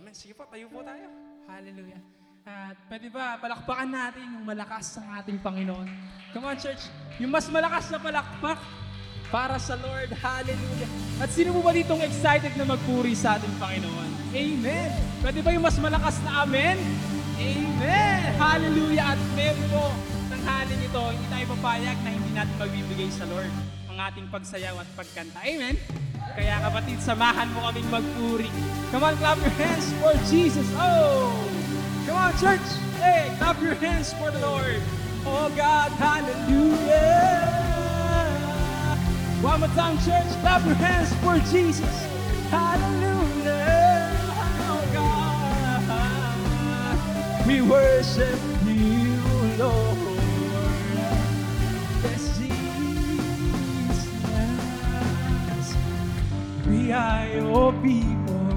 Amen. 0.00 0.16
Sige 0.16 0.32
po, 0.32 0.48
tayo 0.48 0.64
po 0.72 0.80
tayo. 0.80 1.12
Hallelujah. 1.44 2.00
At 2.48 2.72
pwede 2.88 3.12
ba 3.12 3.36
palakpakan 3.36 3.84
natin 3.84 4.24
yung 4.32 4.48
malakas 4.48 4.96
ng 4.96 5.12
ating 5.20 5.38
Panginoon? 5.44 5.84
Come 6.32 6.48
on, 6.48 6.56
church. 6.56 6.88
Yung 7.20 7.28
mas 7.28 7.44
malakas 7.52 7.92
na 7.92 8.00
palakpak 8.00 8.56
para 9.28 9.60
sa 9.60 9.76
Lord. 9.76 10.08
Hallelujah. 10.16 10.88
At 11.20 11.28
sino 11.28 11.52
mo 11.52 11.60
ba 11.60 11.76
ditong 11.76 12.00
excited 12.00 12.56
na 12.56 12.64
magpuri 12.64 13.12
sa 13.12 13.36
ating 13.36 13.52
Panginoon? 13.60 14.08
Amen. 14.32 14.90
Pwede 15.20 15.44
ba 15.44 15.52
yung 15.52 15.68
mas 15.68 15.76
malakas 15.76 16.16
na 16.24 16.48
amen? 16.48 16.80
Amen. 17.36 18.24
Hallelujah. 18.40 19.12
At 19.12 19.20
meron 19.36 19.68
po 19.68 19.84
tanghalin 20.32 20.80
ito, 20.80 21.02
hindi 21.12 21.26
tayo 21.28 21.44
papayag 21.60 21.98
na 22.00 22.08
hindi 22.08 22.30
natin 22.32 22.56
magbibigay 22.56 23.12
sa 23.12 23.28
Lord 23.28 23.52
ang 23.92 24.00
ating 24.00 24.32
pagsayaw 24.32 24.80
at 24.80 24.88
pagkanta. 24.96 25.44
Amen. 25.44 25.76
Kaya 26.34 26.62
kapatid, 26.62 26.98
samahan 27.02 27.50
mo 27.50 27.66
kaming 27.68 27.90
magpuri. 27.90 28.50
Come 28.94 29.02
on, 29.02 29.18
clap 29.18 29.38
your 29.42 29.54
hands 29.58 29.90
for 29.98 30.14
Jesus. 30.30 30.66
Oh! 30.78 31.34
Come 32.06 32.16
on, 32.16 32.32
church. 32.38 32.62
Hey, 33.02 33.34
clap 33.38 33.60
your 33.62 33.74
hands 33.74 34.14
for 34.14 34.30
the 34.30 34.38
Lord. 34.38 34.82
Oh 35.26 35.50
God, 35.56 35.90
hallelujah. 35.98 37.46
One 39.42 39.60
more 39.60 39.68
time, 39.74 39.96
church. 40.04 40.28
Clap 40.40 40.64
your 40.66 40.74
hands 40.74 41.12
for 41.24 41.38
Jesus. 41.50 42.06
Hallelujah. 42.50 44.12
Oh 44.68 44.82
God. 44.92 45.86
We 47.46 47.62
worship 47.62 48.38
you, 48.64 49.18
Lord. 49.58 50.09
We 56.90 56.96
are 56.96 57.28
your 57.28 57.72
people. 57.84 58.50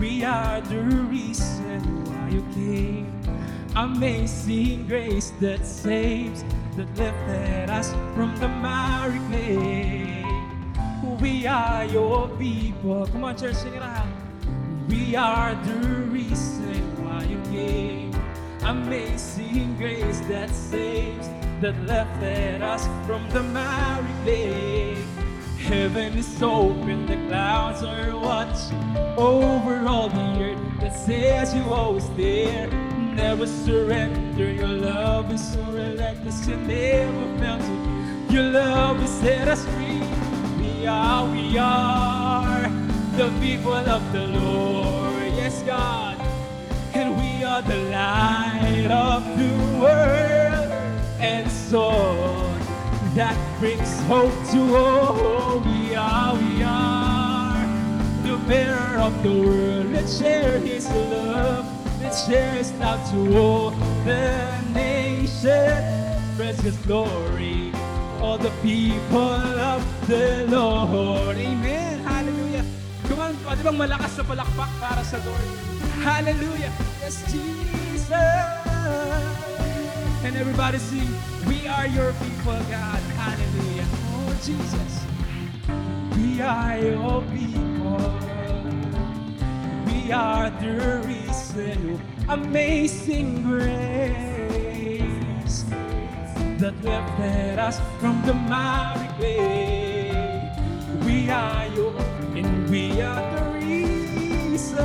We 0.00 0.24
are 0.24 0.62
the 0.62 0.80
reason 0.80 2.04
why 2.06 2.30
you 2.30 2.40
came. 2.54 3.12
Amazing 3.76 4.86
grace 4.86 5.30
that 5.42 5.66
saves, 5.66 6.44
that 6.76 6.88
lifted 6.96 7.68
us 7.68 7.92
from 8.14 8.34
the 8.40 8.48
miry 8.48 9.18
clay. 9.28 10.24
We 11.20 11.46
are 11.46 11.84
your 11.84 12.28
people. 12.38 13.06
Come 13.08 13.24
on, 13.24 13.36
church, 13.36 13.56
sing 13.56 13.74
it 13.74 13.82
out. 13.82 14.08
We 14.88 15.16
are 15.16 15.54
the 15.54 15.86
reason 16.08 16.80
why 17.04 17.24
you 17.24 17.42
came. 17.52 18.10
Amazing 18.62 19.76
grace 19.76 20.20
that 20.32 20.48
saves, 20.48 21.28
that 21.60 21.76
lifted 21.84 22.62
us 22.62 22.86
from 23.06 23.28
the 23.28 23.42
miry 23.42 24.14
clay. 24.22 25.17
Heaven 25.58 26.16
is 26.16 26.42
open, 26.42 27.06
the 27.06 27.16
clouds 27.28 27.82
are 27.82 28.16
watching 28.16 28.96
over 29.18 29.86
all 29.86 30.08
the 30.08 30.42
earth 30.42 30.80
that 30.80 30.94
says 30.94 31.54
you 31.54 31.62
always 31.64 32.08
there. 32.10 32.68
Never 33.14 33.46
surrender, 33.46 34.50
your 34.50 34.68
love 34.68 35.32
is 35.32 35.52
so 35.52 35.62
relentless, 35.64 36.46
you 36.46 36.56
never 36.56 37.38
felt 37.38 37.62
it. 37.62 38.32
Your 38.32 38.44
love 38.44 38.98
has 38.98 39.10
set 39.20 39.48
us 39.48 39.64
free. 39.66 40.00
We 40.62 40.86
are, 40.86 41.30
we 41.30 41.58
are 41.58 42.68
the 43.16 43.28
people 43.40 43.74
of 43.74 44.12
the 44.12 44.26
Lord. 44.28 45.32
Yes, 45.34 45.62
God. 45.62 46.16
And 46.94 47.16
we 47.16 47.42
are 47.42 47.62
the 47.62 47.78
light 47.90 48.90
of 48.90 49.24
the 49.36 49.80
world. 49.80 50.70
And 51.20 51.50
so 51.50 51.90
that 53.14 53.36
brings 53.58 54.00
hope 54.06 54.32
to 54.52 54.76
all. 54.76 55.58
We 55.60 55.94
are, 55.94 56.34
we 56.36 56.62
are 56.62 57.66
the 58.22 58.36
bearer 58.46 58.98
of 59.02 59.20
the 59.22 59.32
world. 59.32 59.86
Let's 59.90 60.18
share 60.18 60.58
His 60.60 60.86
love. 60.88 61.66
Let's 62.00 62.26
share 62.26 62.52
His 62.54 62.72
love 62.78 63.02
to 63.10 63.38
all 63.38 63.70
the 64.06 64.46
nations. 64.72 65.42
Praise 66.36 66.60
His 66.60 66.76
glory. 66.86 67.72
All 68.22 68.38
the 68.38 68.52
people 68.62 69.42
of 69.74 69.82
the 70.06 70.46
Lord. 70.48 71.36
Amen. 71.36 71.98
Hallelujah. 72.06 72.64
Come 73.08 73.20
on, 73.20 73.34
pwede 73.42 73.62
bang 73.62 73.78
malakas 73.78 74.18
na 74.18 74.24
palakpak 74.26 74.70
para 74.78 75.02
sa 75.02 75.18
Lord? 75.26 75.46
Hallelujah. 76.06 76.70
Yes, 77.02 77.26
Jesus. 77.26 78.10
And 80.22 80.34
everybody 80.36 80.78
sing, 80.78 81.10
We 81.48 81.57
are 81.68 81.86
your 81.86 82.12
people, 82.14 82.58
God. 82.70 83.02
Hallelujah. 83.20 83.86
Oh, 84.10 84.32
Jesus. 84.42 85.06
We 86.16 86.40
are 86.40 86.78
your 86.78 87.22
people. 87.22 88.18
We 89.86 90.12
are 90.12 90.50
the 90.50 91.02
reason. 91.06 92.00
Amazing 92.28 93.42
grace 93.42 94.18
that 96.58 96.74
lifted 96.82 97.58
us 97.58 97.80
from 98.00 98.22
the 98.26 98.34
miry. 98.34 100.10
We 101.04 101.30
are 101.30 101.66
your, 101.68 101.94
and 102.36 102.68
we 102.70 103.00
are 103.00 103.22
the 103.34 103.44
reason. 103.58 104.78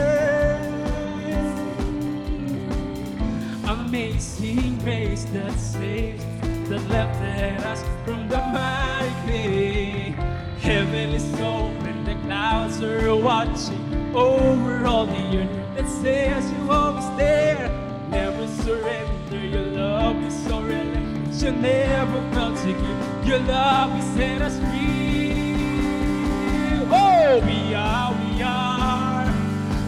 Amazing 3.68 4.78
grace 4.80 5.24
that 5.34 5.58
saves, 5.58 6.24
that 6.70 6.82
lifted 6.90 7.66
us 7.66 7.84
from 8.06 8.28
the 8.28 8.38
mighty. 8.38 10.12
Heaven 10.60 11.10
is 11.10 11.34
open, 11.40 12.04
the 12.06 12.16
clouds 12.26 12.82
are 12.82 13.16
watching 13.16 14.16
over 14.16 14.86
all 14.86 15.06
the 15.06 15.38
earth. 15.40 15.76
That 15.76 15.90
says 15.90 16.52
you 16.52 16.72
always 16.72 17.10
there, 17.18 17.70
never 18.10 18.48
surrender. 18.64 19.46
Your 19.46 19.66
love 19.66 20.24
is 20.24 20.36
so 20.46 20.62
relentless, 20.62 21.44
you 21.44 21.52
never 21.52 22.22
felt 22.34 22.58
to 22.60 22.72
give. 22.74 23.28
Your 23.28 23.40
love 23.40 23.92
has 23.92 24.16
set 24.16 24.42
us 24.42 24.58
free. 24.60 25.34
Oh, 26.92 27.42
we 27.46 27.74
are, 27.74 28.14
we 28.14 28.42
are 28.42 29.26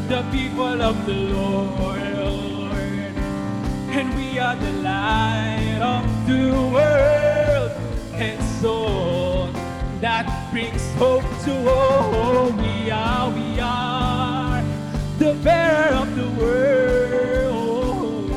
the 0.07 0.24
people 0.31 0.81
of 0.81 1.06
the 1.06 1.13
Lord 1.13 1.75
and 3.97 4.13
we 4.18 4.38
are 4.40 4.57
the 4.57 4.72
light 4.84 5.80
of 5.81 6.15
the 6.25 6.50
world. 6.74 7.72
And 8.18 8.41
so 8.62 9.51
that 10.01 10.25
brings 10.51 10.81
hope 10.95 11.25
to 11.45 11.54
all. 11.69 12.50
We 12.51 12.89
are, 12.89 13.30
we 13.30 13.60
are 13.60 14.63
the 15.18 15.33
bearer 15.45 15.94
of 15.94 16.10
the 16.16 16.30
world. 16.39 18.31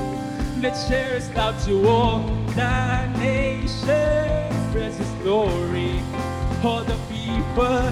Let's 0.60 0.86
share 0.88 1.14
His 1.16 1.30
love 1.32 1.56
to 1.64 1.88
all 1.88 2.20
the 2.52 3.06
nations. 3.16 4.52
Praise 4.72 4.98
His 4.98 5.12
glory, 5.24 6.02
all 6.62 6.84
the 6.84 6.98
people. 7.08 7.88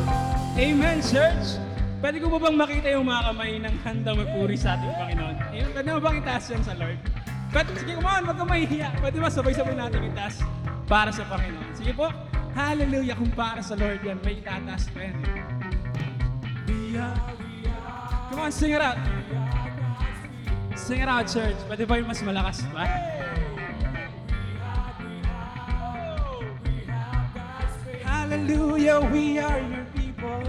Amen, 0.61 1.01
church. 1.01 1.57
Pwede 2.05 2.21
ko 2.21 2.29
ba 2.37 2.39
bang 2.39 2.57
makita 2.61 2.93
yung 2.93 3.09
mga 3.09 3.23
kamay 3.33 3.53
ng 3.65 3.77
handang 3.81 4.21
magpuri 4.21 4.61
sa 4.61 4.77
ating 4.77 4.93
Panginoon? 4.93 5.37
Ayun, 5.57 5.71
pwede 5.73 5.89
bang 5.97 6.17
itaas 6.21 6.45
yan 6.53 6.61
sa 6.61 6.77
Lord? 6.77 7.01
Pwede, 7.57 7.73
sige, 7.81 7.97
come 7.97 8.05
on, 8.05 8.29
wag 8.29 8.37
kang 8.37 8.49
mahihiya. 8.53 8.93
Pwede 9.01 9.17
ba 9.17 9.33
sabay-sabay 9.33 9.73
natin 9.81 10.13
itaas 10.13 10.45
para 10.85 11.09
sa 11.09 11.25
Panginoon? 11.25 11.73
Sige 11.73 11.97
po, 11.97 12.13
hallelujah, 12.53 13.17
kung 13.17 13.33
para 13.33 13.65
sa 13.65 13.73
Lord 13.81 14.05
yan, 14.05 14.21
may 14.21 14.45
itataas 14.45 14.93
pa 14.93 15.09
yan. 15.09 15.17
Come 18.29 18.41
on, 18.45 18.53
sing 18.53 18.77
it 18.77 18.85
out. 18.85 19.01
Sing 20.77 21.01
it 21.01 21.09
out, 21.09 21.25
church. 21.25 21.57
Pwede 21.65 21.89
ba 21.89 21.97
yung 21.97 22.13
mas 22.13 22.21
malakas 22.21 22.61
pa? 22.77 22.85
Hallelujah, 28.05 29.01
we 29.09 29.41
are 29.41 29.65
your 29.65 29.89
people. 29.97 30.45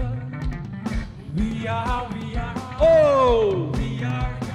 We 1.32 1.64
are, 1.64 2.04
we 2.12 2.36
are, 2.36 2.56
oh, 2.84 3.72
we 3.80 4.04
are 4.04 4.47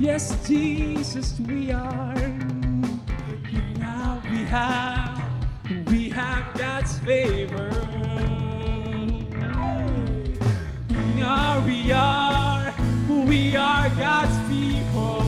Yes, 0.00 0.46
Jesus, 0.46 1.40
we 1.40 1.72
are. 1.72 2.14
Now 3.78 4.22
we 4.30 4.44
have, 4.44 5.20
we 5.90 6.08
have 6.10 6.56
God's 6.56 6.96
favor. 7.00 7.68
We 10.88 11.22
are, 11.22 11.60
we 11.62 11.90
are, 11.90 12.74
we 13.26 13.56
are 13.56 13.88
God's 13.90 14.38
people. 14.48 15.18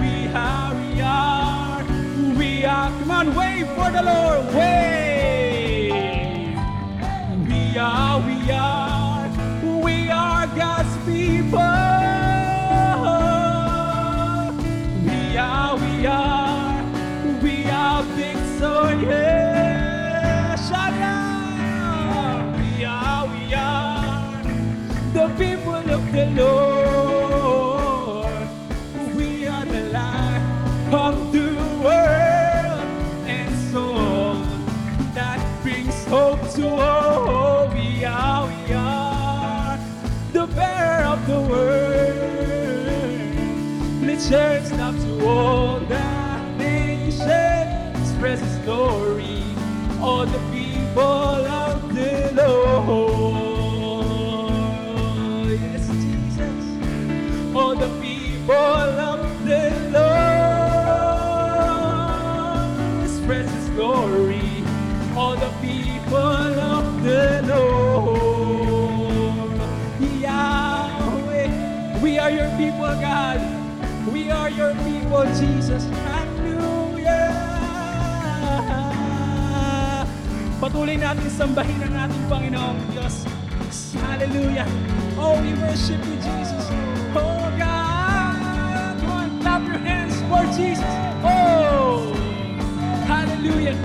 We 0.00 0.26
are, 0.34 0.74
we 0.74 1.00
are, 1.00 1.84
we 2.36 2.64
are. 2.64 2.90
Come 2.90 3.10
on, 3.12 3.34
wave 3.36 3.68
for 3.68 3.90
the 3.92 4.02
Lord, 4.02 4.52
wave. 4.52 5.92
We 7.48 7.78
are, 7.78 8.20
we 8.26 8.50
are, 8.50 8.85
people. 11.06 11.75
The 50.32 50.38
people 50.52 51.02
of 51.46 51.94
the 51.94 52.32
Lord. 52.34 53.36
Yes, 55.60 55.86
Jesus. 55.88 56.64
All 57.54 57.74
the 57.74 57.88
people 58.00 58.54
of 58.54 59.20
the 59.44 59.70
Lord 62.86 63.04
Express 63.04 63.48
His 63.50 63.68
glory. 63.70 64.64
All 65.16 65.36
the 65.36 65.50
people 65.60 66.16
of 66.16 67.02
the 67.02 67.42
Lord. 67.48 68.16
Yahweh, 70.20 71.48
we 72.00 72.18
are 72.18 72.30
your 72.30 72.50
people, 72.56 72.94
God. 73.00 73.40
We 74.12 74.30
are 74.30 74.50
your 74.50 74.74
people, 74.84 75.24
Jesus. 75.34 75.84
Patuloy 80.66 80.98
natin 80.98 81.30
sambahin 81.30 81.78
ang 81.78 82.10
ating 82.10 82.26
Panginoong 82.26 82.74
Diyos. 82.90 83.22
Hallelujah. 84.02 84.66
Oh, 85.14 85.38
we 85.38 85.54
worship 85.62 86.02
you, 86.02 86.18
Jesus. 86.18 86.66
Oh, 87.14 87.46
God. 87.54 88.98
Come 88.98 89.14
on, 89.14 89.28
clap 89.38 89.62
your 89.62 89.78
hands 89.78 90.18
for 90.26 90.42
Jesus. 90.58 90.82
Oh, 91.22 92.10
hallelujah. 93.06 93.78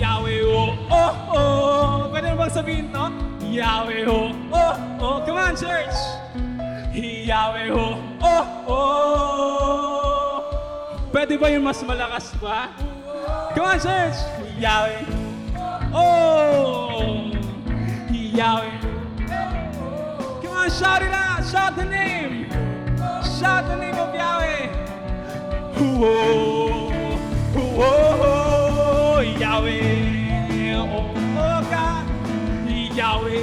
Yahweh, 0.00 0.40
oh, 0.40 0.72
oh, 0.88 1.12
oh. 1.36 1.96
Pwede 2.08 2.32
bang 2.32 2.48
sabihin 2.48 2.88
to? 2.96 3.12
Yahweh, 3.44 4.08
oh, 4.08 4.32
oh, 4.56 4.74
oh. 5.04 5.16
Come 5.28 5.36
on, 5.36 5.52
church. 5.52 6.21
Yahweh, 7.22 7.70
oh, 7.70 7.96
oh, 8.22 8.44
oh. 8.68 10.42
Pwede 11.12 11.38
ba 11.38 11.48
yung 11.52 11.62
mas 11.62 11.78
malakas 11.86 12.34
pa? 12.42 12.68
Come 13.54 13.66
on, 13.66 13.78
church. 13.78 14.18
Yahweh, 14.58 15.06
oh. 15.94 17.30
Yahweh. 18.10 18.74
Come 20.42 20.56
on, 20.56 20.70
shout 20.70 21.02
it 21.02 21.12
out. 21.14 21.44
Shout 21.46 21.76
the 21.76 21.84
name. 21.84 22.50
Shout 23.38 23.66
the 23.70 23.76
name 23.76 23.94
of 23.94 24.14
Yahweh. 24.14 24.82
Whoa, 25.82 26.90
whoa, 27.54 29.20
Yahweh, 29.20 30.76
oh, 30.78 31.10
oh 31.14 31.60
God, 31.70 32.06
Yahweh, 32.70 33.42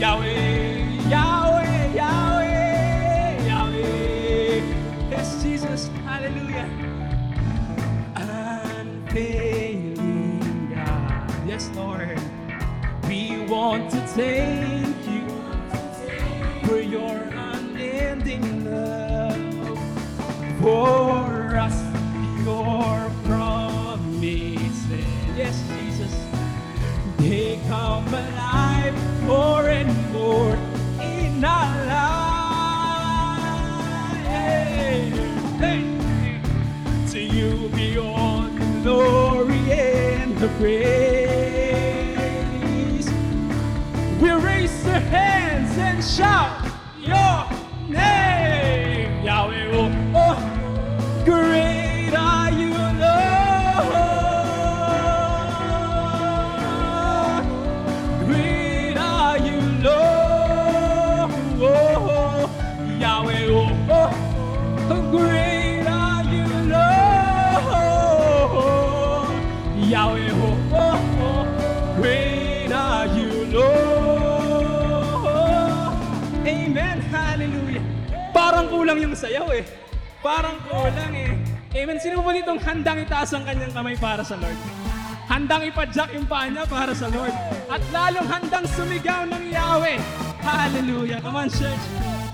Yahweh, 0.00 0.29
want 13.60 13.90
to 13.90 14.00
thank 14.16 14.96
you 15.06 15.26
for 16.66 16.80
your 16.80 17.16
unending 17.52 18.64
love 18.64 19.78
for 20.62 21.56
us, 21.66 21.78
your 22.46 23.10
promises. 23.28 24.76
Yes, 25.36 25.56
Jesus, 25.68 26.14
they 27.18 27.60
come 27.68 28.08
alive 28.08 28.96
more 29.24 29.68
and 29.68 29.92
more 30.10 30.56
in 31.02 31.44
our 31.44 31.86
lives. 31.94 33.44
Hey, 34.26 35.12
hey. 35.64 35.82
To 37.10 37.20
you 37.20 37.68
be 37.76 37.98
all 37.98 38.40
the 38.40 38.80
glory 38.82 39.62
and 39.70 40.38
the 40.38 40.48
praise. 40.56 40.99
Shout 46.00 46.69
sayaw 79.20 79.48
eh. 79.52 79.64
Parang 80.24 80.56
kulang 80.64 81.12
eh. 81.12 81.36
Amen. 81.76 82.00
Sino 82.00 82.24
po 82.24 82.32
ditong 82.32 82.60
handang 82.60 83.04
itaas 83.04 83.36
ang 83.36 83.44
kanyang 83.44 83.72
kamay 83.76 83.96
para 84.00 84.24
sa 84.24 84.40
Lord? 84.40 84.56
Handang 85.30 85.62
ipadyak 85.68 86.10
yung 86.16 86.26
paa 86.26 86.50
niya 86.50 86.64
para 86.66 86.90
sa 86.96 87.06
Lord. 87.12 87.30
At 87.70 87.84
lalong 87.94 88.26
handang 88.26 88.66
sumigaw 88.66 89.28
ng 89.28 89.52
Yahweh. 89.52 90.00
Hallelujah. 90.42 91.22
Come 91.22 91.46
on, 91.46 91.48
church. 91.52 91.84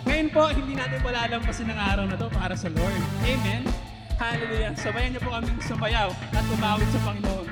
Ngayon 0.07 0.28
po, 0.33 0.49
hindi 0.49 0.73
natin 0.78 1.02
palalampasin 1.02 1.69
ang 1.69 1.81
araw 1.83 2.05
na 2.09 2.16
to 2.16 2.31
para 2.33 2.55
sa 2.57 2.71
Lord. 2.73 3.02
Amen. 3.26 3.66
Hallelujah. 4.16 4.73
Sabayan 4.81 5.12
niyo 5.12 5.21
po 5.21 5.28
kaming 5.37 5.61
sumayaw 5.61 6.09
at 6.33 6.45
tumawid 6.49 6.88
sa 6.88 7.00
Panginoon. 7.05 7.47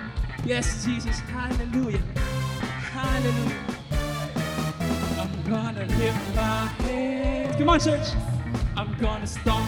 Yes, 0.49 0.81
Jesus. 0.81 1.21
Hallelujah. 1.29 2.01
Hallelujah. 2.89 3.61
I'm 5.21 5.35
gonna 5.45 5.85
lift 6.01 6.25
my 6.33 6.73
hands. 6.89 7.57
Come 7.61 7.69
on, 7.69 7.81
church. 7.83 8.34
I'm 8.77 8.97
gonna 9.01 9.27
stomp. 9.27 9.67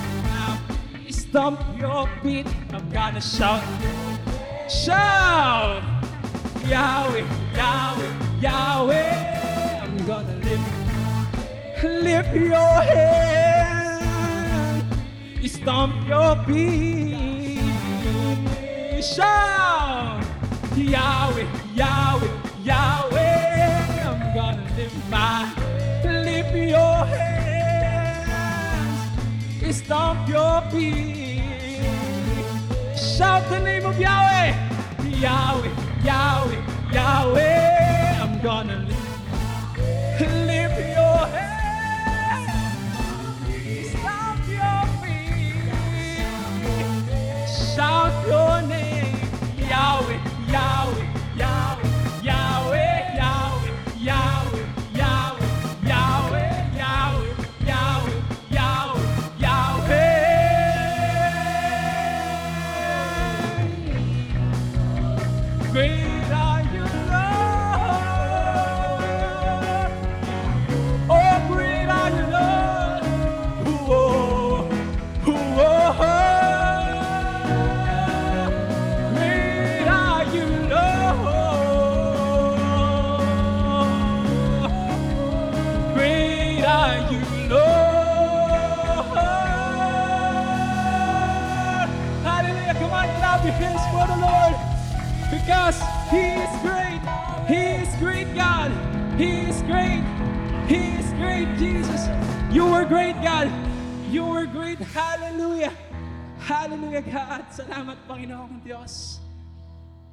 Stomp 1.09 1.61
your 1.79 2.09
beat. 2.23 2.47
I'm 2.73 2.89
gonna 2.91 3.21
shout. 3.21 3.63
Shout! 4.69 5.83
Yahweh, 6.67 7.25
Yahweh, 7.55 8.13
Yahweh. 8.41 9.81
I'm 9.83 9.97
gonna 10.07 10.35
lift, 10.47 10.65
lift 11.85 12.35
your 12.35 12.81
hand. 12.91 14.05
Stomp 15.47 16.09
your 16.09 16.37
feet. 16.45 17.61
Shout! 19.05 20.25
Yahweh, 20.75 21.47
Yahweh, 21.75 22.29
Yahweh. 22.65 24.03
I'm 24.09 24.35
gonna 24.35 24.67
lift 24.77 24.97
my, 25.11 25.53
lift 26.05 26.55
your 26.57 27.05
hands. 27.07 27.36
Stomp 29.79 30.29
your 30.29 30.61
feet. 30.71 31.43
Shout 32.97 33.49
the 33.51 33.59
name 33.61 33.87
of 33.87 33.99
Yahweh. 34.01 34.55
Yahweh, 35.25 35.71
Yahweh, 36.05 36.63
Yahweh. 36.93 38.23
I'm 38.23 38.41
gonna 38.43 38.79
lift, 38.89 40.21
lift 40.21 40.79
your 40.97 41.21
hands. 41.37 42.51
Stomp 43.91 44.41
your 44.61 44.83
feet. 45.03 45.73
Shout 47.75 48.15
your 48.27 48.63
name. 48.69 49.17
Yahweh, 49.71 50.21
Yahweh, 50.55 51.06
God. 103.27 103.51
You 104.15 104.23
were 104.23 104.47
great. 104.47 104.79
Hallelujah. 104.95 105.75
Hallelujah, 106.47 107.03
God. 107.03 107.43
Salamat, 107.51 107.99
Panginoong 108.07 108.63
Diyos. 108.63 109.19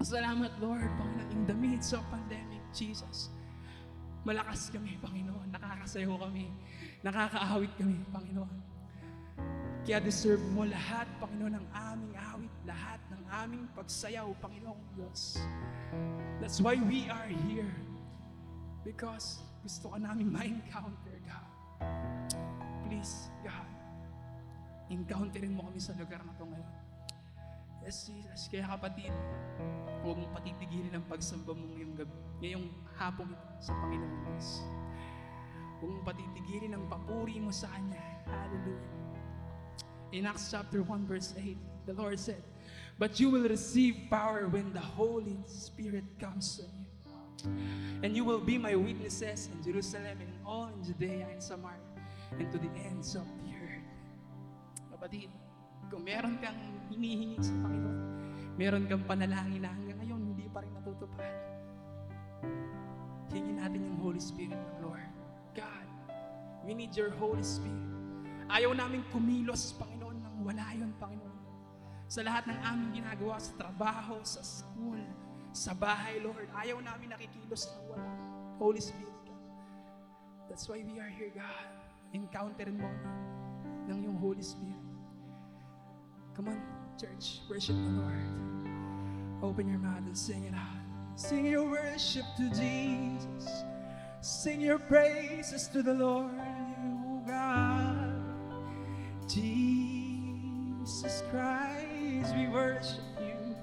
Salamat, 0.01 0.49
Lord, 0.57 0.89
Panginoon, 0.97 1.29
in 1.29 1.45
the 1.45 1.53
midst 1.53 1.93
of 1.93 2.01
pandemic, 2.09 2.65
Jesus. 2.73 3.29
Malakas 4.25 4.73
kami, 4.73 4.97
Panginoon. 4.97 5.45
Nakakasayo 5.53 6.17
kami. 6.17 6.49
Nakakaawit 7.05 7.69
kami, 7.77 8.01
Panginoon. 8.09 8.57
Kaya 9.85 10.01
deserve 10.01 10.41
mo 10.49 10.65
lahat, 10.65 11.05
Panginoon, 11.21 11.53
ng 11.53 11.67
aming 11.69 12.17
awit, 12.17 12.53
lahat 12.65 12.97
ng 13.13 13.23
aming 13.29 13.63
pagsayaw, 13.77 14.25
Panginoong 14.41 14.81
Diyos. 14.97 15.37
That's 16.41 16.57
why 16.57 16.81
we 16.81 17.05
are 17.13 17.29
here. 17.45 17.77
Because 18.81 19.37
gusto 19.61 19.93
ka 19.93 20.01
namin 20.01 20.33
ma-encounter, 20.33 21.13
God. 21.29 21.53
Please, 22.93 23.33
God, 23.41 23.73
encounterin 24.93 25.57
mo 25.57 25.65
kami 25.65 25.81
sa 25.81 25.97
lugar 25.97 26.21
na 26.21 26.29
to 26.37 26.45
ngayon. 26.45 26.73
Yes, 27.81 28.05
Jesus. 28.05 28.45
Kaya 28.53 28.69
kapatid, 28.69 29.09
huwag 30.05 30.21
mong 30.21 30.29
patitigilin 30.37 30.93
ang 30.93 31.01
pagsamba 31.09 31.57
mo 31.57 31.73
ngayong 31.73 31.97
gabi, 31.97 32.13
ngayong 32.37 32.69
hapon 32.93 33.33
sa 33.57 33.73
Panginoon 33.81 34.13
Diyos. 34.29 34.61
Huwag 35.81 35.89
mong 35.89 36.05
patitigilin 36.05 36.77
ang 36.77 36.85
papuri 36.85 37.41
mo 37.41 37.49
sa 37.49 37.65
Kanya. 37.73 37.97
Hallelujah. 38.29 38.93
In 40.13 40.29
Acts 40.29 40.53
chapter 40.53 40.85
1 40.85 41.09
verse 41.09 41.33
8, 41.33 41.89
the 41.89 41.97
Lord 41.97 42.21
said, 42.21 42.45
But 43.01 43.17
you 43.17 43.33
will 43.33 43.49
receive 43.49 44.05
power 44.13 44.45
when 44.45 44.69
the 44.69 44.85
Holy 44.85 45.41
Spirit 45.49 46.05
comes 46.21 46.61
on 46.61 46.69
you. 46.77 46.93
And 48.05 48.13
you 48.13 48.21
will 48.21 48.37
be 48.37 48.61
my 48.61 48.77
witnesses 48.77 49.49
in 49.49 49.65
Jerusalem 49.65 50.21
and 50.21 50.33
all 50.45 50.69
in 50.69 50.77
Judea 50.85 51.25
and 51.33 51.41
Samaria 51.41 51.82
and 52.39 52.49
to 52.49 52.57
the 52.57 52.71
ends 52.81 53.13
of 53.13 53.27
the 53.41 53.49
earth. 53.53 53.89
Kapatid, 54.93 55.29
kung 55.93 56.01
meron 56.01 56.41
kang 56.41 56.57
hinihingi 56.89 57.37
sa 57.37 57.53
Panginoon, 57.61 57.99
meron 58.57 58.89
kang 58.89 59.03
panalangin 59.05 59.61
na 59.61 59.69
hanggang 59.69 59.97
ngayon 60.01 60.21
hindi 60.33 60.45
pa 60.49 60.65
rin 60.65 60.73
natutupad, 60.73 61.35
hingin 63.29 63.57
natin 63.61 63.81
yung 63.85 63.97
Holy 64.01 64.21
Spirit 64.21 64.57
ng 64.57 64.77
Lord. 64.81 65.09
God, 65.53 65.87
we 66.65 66.73
need 66.73 66.93
your 66.97 67.13
Holy 67.21 67.45
Spirit. 67.45 67.85
Ayaw 68.49 68.73
namin 68.73 69.05
kumilos, 69.13 69.73
Panginoon, 69.77 70.17
nang 70.21 70.37
wala 70.41 70.65
yun, 70.73 70.93
Panginoon. 70.97 71.41
Sa 72.09 72.21
lahat 72.21 72.45
ng 72.45 72.59
aming 72.61 73.01
ginagawa, 73.01 73.41
sa 73.41 73.53
trabaho, 73.57 74.21
sa 74.21 74.45
school, 74.45 75.01
sa 75.53 75.73
bahay, 75.73 76.21
Lord, 76.21 76.49
ayaw 76.57 76.77
namin 76.81 77.13
nakikilos 77.13 77.69
nang 77.69 77.97
wala. 77.97 78.09
Holy 78.61 78.81
Spirit, 78.81 79.17
God. 79.25 79.41
That's 80.49 80.65
why 80.69 80.85
we 80.85 81.01
are 81.01 81.09
here, 81.09 81.33
God. 81.33 81.82
Encounterin 82.13 82.77
mo 82.77 82.89
ng 83.89 84.05
yung 84.05 84.17
Holy 84.21 84.45
Spirit. 84.45 84.77
Come 86.37 86.53
on, 86.53 86.61
church, 86.93 87.41
worship 87.49 87.73
the 87.73 87.93
Lord. 87.97 88.29
Open 89.41 89.65
your 89.65 89.81
mouth 89.81 90.05
and 90.05 90.17
sing 90.17 90.45
it 90.45 90.53
out. 90.53 90.77
Sing 91.17 91.45
your 91.45 91.65
worship 91.65 92.25
to 92.37 92.49
Jesus. 92.53 93.49
Sing 94.21 94.61
your 94.61 94.77
praises 94.77 95.67
to 95.73 95.81
the 95.81 95.93
Lord, 95.93 96.37
God. 97.25 98.13
Jesus 99.27 101.23
Christ, 101.33 102.29
we 102.37 102.47
worship 102.47 103.03
you. 103.19 103.55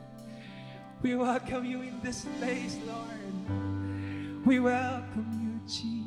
We 1.02 1.14
welcome 1.14 1.64
you 1.64 1.82
in 1.82 2.00
this 2.02 2.26
place, 2.42 2.78
Lord. 2.82 4.44
We 4.44 4.58
welcome 4.58 5.30
you, 5.38 5.60
Jesus 5.70 5.99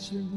without 0.00 0.12
your 0.12 0.29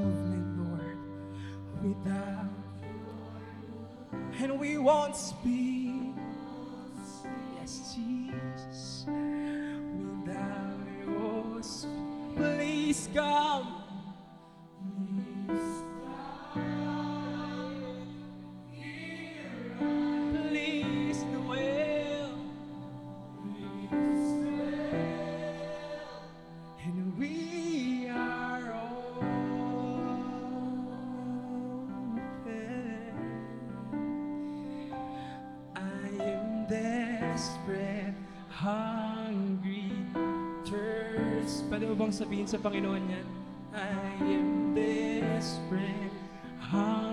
bang 42.03 42.11
sabihin 42.11 42.43
sa 42.43 42.59
Panginoon 42.59 42.99
yan? 43.07 43.27
I 43.71 43.87
am 44.27 44.75
desperate, 44.75 46.11
hungry, 46.59 47.12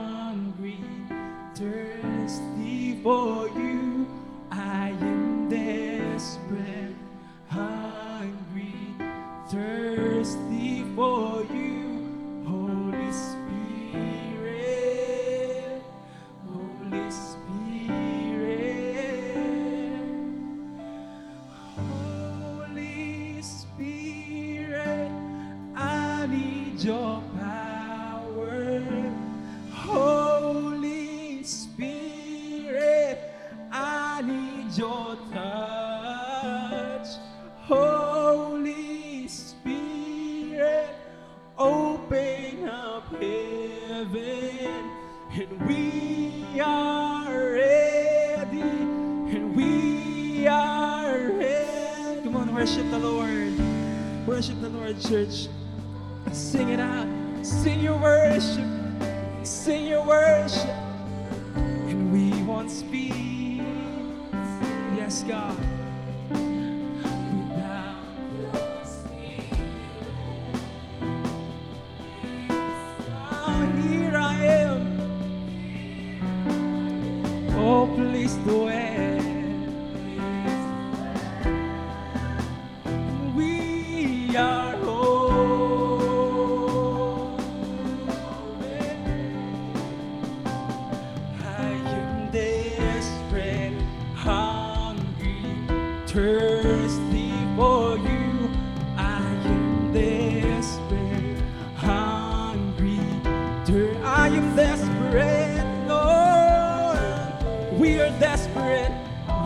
I 104.31 104.35
am 104.35 104.55
desperate, 104.55 105.67
Lord. 105.89 107.81
We 107.81 107.99
are 108.01 108.11
desperate, 108.21 108.93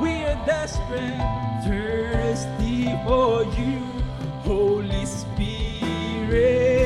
we 0.03 0.11
are 0.25 0.37
desperate, 0.45 1.25
thirsty 1.65 2.93
for 3.07 3.45
you, 3.59 3.81
Holy 4.45 5.07
Spirit. 5.07 6.84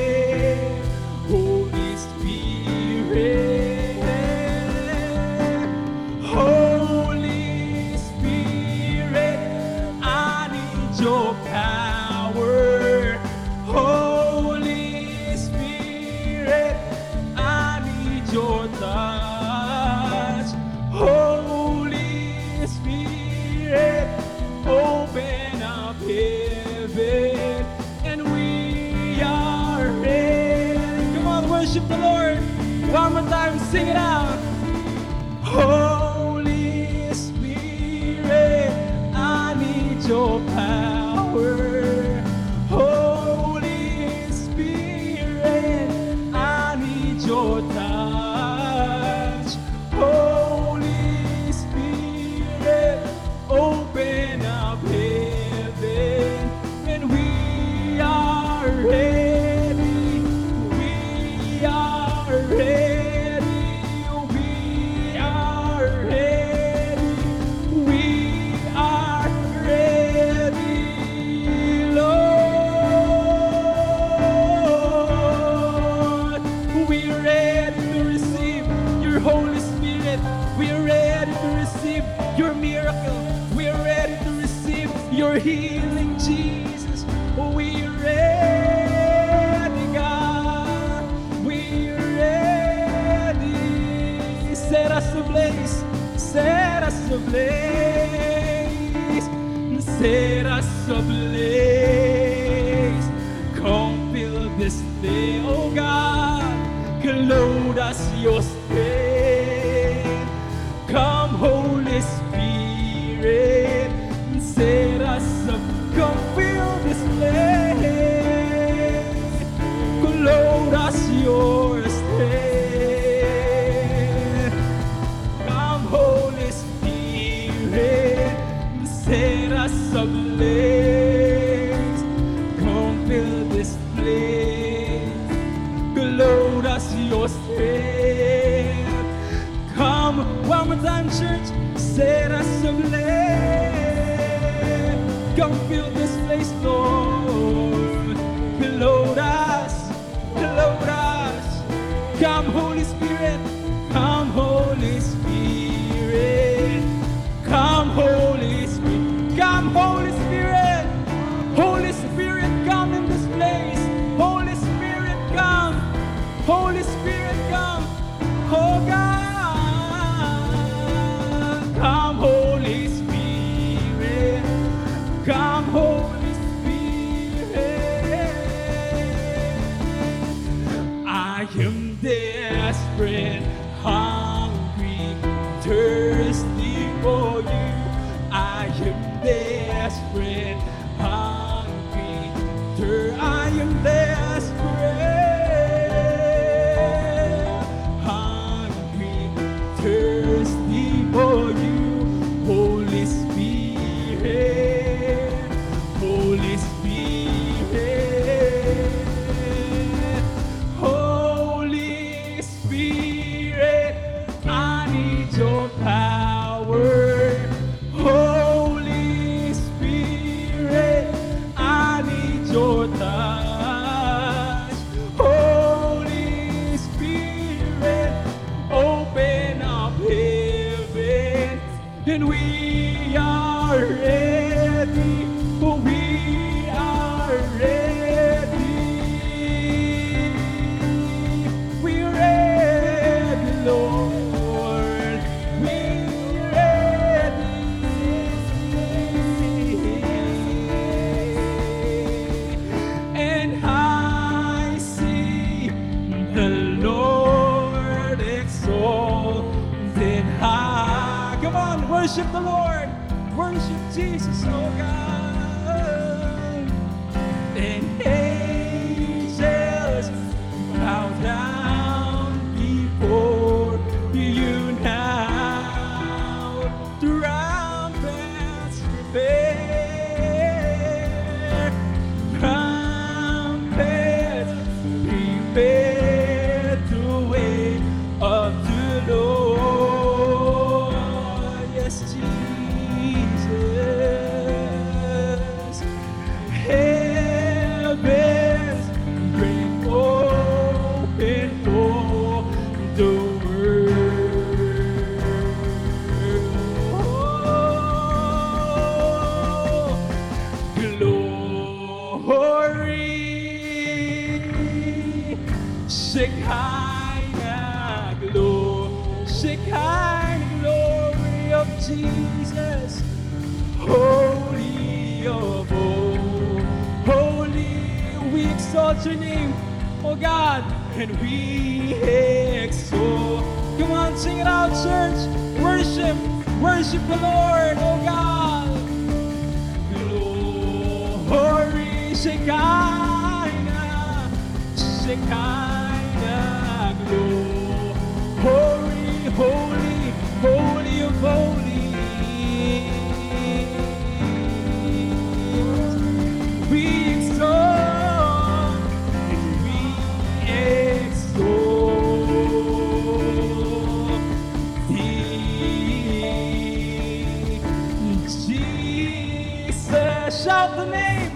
Shout 370.45 370.77
the 370.77 370.87
name. 370.87 371.33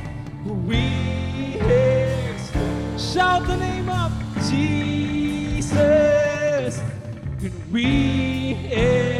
We 0.66 1.58
exalt. 1.58 3.00
Shout 3.00 3.46
the 3.46 3.56
name 3.56 3.88
of 3.88 4.12
Jesus. 4.48 5.72
And 7.42 7.72
we 7.72 8.54
exalt. 8.70 9.11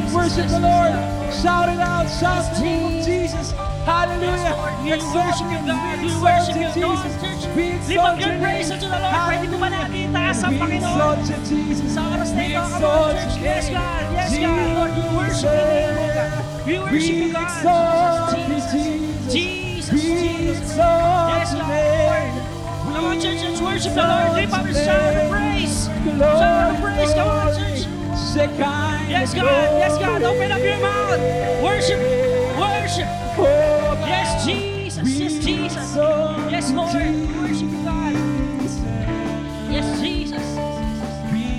Yes, 0.00 0.12
Don't 0.12 0.24
stop 0.24 0.24
Jesus. 0.24 0.36
worship 0.36 0.48
the 0.50 0.60
Lord. 0.60 0.92
Shout 1.34 1.68
it 1.68 1.80
out. 1.80 2.06
Shout 2.20 2.54
the 2.56 2.60
name 2.64 2.98
of 3.00 3.04
Jesus. 3.04 3.52
Hallelujah. 3.84 4.54
We 4.82 4.90
worship 4.90 5.48
you, 5.50 5.60
God. 5.66 5.98
We 6.00 6.12
worship 6.20 6.56
God. 6.56 7.20
Church, 7.20 7.44
lift 7.88 7.98
up 7.98 8.20
your 8.20 8.38
praise 8.38 8.70
unto 8.70 8.86
the 8.88 8.98
Lord. 8.98 9.14
Pwede 9.28 9.46
mo 9.50 9.58
ba 9.60 9.68
natin 9.70 10.10
itaas 10.10 10.40
ang 10.44 10.52
We 10.52 10.58
Panginoon? 10.60 11.20
exalt 11.20 11.20
Jesus. 11.48 11.88
Sa 11.94 12.00
oras 12.12 12.30
na 12.32 12.40
We 12.40 12.46
ito, 12.48 12.60
come 12.60 12.72
exalt 12.76 12.96
on, 12.96 13.14
your 13.14 13.28
church. 13.30 13.44
Yes. 13.44 13.66
God. 13.70 14.02
Yes, 14.12 14.30
God. 14.40 14.68
Lord, 14.76 14.92
we 14.96 15.04
worship 15.16 15.50
your 15.52 15.68
name, 15.68 15.96
oh 16.00 16.08
God. 16.16 16.32
We 16.66 16.74
worship 16.80 17.14
We 17.14 17.24
you, 17.24 17.32
God. 17.32 18.30
Jesus, 18.30 18.64
Jesus. 18.72 19.32
Jesus, 19.32 19.92
We 19.92 20.00
Jesus. 20.00 20.58
exalt 20.60 21.28
Yes, 21.30 21.50
God. 21.54 22.32
Come 22.90 23.04
on, 23.04 23.16
church, 23.20 23.40
let's 23.44 23.60
worship 23.60 23.92
the 23.94 24.04
Lord. 24.04 24.28
Lift 24.36 24.52
up 24.54 24.64
your 24.66 24.74
shout 24.74 25.14
of 25.16 25.30
praise. 25.30 25.76
Shout 25.86 26.68
of 26.74 26.76
praise. 26.80 27.12
Come 27.14 27.28
on, 27.28 27.48
church. 27.54 28.89
Yes, 29.10 29.34
God. 29.34 29.50
Yes, 29.82 29.98
God. 29.98 30.22
Open 30.22 30.54
up 30.54 30.62
your 30.62 30.78
mouth. 30.78 31.18
Worship. 31.58 31.98
Worship. 32.54 33.10
Yes, 34.06 34.46
Jesus. 34.46 35.02
Yes, 35.02 35.34
Jesus. 35.42 35.88
Yes, 36.46 36.70
Lord. 36.70 36.94
Worship 36.94 37.72
God. 37.82 38.14
Yes, 39.66 39.88
Jesus. 39.98 40.46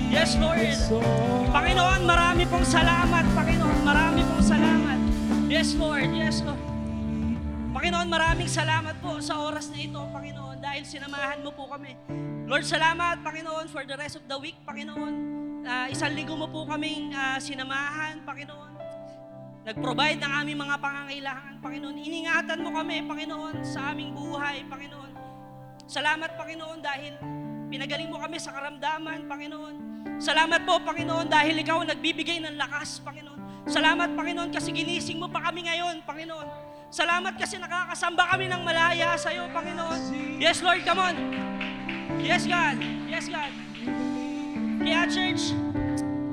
Yes, 0.08 0.32
Lord. 0.40 1.04
Panginoon, 1.52 2.08
marami 2.08 2.48
pong 2.48 2.64
salamat. 2.64 3.24
Panginoon, 3.36 3.78
marami 3.84 4.24
pong 4.24 4.44
salamat. 4.44 4.98
Yes, 5.52 5.76
Lord. 5.76 6.08
Yes, 6.08 6.40
Lord. 6.40 6.60
Panginoon, 7.76 8.08
maraming 8.08 8.48
salamat 8.48 8.96
po 9.04 9.20
sa 9.20 9.36
oras 9.44 9.68
na 9.68 9.76
ito, 9.76 10.00
Panginoon, 10.00 10.56
dahil 10.60 10.88
sinamahan 10.88 11.44
mo 11.44 11.52
po 11.52 11.68
kami. 11.68 11.96
Lord, 12.48 12.64
salamat, 12.64 13.20
Panginoon, 13.20 13.68
for 13.68 13.84
the 13.84 13.96
rest 14.00 14.16
of 14.16 14.24
the 14.24 14.36
week, 14.40 14.56
Panginoon. 14.64 15.31
Ah, 15.62 15.86
isang 15.86 16.10
linggo 16.10 16.34
mo 16.34 16.50
po 16.50 16.66
kaming 16.66 17.14
ah, 17.14 17.38
sinamahan, 17.38 18.18
Panginoon. 18.26 18.74
Nag-provide 19.62 20.18
ng 20.18 20.32
aming 20.42 20.58
mga 20.58 20.76
pangangailangan, 20.82 21.54
Panginoon. 21.62 21.96
Iningatan 22.02 22.58
mo 22.66 22.74
kami, 22.74 23.06
Panginoon, 23.06 23.62
sa 23.62 23.94
aming 23.94 24.10
buhay, 24.10 24.66
Panginoon. 24.66 25.14
Salamat, 25.86 26.34
Panginoon, 26.34 26.82
dahil 26.82 27.14
pinagaling 27.70 28.10
mo 28.10 28.18
kami 28.18 28.42
sa 28.42 28.50
karamdaman, 28.50 29.30
Panginoon. 29.30 29.74
Salamat 30.18 30.66
po, 30.66 30.82
Panginoon, 30.82 31.30
dahil 31.30 31.54
ikaw 31.62 31.78
nagbibigay 31.86 32.42
ng 32.42 32.58
lakas, 32.58 32.98
Panginoon. 33.06 33.70
Salamat, 33.70 34.18
Panginoon, 34.18 34.50
kasi 34.50 34.74
ginising 34.74 35.22
mo 35.22 35.30
pa 35.30 35.46
kami 35.46 35.62
ngayon, 35.70 36.02
Panginoon. 36.02 36.74
Salamat 36.90 37.38
kasi 37.38 37.62
nakakasamba 37.62 38.34
kami 38.34 38.50
ng 38.50 38.62
malaya 38.66 39.14
sa 39.14 39.30
iyo, 39.30 39.46
Panginoon. 39.54 40.00
Yes, 40.42 40.58
Lord, 40.58 40.82
come 40.82 40.98
on. 40.98 41.16
Yes, 42.18 42.50
God. 42.50 42.82
Yes, 43.06 43.30
God. 43.30 43.71
Kaya, 44.82 45.06
church, 45.06 45.54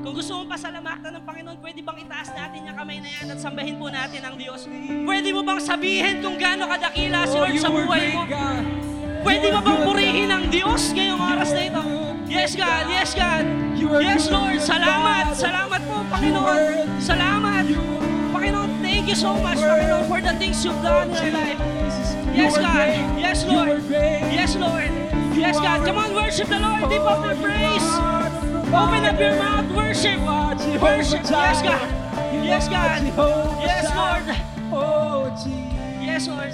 kung 0.01 0.13
gusto 0.17 0.41
mong 0.41 0.49
pasalamatan 0.57 1.21
ng 1.21 1.23
Panginoon, 1.23 1.57
pwede 1.62 1.85
bang 1.85 1.97
itaas 2.01 2.33
natin 2.33 2.65
yung 2.65 2.77
kamay 2.81 2.97
na 2.97 3.09
yan 3.13 3.25
at 3.29 3.38
sambahin 3.38 3.77
po 3.77 3.93
natin 3.93 4.25
ang 4.25 4.35
Diyos? 4.41 4.65
Pwede 5.05 5.29
mo 5.29 5.45
bang 5.45 5.62
sabihin 5.62 6.17
kung 6.25 6.33
gaano 6.41 6.65
kadakila 6.65 7.29
si 7.29 7.38
Lord 7.38 7.55
sa 7.62 7.69
buhay 7.69 8.17
mo? 8.17 8.25
Pwede 9.21 9.53
mo 9.53 9.59
bang 9.62 9.79
purihin 9.85 10.29
ang 10.33 10.49
Diyos 10.49 10.81
ngayong 10.97 11.21
oras 11.21 11.49
na 11.53 11.62
ito? 11.62 11.81
Yes, 12.25 12.57
God. 12.57 12.83
Yes, 12.89 13.12
God. 13.13 13.45
Yes, 13.77 14.23
Lord. 14.33 14.57
Salamat. 14.65 15.25
Salamat 15.38 15.81
po, 15.85 16.01
Panginoon. 16.09 16.62
Salamat. 16.97 17.65
Panginoon, 18.33 18.69
thank 18.81 19.05
you 19.05 19.17
so 19.17 19.38
much, 19.38 19.62
Panginoon, 19.62 20.09
for 20.09 20.25
the 20.25 20.33
things 20.41 20.65
you've 20.65 20.81
done 20.81 21.13
in 21.13 21.38
our 21.38 21.53
life. 21.53 21.62
Yes, 22.33 22.57
God. 22.57 22.89
Yes, 23.13 23.38
Lord. 23.45 23.77
Yes, 24.33 24.51
Lord. 24.57 24.89
Yes, 25.38 25.55
God. 25.62 25.85
Come 25.85 26.01
on, 26.01 26.17
worship 26.17 26.49
the 26.49 26.57
Lord. 26.57 26.89
Lift 26.89 27.05
up 27.05 27.21
your 27.29 27.38
praise. 27.38 28.28
Open 28.69 29.01
up 29.01 29.17
your 29.17 29.34
mouth. 29.34 29.65
Worship. 29.73 30.21
Worship. 30.21 31.25
Yes, 31.25 31.60
God. 31.65 31.89
Yes, 32.29 32.69
God. 32.69 33.01
Yes, 33.65 33.89
Lord. 33.97 34.29
Yes, 35.97 36.29
Lord. 36.29 36.53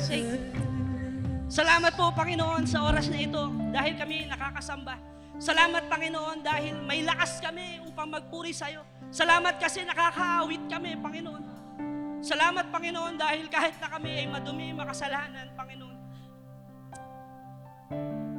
Salamat 1.52 1.92
po, 2.00 2.16
Panginoon, 2.16 2.64
sa 2.64 2.88
oras 2.88 3.12
na 3.12 3.20
ito 3.20 3.52
dahil 3.76 4.00
kami 4.00 4.32
nakakasamba. 4.32 4.96
Salamat, 5.44 5.92
Panginoon, 5.92 6.40
dahil 6.40 6.80
may 6.88 7.04
lakas 7.04 7.44
kami 7.44 7.84
upang 7.84 8.08
magpuri 8.08 8.56
sa 8.56 8.72
iyo. 8.72 8.88
Salamat 9.12 9.60
kasi 9.60 9.84
nakakaawit 9.84 10.72
kami, 10.72 10.96
Panginoon. 10.96 11.44
Salamat, 12.24 12.72
Panginoon, 12.72 13.20
dahil 13.20 13.52
kahit 13.52 13.76
na 13.84 13.92
kami 13.92 14.24
ay 14.24 14.28
madumi, 14.32 14.72
makasalanan, 14.72 15.52
Panginoon. 15.52 15.98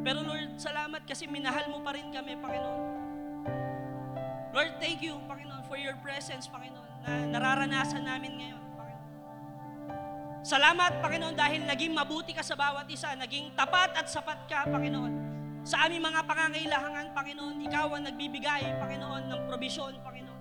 Pero 0.01 0.25
Lord, 0.25 0.57
salamat 0.57 1.05
kasi 1.05 1.29
minahal 1.29 1.69
mo 1.69 1.85
pa 1.85 1.93
rin 1.93 2.09
kami, 2.09 2.41
Panginoon. 2.41 3.06
Lord, 4.57 4.81
thank 4.81 5.05
you, 5.05 5.21
Panginoon, 5.29 5.69
for 5.69 5.77
your 5.77 5.93
presence, 6.01 6.49
Panginoon, 6.49 7.05
na 7.05 7.29
nararanasan 7.29 8.09
namin 8.09 8.41
ngayon, 8.41 8.63
Panginoon. 8.73 9.11
Salamat, 10.41 11.05
Panginoon, 11.05 11.37
dahil 11.37 11.69
naging 11.69 11.93
mabuti 11.93 12.33
ka 12.33 12.41
sa 12.41 12.57
bawat 12.57 12.89
isa, 12.89 13.13
naging 13.21 13.53
tapat 13.53 13.93
at 13.93 14.09
sapat 14.09 14.49
ka, 14.49 14.65
Panginoon. 14.65 15.13
Sa 15.67 15.85
aming 15.85 16.01
mga 16.01 16.25
pangangailangan, 16.25 17.13
Panginoon, 17.13 17.69
Ikaw 17.69 17.87
ang 18.01 18.09
nagbibigay, 18.09 18.81
Panginoon, 18.81 19.29
ng 19.29 19.41
probisyon, 19.45 19.99
Panginoon. 20.01 20.41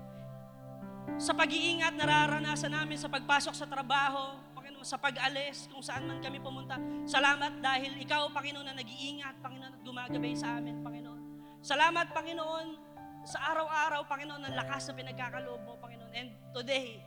Sa 1.20 1.36
pag-iingat, 1.36 2.00
nararanasan 2.00 2.72
namin 2.72 2.96
sa 2.96 3.12
pagpasok 3.12 3.52
sa 3.52 3.68
trabaho, 3.68 4.38
Panginoon, 4.56 4.86
sa 4.88 4.96
pag-alis, 4.96 5.68
kung 5.68 5.84
saan 5.84 6.08
man 6.08 6.24
kami 6.24 6.40
pumunta. 6.40 6.80
Salamat 7.04 7.60
dahil 7.60 8.00
Ikaw, 8.00 8.32
Panginoon, 8.32 8.70
na 8.70 8.80
nag-iingat, 8.80 9.44
Panginoon, 9.44 9.76
at 9.76 9.82
gumagabay 9.84 10.38
sa 10.40 10.56
amin, 10.56 10.80
Panginoon. 10.80 11.22
Salamat, 11.66 12.14
Panginoon, 12.14 12.85
sa 13.26 13.42
araw-araw, 13.42 14.06
Panginoon, 14.06 14.38
ng 14.46 14.54
lakas 14.54 14.86
na 14.86 14.94
pinagkakaloob 15.02 15.62
mo, 15.66 15.74
Panginoon. 15.82 16.14
And 16.14 16.30
today, 16.54 17.02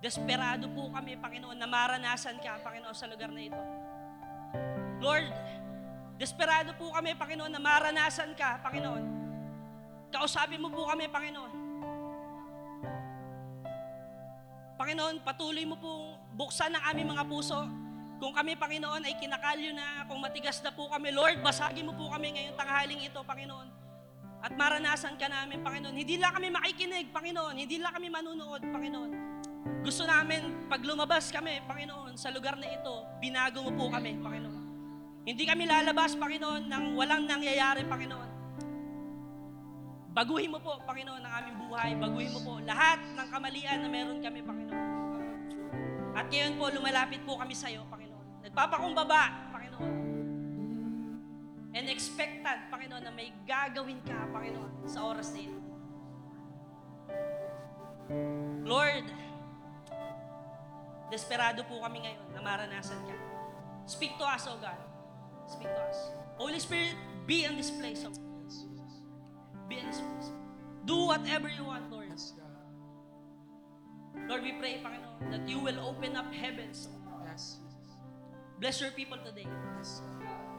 desperado 0.00 0.64
po 0.72 0.88
kami, 0.88 1.20
Panginoon, 1.20 1.60
na 1.60 1.68
maranasan 1.68 2.40
ka, 2.40 2.56
Panginoon, 2.64 2.96
sa 2.96 3.04
lugar 3.04 3.28
na 3.28 3.44
ito. 3.44 3.60
Lord, 5.04 5.28
desperado 6.16 6.72
po 6.80 6.88
kami, 6.96 7.12
Panginoon, 7.12 7.52
na 7.52 7.60
maranasan 7.60 8.32
ka, 8.32 8.64
Panginoon. 8.64 9.04
Kausapin 10.08 10.56
mo 10.56 10.72
po 10.72 10.88
kami, 10.88 11.04
Panginoon. 11.04 11.52
Panginoon, 14.80 15.20
patuloy 15.20 15.68
mo 15.68 15.76
pong 15.76 16.16
buksan 16.32 16.72
ang 16.72 16.96
aming 16.96 17.12
mga 17.12 17.28
puso. 17.28 17.60
Kung 18.16 18.32
kami, 18.32 18.56
Panginoon, 18.56 19.04
ay 19.04 19.20
kinakalyo 19.20 19.76
na, 19.76 20.08
kung 20.08 20.16
matigas 20.16 20.64
na 20.64 20.72
po 20.72 20.88
kami, 20.88 21.12
Lord, 21.12 21.44
basagin 21.44 21.84
mo 21.84 21.92
po 21.92 22.08
kami 22.08 22.32
ngayong 22.32 22.56
tanghaling 22.56 23.04
ito, 23.04 23.20
Panginoon. 23.20 23.83
At 24.44 24.52
maranasan 24.52 25.16
ka 25.16 25.24
namin, 25.24 25.64
Panginoon. 25.64 25.96
Hindi 25.96 26.20
lang 26.20 26.36
kami 26.36 26.52
makikinig, 26.52 27.08
Panginoon. 27.16 27.56
Hindi 27.56 27.80
lang 27.80 27.96
kami 27.96 28.12
manunood, 28.12 28.60
Panginoon. 28.60 29.10
Gusto 29.80 30.04
namin, 30.04 30.68
pag 30.68 30.84
lumabas 30.84 31.32
kami, 31.32 31.64
Panginoon, 31.64 32.12
sa 32.20 32.28
lugar 32.28 32.60
na 32.60 32.68
ito, 32.68 33.08
binago 33.24 33.64
mo 33.64 33.72
po 33.72 33.84
kami, 33.88 34.20
Panginoon. 34.20 34.64
Hindi 35.24 35.48
kami 35.48 35.64
lalabas, 35.64 36.12
Panginoon, 36.20 36.68
nang 36.68 36.92
walang 36.92 37.24
nangyayari, 37.24 37.88
Panginoon. 37.88 38.30
Baguhin 40.12 40.52
mo 40.52 40.60
po, 40.60 40.76
Panginoon, 40.84 41.24
ang 41.24 41.34
aming 41.40 41.56
buhay. 41.64 41.90
Baguhin 41.96 42.30
mo 42.36 42.40
po 42.44 42.52
lahat 42.60 43.00
ng 43.16 43.28
kamalian 43.32 43.80
na 43.80 43.88
meron 43.88 44.20
kami, 44.20 44.44
Panginoon. 44.44 44.84
At 46.12 46.28
ngayon 46.28 46.60
po, 46.60 46.68
lumalapit 46.68 47.24
po 47.24 47.40
kami 47.40 47.56
sa 47.56 47.72
iyo, 47.72 47.80
Panginoon. 47.88 48.44
Nagpapakumbaba, 48.44 49.56
Panginoon. 49.56 50.03
And 51.74 51.90
expectant, 51.90 52.70
Panginoon, 52.70 53.02
na 53.02 53.10
may 53.10 53.34
gagawin 53.42 53.98
ka, 54.06 54.30
Panginoon, 54.30 54.86
sa 54.86 55.02
oras 55.10 55.34
na 55.34 55.42
ito. 55.42 55.58
Lord, 58.62 59.10
desperado 61.10 61.66
po 61.66 61.82
kami 61.82 62.06
ngayon 62.06 62.30
na 62.30 62.40
maranasan 62.46 63.02
ka. 63.10 63.16
Speak 63.90 64.14
to 64.16 64.24
us, 64.24 64.46
O 64.46 64.54
God. 64.62 64.78
Speak 65.50 65.66
to 65.66 65.82
us. 65.90 65.98
Holy 66.38 66.62
Spirit, 66.62 66.94
be 67.26 67.42
in 67.42 67.58
this 67.58 67.74
place, 67.74 68.06
O 68.06 68.14
God. 68.14 68.22
Be 69.66 69.82
in 69.82 69.90
this 69.90 69.98
place. 69.98 70.30
Do 70.86 71.10
whatever 71.10 71.50
you 71.50 71.66
want, 71.66 71.90
Lord. 71.90 72.14
Lord, 74.28 74.42
we 74.46 74.52
pray, 74.56 74.78
Panginoon, 74.78 75.30
that 75.34 75.44
you 75.48 75.58
will 75.58 75.76
open 75.82 76.14
up 76.16 76.30
heavens. 76.32 76.88
Yes, 77.26 77.58
Jesus. 77.66 77.98
Bless 78.62 78.80
your 78.80 78.94
people 78.94 79.18
today. 79.26 79.48
Yes, 79.76 80.00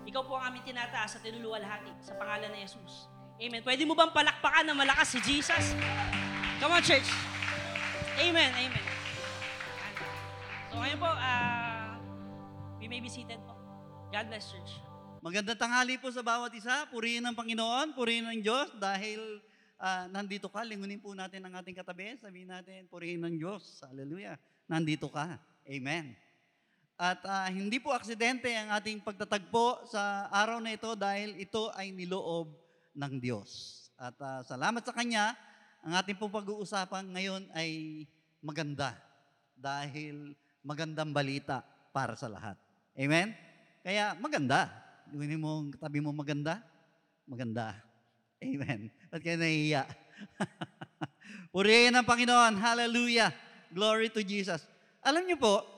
Ikaw 0.06 0.22
po 0.22 0.38
ang 0.38 0.54
aming 0.54 0.63
tinataas 0.70 1.18
at 1.18 1.22
tinuluwalhati 1.26 1.89
sa 1.98 2.13
pangalan 2.13 2.54
ni 2.54 2.62
Jesus. 2.62 3.10
Amen. 3.36 3.62
Pwede 3.65 3.84
mo 3.84 3.98
bang 3.98 4.13
palakpakan 4.13 4.63
na 4.63 4.78
malakas 4.78 5.18
si 5.18 5.20
Jesus? 5.26 5.74
Come 6.62 6.78
on, 6.78 6.84
church. 6.86 7.10
Amen. 8.22 8.54
Amen. 8.54 8.86
So 10.72 10.80
ngayon 10.80 11.00
po, 11.02 11.10
ah, 11.10 12.00
we 12.80 12.88
may 12.88 13.02
be 13.02 13.10
seated 13.12 13.41
po. 13.44 13.58
God 14.13 14.30
bless, 14.32 14.54
church. 14.54 14.80
Magandang 15.26 15.58
tanghali 15.58 15.98
po 15.98 16.13
sa 16.13 16.22
bawat 16.22 16.54
isa. 16.54 16.86
Purihin 16.94 17.26
ng 17.26 17.36
Panginoon, 17.36 17.98
purihin 17.98 18.30
ng 18.30 18.39
Diyos 18.46 18.70
dahil 18.78 19.20
ah, 19.82 20.06
nandito 20.08 20.48
ka. 20.48 20.62
Lingunin 20.62 21.02
po 21.02 21.12
natin 21.18 21.44
ang 21.50 21.60
ating 21.60 21.76
katabi. 21.76 22.15
Sabihin 22.22 22.54
natin, 22.54 22.86
purihin 22.88 23.26
ng 23.26 23.36
Diyos. 23.36 23.82
Hallelujah. 23.82 24.38
Nandito 24.70 25.10
ka. 25.10 25.41
Amen. 25.65 26.25
At 26.96 27.20
ah, 27.28 27.52
hindi 27.52 27.76
po 27.84 27.92
aksidente 27.92 28.48
ang 28.56 28.72
ating 28.72 29.04
pagtatagpo 29.04 29.84
sa 29.92 30.32
araw 30.32 30.64
na 30.64 30.72
ito 30.72 30.96
dahil 30.96 31.36
ito 31.36 31.68
ay 31.76 31.92
niloob 31.92 32.56
ng 32.96 33.14
Diyos. 33.20 33.84
At 34.00 34.16
ah, 34.24 34.40
salamat 34.48 34.80
sa 34.80 34.96
Kanya, 34.96 35.36
ang 35.84 35.92
ating 36.00 36.16
pong 36.16 36.32
pag-uusapan 36.32 37.12
ngayon 37.12 37.52
ay 37.52 38.04
maganda 38.40 38.96
dahil 39.60 40.40
magandang 40.64 41.12
balita 41.12 41.68
para 41.92 42.16
sa 42.16 42.32
lahat. 42.32 42.56
Amen? 42.96 43.36
Kaya 43.84 44.16
maganda. 44.16 44.72
Yung 45.12 45.36
mo, 45.36 45.68
katabi 45.76 46.00
mo 46.00 46.16
maganda? 46.16 46.64
Maganda. 47.28 47.76
Amen. 48.40 48.88
At 49.12 49.20
kayo 49.20 49.36
nahihiya. 49.36 49.84
Purihin 51.54 51.92
ang 51.92 52.08
Panginoon. 52.08 52.56
Hallelujah. 52.56 53.36
Glory 53.68 54.08
to 54.08 54.24
Jesus. 54.24 54.64
Alam 55.04 55.28
niyo 55.28 55.38
po, 55.38 55.75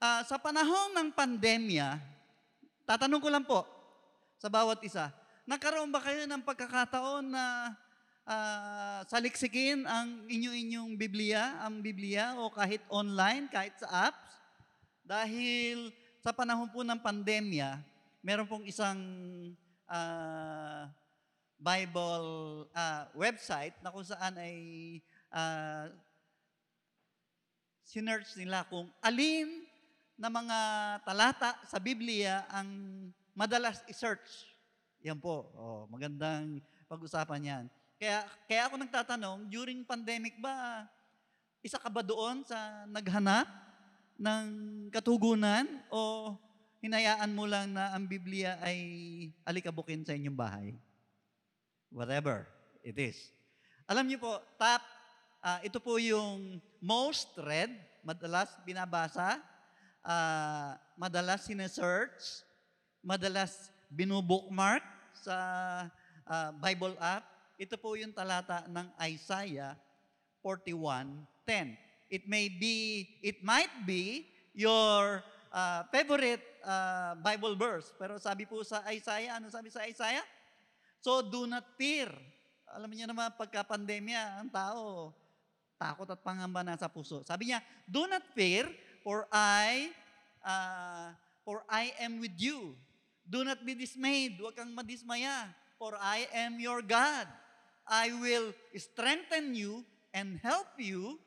ah, 0.00 0.22
sa 0.24 0.36
panahon 0.36 0.92
ng 0.96 1.08
pandemya, 1.12 2.00
tatanong 2.84 3.22
ko 3.22 3.28
lang 3.32 3.44
po 3.44 3.64
sa 4.36 4.52
bawat 4.52 4.80
isa, 4.84 5.08
nagkaroon 5.48 5.88
ba 5.88 6.02
kayo 6.02 6.28
ng 6.28 6.42
pagkakataon 6.44 7.24
na 7.32 7.72
ah, 8.28 9.00
saliksikin 9.08 9.88
ang 9.88 10.28
inyo-inyong 10.28 10.94
Biblia, 10.94 11.60
ang 11.64 11.80
Biblia 11.80 12.36
o 12.36 12.52
kahit 12.52 12.82
online, 12.92 13.48
kahit 13.48 13.74
sa 13.80 14.10
apps? 14.12 14.30
Dahil 15.06 15.94
sa 16.18 16.34
panahon 16.34 16.66
po 16.74 16.82
ng 16.82 16.98
pandemya, 16.98 17.78
meron 18.26 18.50
pong 18.50 18.66
isang 18.66 18.98
ah, 19.86 20.90
Bible 21.56 22.28
ah, 22.76 23.08
website 23.16 23.74
na 23.80 23.90
kung 23.90 24.06
saan 24.06 24.34
ay 24.36 24.56
ah, 25.32 25.90
sinearch 27.86 28.34
nila 28.38 28.66
kung 28.66 28.90
alin 28.98 29.65
na 30.16 30.32
mga 30.32 30.58
talata 31.04 31.60
sa 31.68 31.76
Biblia 31.76 32.48
ang 32.48 32.68
madalas 33.36 33.84
i-search. 33.84 34.48
Yan 35.04 35.20
po. 35.20 35.52
Oh, 35.52 35.84
magandang 35.92 36.64
pag-usapan 36.88 37.44
yan. 37.44 37.64
Kaya, 38.00 38.24
kaya 38.48 38.62
ako 38.68 38.74
nagtatanong, 38.80 39.38
during 39.52 39.84
pandemic 39.84 40.40
ba, 40.40 40.88
isa 41.60 41.76
ka 41.76 41.92
ba 41.92 42.00
doon 42.00 42.44
sa 42.48 42.88
naghanap 42.88 43.44
ng 44.16 44.46
katugunan 44.88 45.68
o 45.92 46.32
hinayaan 46.80 47.32
mo 47.36 47.44
lang 47.44 47.76
na 47.76 47.92
ang 47.92 48.08
Biblia 48.08 48.56
ay 48.64 48.78
alikabukin 49.44 50.00
sa 50.04 50.16
inyong 50.16 50.36
bahay? 50.36 50.72
Whatever 51.92 52.48
it 52.80 52.96
is. 52.96 53.32
Alam 53.84 54.08
niyo 54.08 54.18
po, 54.24 54.32
top, 54.56 54.82
ah, 55.44 55.60
ito 55.60 55.76
po 55.76 56.00
yung 56.00 56.56
most 56.80 57.36
read, 57.36 57.70
madalas 58.00 58.48
binabasa, 58.64 59.40
ah, 60.06 60.78
madalas 60.94 61.44
sinesearch, 61.44 62.46
madalas 63.02 63.74
binubookmark 63.90 64.86
sa 65.18 65.36
ah, 66.24 66.50
Bible 66.54 66.94
app. 67.02 67.26
Ito 67.58 67.74
po 67.74 67.98
yung 67.98 68.14
talata 68.14 68.64
ng 68.70 68.86
Isaiah 69.02 69.74
41:10. 70.40 71.74
It 72.06 72.30
may 72.30 72.46
be, 72.46 73.02
it 73.26 73.42
might 73.42 73.82
be 73.82 74.30
your 74.54 75.26
ah, 75.50 75.82
favorite 75.90 76.42
ah, 76.62 77.18
Bible 77.18 77.58
verse. 77.58 77.90
Pero 77.98 78.22
sabi 78.22 78.46
po 78.46 78.62
sa 78.62 78.86
Isaiah, 78.94 79.42
ano 79.42 79.50
sabi 79.50 79.74
sa 79.74 79.82
Isaiah? 79.84 80.24
So 81.02 81.22
do 81.22 81.50
not 81.50 81.66
fear. 81.74 82.08
Alam 82.74 82.90
niyo 82.94 83.06
naman, 83.06 83.30
pagka-pandemya, 83.38 84.42
ang 84.42 84.50
tao, 84.50 85.14
takot 85.78 86.08
at 86.10 86.20
pangamba 86.20 86.66
nasa 86.66 86.90
puso. 86.90 87.22
Sabi 87.22 87.52
niya, 87.52 87.62
do 87.86 88.10
not 88.10 88.26
fear, 88.34 88.66
for 89.06 89.30
I, 89.30 89.94
ah, 90.42 91.14
for 91.46 91.62
I 91.70 91.94
am 92.02 92.18
with 92.18 92.34
you. 92.42 92.74
Do 93.22 93.46
not 93.46 93.62
be 93.62 93.78
dismayed. 93.78 94.42
Huwag 94.42 94.58
kang 94.58 94.74
madismaya. 94.74 95.54
For 95.78 95.94
I 95.94 96.26
am 96.34 96.58
your 96.58 96.82
God. 96.82 97.30
I 97.86 98.10
will 98.18 98.50
strengthen 98.74 99.54
you 99.54 99.86
and 100.10 100.42
help 100.42 100.74
you, 100.74 101.22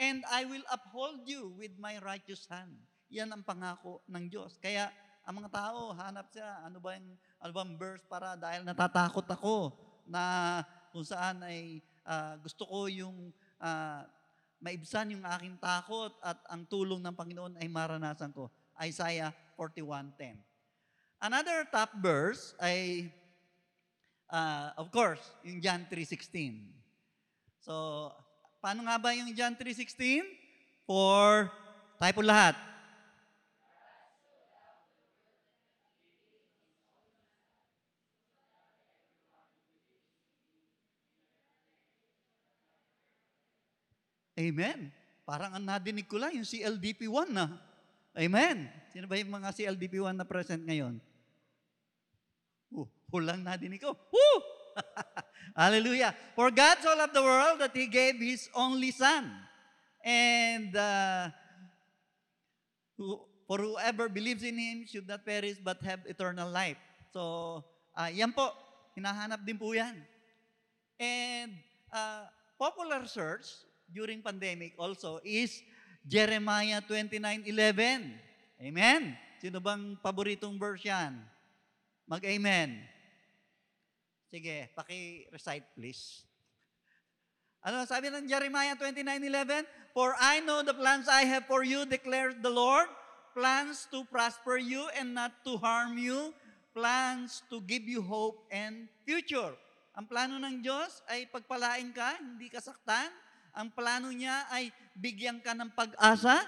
and 0.00 0.24
I 0.32 0.48
will 0.48 0.64
uphold 0.72 1.28
you 1.28 1.52
with 1.60 1.76
my 1.76 2.00
righteous 2.00 2.48
hand. 2.48 2.72
Yan 3.12 3.28
ang 3.28 3.44
pangako 3.44 4.00
ng 4.08 4.32
Diyos. 4.32 4.56
Kaya 4.56 4.88
ang 5.28 5.44
mga 5.44 5.52
tao, 5.52 5.92
hanap 5.92 6.32
siya, 6.32 6.64
ano 6.64 6.80
ba 6.80 6.96
yung, 6.96 7.12
ano 7.44 7.52
bang 7.52 7.72
verse 7.76 8.04
para 8.08 8.40
dahil 8.40 8.64
natatakot 8.64 9.28
ako 9.28 9.76
na 10.08 10.64
kung 10.88 11.04
saan 11.04 11.44
ay 11.44 11.84
ah, 12.08 12.40
gusto 12.40 12.64
ko 12.64 12.88
yung 12.88 13.28
ah, 13.60 14.08
maibsan 14.58 15.14
yung 15.14 15.24
aking 15.24 15.56
takot 15.62 16.10
at 16.22 16.38
ang 16.50 16.66
tulong 16.66 16.98
ng 17.02 17.14
Panginoon 17.14 17.54
ay 17.62 17.66
maranasan 17.70 18.34
ko. 18.34 18.50
Isaiah 18.78 19.34
41.10. 19.54 20.38
Another 21.18 21.66
top 21.66 21.90
verse 21.98 22.54
ay, 22.62 23.10
ah, 24.30 24.70
of 24.78 24.90
course, 24.94 25.22
yung 25.42 25.58
John 25.58 25.82
3.16. 25.90 26.70
So, 27.58 27.74
paano 28.62 28.86
nga 28.86 28.98
ba 28.98 29.14
yung 29.14 29.34
John 29.34 29.58
3.16? 29.58 30.22
For, 30.86 31.50
tayo 31.98 32.12
po 32.14 32.22
lahat. 32.22 32.54
Amen. 44.38 44.94
Parang 45.26 45.50
ang 45.50 45.66
nadinig 45.66 46.06
ko 46.06 46.22
lang, 46.22 46.30
yung 46.38 46.46
CLDP1 46.46 47.28
na. 47.34 47.58
Amen. 48.14 48.70
Sino 48.94 49.10
ba 49.10 49.18
yung 49.18 49.34
mga 49.34 49.50
CLDP1 49.50 50.14
na 50.14 50.24
present 50.24 50.62
ngayon? 50.62 51.02
Uh, 52.70 52.86
hulang 53.10 53.42
nadinig 53.42 53.82
ko. 53.82 53.92
Woo! 53.92 54.36
Hallelujah. 55.58 56.14
For 56.38 56.54
God 56.54 56.78
so 56.78 56.94
loved 56.94 57.18
the 57.18 57.24
world 57.26 57.58
that 57.58 57.74
He 57.74 57.90
gave 57.90 58.14
His 58.22 58.46
only 58.54 58.94
Son. 58.94 59.26
And 60.06 60.70
uh, 60.72 61.34
for 63.44 63.58
whoever 63.58 64.06
believes 64.06 64.46
in 64.46 64.54
Him 64.54 64.86
should 64.86 65.10
not 65.10 65.26
perish 65.26 65.58
but 65.58 65.82
have 65.82 66.06
eternal 66.06 66.46
life. 66.46 66.78
So, 67.10 67.64
uh, 67.98 68.08
yan 68.08 68.30
po. 68.30 68.54
Hinahanap 68.94 69.42
din 69.42 69.58
po 69.58 69.74
yan. 69.74 69.98
And 70.98 71.58
uh, 71.90 72.30
popular 72.58 73.02
search 73.06 73.67
during 73.88 74.20
pandemic 74.20 74.76
also 74.76 75.18
is 75.24 75.64
Jeremiah 76.04 76.80
29:11. 76.84 78.16
Amen. 78.60 79.16
Sino 79.40 79.58
bang 79.58 79.96
paboritong 80.00 80.56
verse 80.60 80.86
yan? 80.86 81.16
Mag-amen. 82.08 82.80
Sige, 84.28 84.68
paki-recite 84.76 85.66
please. 85.72 86.24
Ano 87.64 87.84
sabi 87.88 88.12
ng 88.12 88.28
Jeremiah 88.28 88.76
29:11? 88.76 89.66
For 89.96 90.14
I 90.20 90.38
know 90.44 90.62
the 90.62 90.76
plans 90.76 91.10
I 91.10 91.26
have 91.26 91.48
for 91.50 91.66
you, 91.66 91.82
declares 91.88 92.38
the 92.38 92.52
Lord, 92.52 92.86
plans 93.34 93.90
to 93.90 94.06
prosper 94.06 94.60
you 94.60 94.86
and 94.94 95.10
not 95.16 95.32
to 95.42 95.58
harm 95.58 95.98
you, 95.98 96.30
plans 96.70 97.42
to 97.50 97.58
give 97.66 97.82
you 97.88 97.98
hope 98.04 98.46
and 98.54 98.86
future. 99.02 99.52
Ang 99.98 100.06
plano 100.06 100.38
ng 100.38 100.62
Diyos 100.62 101.02
ay 101.10 101.26
pagpalain 101.26 101.90
ka, 101.90 102.14
hindi 102.22 102.46
ka 102.46 102.62
saktan. 102.62 103.10
Ang 103.58 103.74
plano 103.74 104.14
niya 104.14 104.46
ay 104.54 104.70
bigyan 104.94 105.42
ka 105.42 105.50
ng 105.50 105.74
pag-asa 105.74 106.46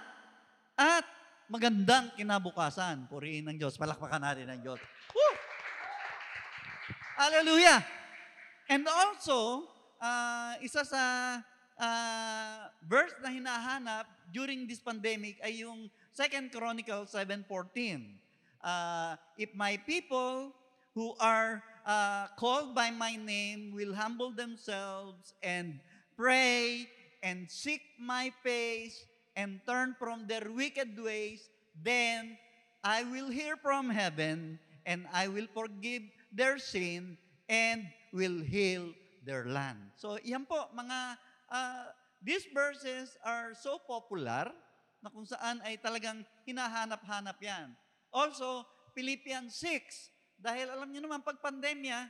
at 0.79 1.03
magandang 1.51 2.15
kinabukasan. 2.15 3.11
Purihin 3.11 3.51
ng 3.51 3.59
Diyos. 3.59 3.75
Palakpakan 3.75 4.23
natin 4.23 4.47
ng 4.47 4.63
Diyos. 4.63 4.79
Woo! 5.11 5.35
Hallelujah! 7.19 7.83
And 8.71 8.87
also, 8.87 9.67
uh, 9.99 10.55
isa 10.63 10.87
sa 10.87 11.03
uh, 11.83 12.71
verse 12.87 13.19
na 13.19 13.35
hinahanap 13.35 14.07
during 14.31 14.71
this 14.71 14.79
pandemic 14.79 15.43
ay 15.43 15.67
yung 15.67 15.91
2 16.15 16.55
Chronicles 16.55 17.11
7.14. 17.11 18.07
Uh, 18.63 19.19
if 19.35 19.51
my 19.59 19.75
people 19.83 20.55
who 20.95 21.19
are 21.19 21.59
uh, 21.83 22.31
called 22.39 22.71
by 22.71 22.95
my 22.95 23.19
name 23.19 23.75
will 23.75 23.99
humble 23.99 24.31
themselves 24.31 25.35
and 25.43 25.83
pray 26.15 26.87
and 27.23 27.49
seek 27.49 27.81
my 28.01 28.33
face 28.43 29.05
and 29.37 29.61
turn 29.65 29.95
from 29.97 30.27
their 30.27 30.49
wicked 30.51 30.97
ways, 30.99 31.49
then 31.77 32.37
I 32.81 33.05
will 33.05 33.29
hear 33.29 33.57
from 33.61 33.93
heaven 33.93 34.59
and 34.89 35.05
I 35.13 35.29
will 35.29 35.49
forgive 35.53 36.03
their 36.33 36.57
sin 36.59 37.21
and 37.49 37.85
will 38.13 38.41
heal 38.41 38.93
their 39.25 39.45
land. 39.45 39.93
So, 40.01 40.17
yan 40.25 40.49
po, 40.49 40.71
mga, 40.73 40.99
uh, 41.53 41.85
these 42.25 42.49
verses 42.53 43.17
are 43.25 43.53
so 43.53 43.77
popular 43.85 44.49
na 45.01 45.09
kung 45.09 45.25
saan 45.29 45.61
ay 45.65 45.81
talagang 45.81 46.25
hinahanap-hanap 46.45 47.37
yan. 47.41 47.73
Also, 48.13 48.65
Philippians 48.97 49.53
6, 49.55 50.41
dahil 50.41 50.73
alam 50.73 50.89
niyo 50.89 51.05
naman, 51.05 51.21
pag 51.21 51.37
pandemya, 51.41 52.09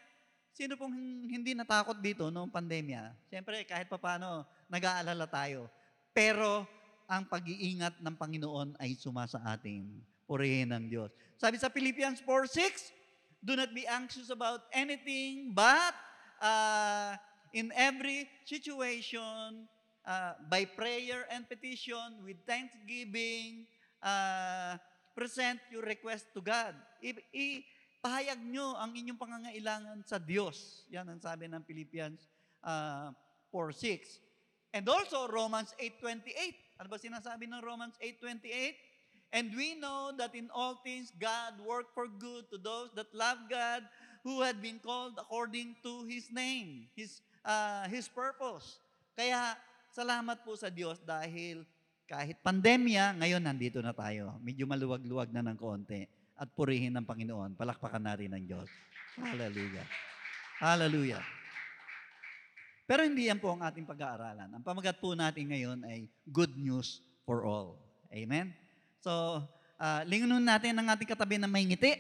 sino 0.55 0.75
pong 0.79 0.95
hindi 1.27 1.55
natakot 1.55 1.99
dito 1.99 2.31
noong 2.31 2.51
pandemya? 2.51 3.15
Siyempre, 3.31 3.63
kahit 3.67 3.91
papano, 3.91 4.47
nag-aalala 4.71 5.27
tayo. 5.27 5.67
Pero, 6.15 6.65
ang 7.11 7.27
pag-iingat 7.27 7.99
ng 7.99 8.15
Panginoon 8.15 8.79
ay 8.79 8.95
sumasa 8.95 9.43
atin. 9.43 9.99
Purihin 10.31 10.71
ng 10.71 10.87
Diyos. 10.87 11.11
Sabi 11.35 11.59
sa 11.59 11.67
Philippians 11.67 12.23
4.6, 12.23 12.95
Do 13.43 13.59
not 13.59 13.75
be 13.75 13.83
anxious 13.83 14.31
about 14.31 14.71
anything, 14.71 15.51
but 15.51 15.97
uh, 16.39 17.19
in 17.51 17.75
every 17.75 18.31
situation, 18.47 19.67
uh, 20.07 20.39
by 20.47 20.63
prayer 20.69 21.27
and 21.35 21.49
petition, 21.51 22.23
with 22.23 22.39
thanksgiving, 22.47 23.67
uh, 24.05 24.79
present 25.17 25.59
your 25.73 25.83
request 25.83 26.31
to 26.31 26.39
God. 26.39 26.79
I- 27.03 27.27
ipahayag 27.35 28.39
nyo 28.45 28.79
ang 28.79 28.95
inyong 28.95 29.19
pangangailangan 29.19 29.99
sa 30.07 30.23
Diyos. 30.23 30.87
Yan 30.95 31.11
ang 31.11 31.19
sabi 31.19 31.51
ng 31.51 31.65
Philippians 31.67 32.31
uh, 32.63 33.11
4.6. 33.51 34.30
And 34.71 34.87
also 34.87 35.27
Romans 35.27 35.75
8.28. 35.79 36.81
Ano 36.81 36.89
ba 36.89 36.99
sinasabi 36.99 37.51
ng 37.51 37.61
Romans 37.61 37.99
8.28? 37.99 38.91
And 39.31 39.55
we 39.55 39.79
know 39.79 40.11
that 40.19 40.35
in 40.35 40.51
all 40.51 40.79
things 40.83 41.15
God 41.15 41.59
worked 41.63 41.95
for 41.95 42.11
good 42.11 42.51
to 42.51 42.59
those 42.59 42.91
that 42.99 43.11
love 43.15 43.39
God, 43.47 43.87
who 44.27 44.43
had 44.43 44.59
been 44.59 44.83
called 44.83 45.17
according 45.17 45.79
to 45.87 46.05
His 46.05 46.29
name, 46.35 46.91
His, 46.99 47.23
uh, 47.47 47.87
His 47.87 48.11
purpose. 48.11 48.83
Kaya 49.15 49.55
salamat 49.95 50.43
po 50.43 50.59
sa 50.59 50.69
Diyos 50.69 50.99
dahil 51.03 51.63
kahit 52.11 52.43
pandemya, 52.43 53.15
ngayon 53.23 53.39
nandito 53.39 53.79
na 53.79 53.95
tayo. 53.95 54.35
Medyo 54.43 54.67
maluwag-luwag 54.67 55.31
na 55.31 55.47
ng 55.47 55.59
konti. 55.59 56.11
At 56.35 56.51
purihin 56.57 56.97
ng 56.97 57.07
Panginoon. 57.07 57.55
Palakpakan 57.55 58.03
natin 58.03 58.35
ng 58.35 58.45
Diyos. 58.49 58.67
Hallelujah. 59.15 59.87
Hallelujah. 60.59 61.40
Pero 62.91 63.07
hindi 63.07 63.31
yan 63.31 63.39
po 63.39 63.55
ang 63.55 63.63
ating 63.63 63.87
pag-aaralan. 63.87 64.51
Ang 64.51 64.67
pamagat 64.67 64.99
po 64.99 65.15
natin 65.15 65.47
ngayon 65.47 65.79
ay 65.87 66.11
good 66.27 66.51
news 66.59 66.99
for 67.23 67.47
all. 67.47 67.79
Amen? 68.11 68.51
So, 68.99 69.47
uh, 69.79 70.03
lingunin 70.11 70.43
natin 70.43 70.75
ang 70.75 70.91
ating 70.91 71.07
katabi 71.07 71.39
na 71.39 71.47
may 71.47 71.63
ngiti. 71.63 71.95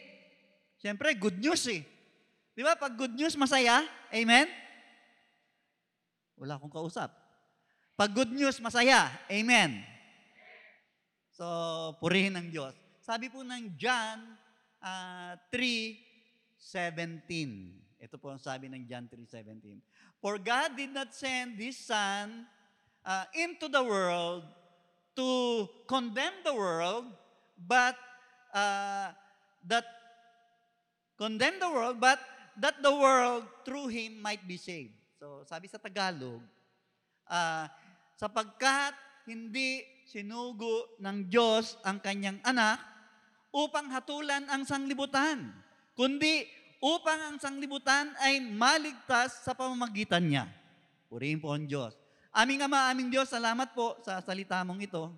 Siyempre, 0.82 1.14
good 1.14 1.38
news 1.38 1.62
eh. 1.70 1.86
Di 2.58 2.66
ba? 2.66 2.74
Pag 2.74 2.98
good 2.98 3.14
news, 3.14 3.38
masaya. 3.38 3.86
Amen? 4.10 4.50
Wala 6.34 6.58
akong 6.58 6.74
kausap. 6.74 7.14
Pag 7.94 8.10
good 8.10 8.34
news, 8.34 8.58
masaya. 8.58 9.14
Amen? 9.30 9.86
So, 11.38 11.46
purihin 12.02 12.34
ng 12.34 12.50
Diyos. 12.50 12.74
Sabi 12.98 13.30
po 13.30 13.46
ng 13.46 13.78
John 13.78 14.26
uh, 14.82 15.38
3.17. 15.54 17.78
Ito 18.10 18.18
po 18.18 18.34
ang 18.34 18.42
sabi 18.42 18.66
ng 18.66 18.90
John 18.90 19.06
3.17. 19.06 19.78
For 20.18 20.34
God 20.34 20.74
did 20.74 20.90
not 20.90 21.14
send 21.14 21.54
His 21.54 21.78
Son 21.78 22.42
uh, 23.06 23.26
into 23.38 23.70
the 23.70 23.78
world 23.86 24.42
to 25.14 25.30
condemn 25.86 26.42
the 26.42 26.50
world, 26.50 27.06
but 27.54 27.94
uh, 28.50 29.14
that 29.62 29.86
condemn 31.14 31.62
the 31.62 31.70
world, 31.70 32.02
but 32.02 32.18
that 32.58 32.82
the 32.82 32.90
world 32.90 33.46
through 33.62 33.86
him 33.94 34.18
might 34.18 34.42
be 34.42 34.58
saved. 34.58 34.98
So, 35.22 35.46
sabi 35.46 35.70
sa 35.70 35.78
Tagalog, 35.78 36.42
uh, 37.30 37.70
sapagkat 38.18 38.90
hindi 39.30 39.86
sinugo 40.02 40.98
ng 40.98 41.30
Diyos 41.30 41.78
ang 41.86 42.02
kanyang 42.02 42.42
anak 42.42 42.82
upang 43.54 43.86
hatulan 43.94 44.50
ang 44.50 44.66
sanglibutan, 44.66 45.54
kundi 45.94 46.58
upang 46.80 47.20
ang 47.20 47.36
sanglibutan 47.36 48.08
ay 48.24 48.40
maligtas 48.40 49.44
sa 49.44 49.52
pamamagitan 49.52 50.24
niya. 50.24 50.48
Purihin 51.12 51.36
po 51.36 51.52
ang 51.52 51.68
Diyos. 51.68 51.92
Aming 52.32 52.64
Ama, 52.64 52.88
aming 52.88 53.12
Diyos, 53.12 53.28
salamat 53.28 53.76
po 53.76 54.00
sa 54.00 54.18
salita 54.24 54.64
mong 54.64 54.80
ito. 54.80 55.12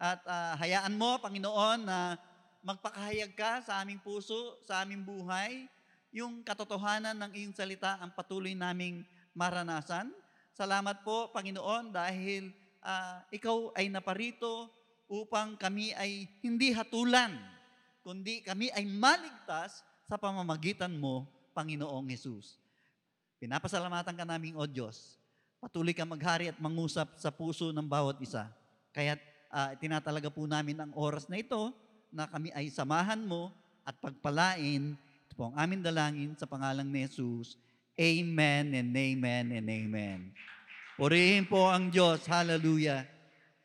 At 0.00 0.24
uh, 0.24 0.56
hayaan 0.56 0.96
mo, 0.96 1.20
Panginoon, 1.20 1.84
na 1.84 2.16
magpakahayag 2.64 3.36
ka 3.36 3.60
sa 3.60 3.84
aming 3.84 4.00
puso, 4.00 4.56
sa 4.64 4.80
aming 4.80 5.04
buhay, 5.04 5.68
yung 6.08 6.40
katotohanan 6.40 7.18
ng 7.20 7.32
iyong 7.36 7.54
salita 7.54 8.00
ang 8.00 8.14
patuloy 8.16 8.56
naming 8.56 9.04
maranasan. 9.36 10.08
Salamat 10.54 11.04
po, 11.04 11.28
Panginoon, 11.34 11.92
dahil 11.92 12.54
uh, 12.80 13.20
ikaw 13.34 13.74
ay 13.76 13.92
naparito 13.92 14.70
upang 15.10 15.58
kami 15.60 15.92
ay 15.98 16.30
hindi 16.40 16.72
hatulan, 16.72 17.34
kundi 18.00 18.40
kami 18.40 18.70
ay 18.72 18.86
maligtas 18.86 19.84
sa 20.04 20.20
pamamagitan 20.20 20.92
mo, 20.92 21.28
Panginoong 21.56 22.10
Yesus. 22.12 22.60
Pinapasalamatan 23.38 24.16
ka 24.16 24.24
naming, 24.24 24.56
O 24.56 24.64
Diyos, 24.64 25.18
Patuloy 25.64 25.96
ka 25.96 26.04
maghari 26.04 26.52
at 26.52 26.60
mangusap 26.60 27.16
sa 27.16 27.32
puso 27.32 27.72
ng 27.72 27.88
bawat 27.88 28.20
isa. 28.20 28.52
Kaya 28.92 29.16
uh, 29.48 29.72
tinatalaga 29.80 30.28
po 30.28 30.44
namin 30.44 30.76
ang 30.76 30.92
oras 30.92 31.24
na 31.24 31.40
ito 31.40 31.72
na 32.12 32.28
kami 32.28 32.52
ay 32.52 32.68
samahan 32.68 33.16
mo 33.24 33.48
at 33.80 33.96
pagpalain. 33.96 34.92
Ito 35.24 35.32
po 35.32 35.48
ang 35.48 35.56
aming 35.56 35.80
dalangin 35.80 36.36
sa 36.36 36.44
pangalang 36.44 36.84
ni 36.84 37.08
Jesus. 37.08 37.56
Amen 37.96 38.76
and 38.76 38.92
amen 38.92 39.56
and 39.56 39.64
amen. 39.64 40.18
Purihin 41.00 41.48
po 41.48 41.64
ang 41.72 41.88
Diyos. 41.88 42.28
Hallelujah. 42.28 43.08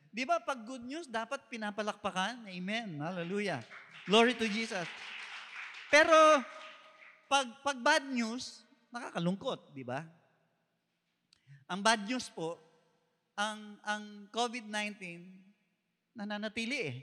Di 0.07 0.23
ba 0.23 0.39
pag 0.39 0.63
good 0.63 0.87
news, 0.87 1.03
dapat 1.03 1.51
pinapalakpakan? 1.51 2.47
Amen. 2.47 2.95
Hallelujah. 2.95 3.59
Glory 4.07 4.39
to 4.39 4.47
Jesus. 4.47 4.87
Pero 5.89 6.45
pag, 7.25 7.49
pag 7.65 7.77
bad 7.81 8.05
news, 8.13 8.61
nakakalungkot, 8.93 9.73
di 9.73 9.81
ba? 9.81 10.05
Ang 11.69 11.81
bad 11.81 12.05
news 12.05 12.29
po, 12.29 12.57
ang 13.33 13.77
ang 13.85 14.29
COVID-19 14.29 15.25
nananatili 16.17 16.77
eh. 16.93 16.97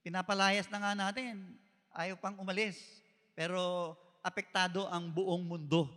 Pinapalayas 0.00 0.68
na 0.72 0.80
nga 0.80 0.92
natin. 0.96 1.56
Ayaw 1.92 2.16
pang 2.16 2.36
umalis. 2.40 2.80
Pero 3.36 3.92
apektado 4.24 4.88
ang 4.88 5.12
buong 5.12 5.44
mundo. 5.44 5.88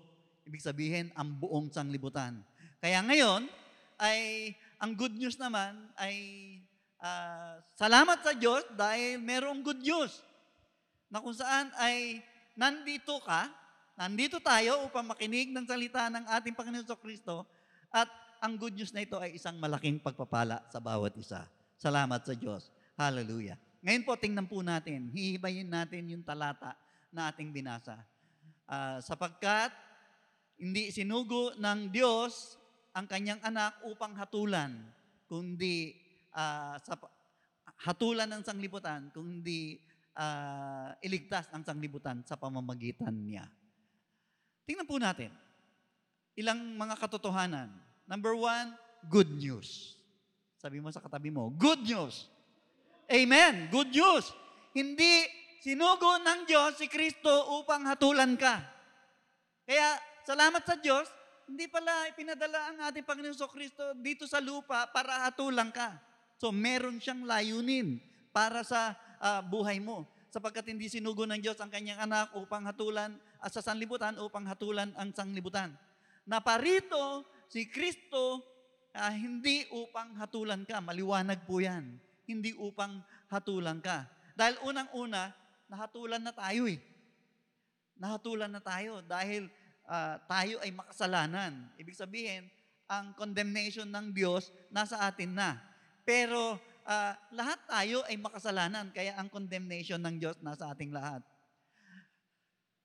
Ibig 0.43 0.63
sabihin, 0.63 1.07
ang 1.15 1.31
buong 1.39 1.71
sanglibutan. 1.71 2.43
Kaya 2.83 2.99
ngayon, 2.99 3.47
ay 3.95 4.51
ang 4.83 4.91
good 4.91 5.15
news 5.15 5.39
naman 5.39 5.87
ay 5.95 6.15
ah, 6.99 7.63
salamat 7.79 8.19
sa 8.19 8.35
Diyos 8.35 8.67
dahil 8.75 9.23
merong 9.23 9.63
good 9.63 9.79
news 9.79 10.19
na 11.13 11.21
kung 11.21 11.37
saan 11.37 11.69
ay 11.77 12.25
nandito 12.57 13.21
ka, 13.21 13.45
nandito 13.93 14.41
tayo 14.41 14.89
upang 14.89 15.05
makinig 15.05 15.53
ng 15.53 15.61
salita 15.61 16.09
ng 16.09 16.25
ating 16.25 16.57
Panginoon 16.57 16.89
sa 16.89 16.97
Kristo 16.97 17.45
at 17.93 18.09
ang 18.41 18.57
good 18.57 18.73
news 18.73 18.89
na 18.89 19.05
ito 19.05 19.21
ay 19.21 19.37
isang 19.37 19.61
malaking 19.61 20.01
pagpapala 20.01 20.65
sa 20.73 20.81
bawat 20.81 21.13
isa. 21.13 21.45
Salamat 21.77 22.25
sa 22.25 22.33
Diyos. 22.33 22.73
Hallelujah. 22.97 23.61
Ngayon 23.85 24.03
po, 24.09 24.17
tingnan 24.17 24.49
po 24.49 24.65
natin, 24.65 25.13
hihibayin 25.13 25.69
natin 25.69 26.09
yung 26.09 26.25
talata 26.25 26.73
na 27.13 27.29
ating 27.29 27.53
binasa. 27.53 28.01
Ah, 28.65 28.97
sapagkat 28.97 29.69
hindi 30.57 30.89
sinugo 30.89 31.53
ng 31.61 31.93
Diyos 31.93 32.57
ang 32.89 33.05
kanyang 33.05 33.43
anak 33.45 33.85
upang 33.85 34.17
hatulan, 34.17 34.81
kundi 35.29 35.93
ah, 36.33 36.81
sa 36.81 36.97
hatulan 37.85 38.25
ng 38.33 38.41
sanglibutan, 38.41 39.13
kundi 39.13 39.77
ah, 40.17 40.93
iligtas 41.01 41.49
ang 41.53 41.65
sanglibutan 41.65 42.21
sa 42.25 42.37
pamamagitan 42.37 43.13
niya. 43.13 43.45
Tingnan 44.63 44.87
po 44.87 44.97
natin. 44.97 45.29
Ilang 46.33 46.77
mga 46.79 46.97
katotohanan. 46.97 47.69
Number 48.09 48.33
one, 48.33 48.73
good 49.11 49.29
news. 49.37 49.99
Sabi 50.57 50.79
mo 50.79 50.89
sa 50.89 51.03
katabi 51.03 51.29
mo, 51.29 51.51
good 51.59 51.83
news. 51.83 52.31
Amen. 53.11 53.67
Good 53.67 53.91
news. 53.91 54.31
Hindi 54.71 55.27
sinugo 55.59 56.17
ng 56.23 56.47
Diyos 56.47 56.79
si 56.79 56.87
Kristo 56.87 57.59
upang 57.61 57.83
hatulan 57.85 58.33
ka. 58.39 58.63
Kaya, 59.67 59.99
salamat 60.23 60.63
sa 60.63 60.79
Diyos, 60.79 61.07
hindi 61.47 61.67
pala 61.67 62.07
ipinadala 62.07 62.71
ang 62.71 62.77
ating 62.87 63.03
Panginoon 63.03 63.35
sa 63.35 63.51
Kristo 63.51 63.91
dito 63.99 64.23
sa 64.23 64.39
lupa 64.39 64.87
para 64.91 65.27
hatulan 65.27 65.69
ka. 65.71 65.99
So, 66.39 66.51
meron 66.51 66.99
siyang 66.99 67.27
layunin 67.27 67.99
para 68.31 68.63
sa 68.63 68.95
ah, 69.23 69.39
buhay 69.39 69.79
mo. 69.79 70.03
Sapagkat 70.27 70.67
hindi 70.67 70.91
sinugo 70.91 71.23
ng 71.23 71.39
Diyos 71.39 71.55
ang 71.63 71.71
kanyang 71.71 72.03
anak 72.03 72.35
upang 72.35 72.67
hatulan 72.67 73.15
ah, 73.39 73.47
sa 73.47 73.63
sanlibutan, 73.63 74.19
upang 74.19 74.43
hatulan 74.43 74.91
ang 74.99 75.15
sanglibutan. 75.15 75.71
Naparito 76.27 77.23
si 77.47 77.71
Kristo 77.71 78.43
ah, 78.91 79.15
hindi 79.15 79.63
upang 79.71 80.19
hatulan 80.19 80.67
ka. 80.67 80.83
Maliwanag 80.83 81.47
po 81.47 81.63
yan. 81.63 81.95
Hindi 82.27 82.51
upang 82.59 82.99
hatulan 83.31 83.79
ka. 83.79 84.03
Dahil 84.35 84.59
unang-una, 84.65 85.31
nahatulan 85.71 86.19
na 86.19 86.33
tayo 86.35 86.67
eh. 86.67 86.79
Nahatulan 87.95 88.51
na 88.51 88.59
tayo 88.59 88.99
dahil 89.05 89.47
ah, 89.87 90.19
tayo 90.27 90.59
ay 90.59 90.75
makasalanan. 90.75 91.71
Ibig 91.79 91.95
sabihin, 91.95 92.49
ang 92.89 93.15
condemnation 93.15 93.87
ng 93.87 94.11
Diyos 94.11 94.51
nasa 94.69 95.01
atin 95.07 95.33
na. 95.33 95.57
Pero 96.03 96.59
ah, 96.85 97.15
lahat 97.31 97.59
tayo 97.67 98.03
ay 98.07 98.15
makasalanan, 98.19 98.91
kaya 98.91 99.15
ang 99.15 99.27
condemnation 99.27 99.99
ng 99.99 100.15
Diyos 100.19 100.37
nasa 100.43 100.71
ating 100.71 100.91
lahat. 100.91 101.23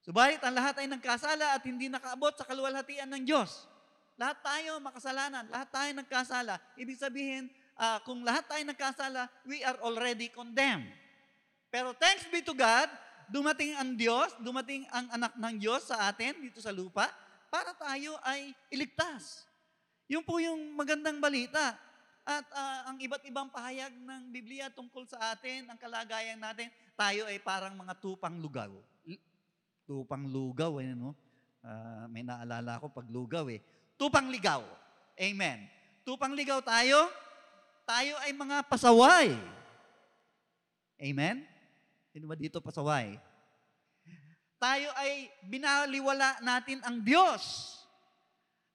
Subalit 0.03 0.41
ang 0.41 0.57
lahat 0.57 0.81
ay 0.81 0.89
nagkasala 0.89 1.53
at 1.53 1.63
hindi 1.69 1.93
nakaabot 1.93 2.33
sa 2.33 2.47
kaluwalhatian 2.49 3.13
ng 3.13 3.23
Diyos. 3.29 3.69
Lahat 4.17 4.41
tayo 4.41 4.81
makasalanan, 4.81 5.47
lahat 5.53 5.69
tayo 5.71 5.91
nagkasala. 5.95 6.55
Ibig 6.81 6.99
sabihin, 6.99 7.53
ah, 7.77 8.01
kung 8.03 8.25
lahat 8.25 8.49
tayo 8.49 8.65
nagkasala, 8.67 9.29
we 9.45 9.61
are 9.63 9.79
already 9.85 10.33
condemned. 10.33 10.89
Pero 11.69 11.93
thanks 11.95 12.25
be 12.33 12.41
to 12.41 12.57
God, 12.57 12.89
dumating 13.29 13.77
ang 13.77 13.95
Diyos, 13.95 14.33
dumating 14.41 14.89
ang 14.89 15.07
anak 15.13 15.37
ng 15.37 15.55
Diyos 15.61 15.85
sa 15.85 16.09
atin 16.09 16.41
dito 16.41 16.59
sa 16.65 16.73
lupa 16.73 17.13
para 17.53 17.77
tayo 17.77 18.17
ay 18.25 18.57
iligtas. 18.73 19.45
Yun 20.09 20.25
po 20.25 20.41
yung 20.41 20.73
magandang 20.73 21.21
balita. 21.21 21.77
At 22.29 22.45
ah, 22.53 22.93
ang 22.93 23.01
iba't 23.01 23.25
ibang 23.25 23.49
pahayag 23.49 23.89
ng 23.89 24.29
Biblia 24.29 24.69
tungkol 24.69 25.09
sa 25.09 25.33
atin, 25.33 25.65
ang 25.65 25.81
kalagayan 25.81 26.37
natin, 26.37 26.69
tayo 26.93 27.25
ay 27.25 27.41
parang 27.41 27.73
mga 27.73 27.97
tupang 27.97 28.37
lugaw. 28.37 28.69
Tupang 29.89 30.29
lugaw, 30.29 30.77
eh, 30.85 30.93
no? 30.93 31.17
Ah, 31.65 32.05
may 32.13 32.21
naalala 32.21 32.77
ko 32.85 32.93
pag 32.93 33.09
lugaw 33.09 33.49
eh. 33.49 33.65
Tupang 33.97 34.29
ligaw. 34.29 34.61
Amen. 35.17 35.73
Tupang 36.05 36.37
ligaw 36.37 36.61
tayo, 36.61 37.09
tayo 37.89 38.21
ay 38.21 38.37
mga 38.37 38.61
pasaway. 38.69 39.33
Amen? 41.01 41.49
Sino 42.13 42.29
ba 42.29 42.37
dito 42.37 42.61
pasaway? 42.61 43.17
Tayo 44.61 44.93
ay 45.01 45.33
binaliwala 45.49 46.45
natin 46.45 46.85
ang 46.85 47.01
Diyos. 47.01 47.73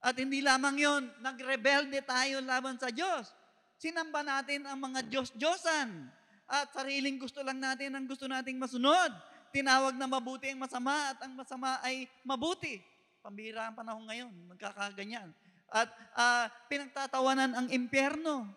At 0.02 0.18
hindi 0.18 0.42
lamang 0.42 0.74
yon, 0.74 1.02
nagrebelde 1.22 2.02
tayo 2.02 2.42
laban 2.42 2.82
sa 2.82 2.90
Diyos. 2.90 3.43
Sinamba 3.78 4.24
natin 4.24 4.64
ang 4.64 4.78
mga 4.80 5.06
Diyos-Diyosan. 5.08 6.10
At 6.44 6.70
sariling 6.76 7.16
gusto 7.16 7.40
lang 7.40 7.58
natin 7.58 7.96
ang 7.96 8.04
gusto 8.04 8.28
nating 8.28 8.60
masunod. 8.60 9.10
Tinawag 9.54 9.94
na 9.96 10.10
mabuti 10.10 10.50
ang 10.50 10.60
masama 10.60 11.14
at 11.14 11.18
ang 11.24 11.32
masama 11.38 11.78
ay 11.80 12.10
mabuti. 12.26 12.82
Pambira 13.24 13.70
ang 13.70 13.76
panahon 13.78 14.04
ngayon, 14.04 14.32
nagkakaganyan. 14.52 15.32
At 15.72 15.88
ah, 16.12 16.46
pinagtatawanan 16.68 17.56
ang 17.56 17.66
impyerno. 17.72 18.50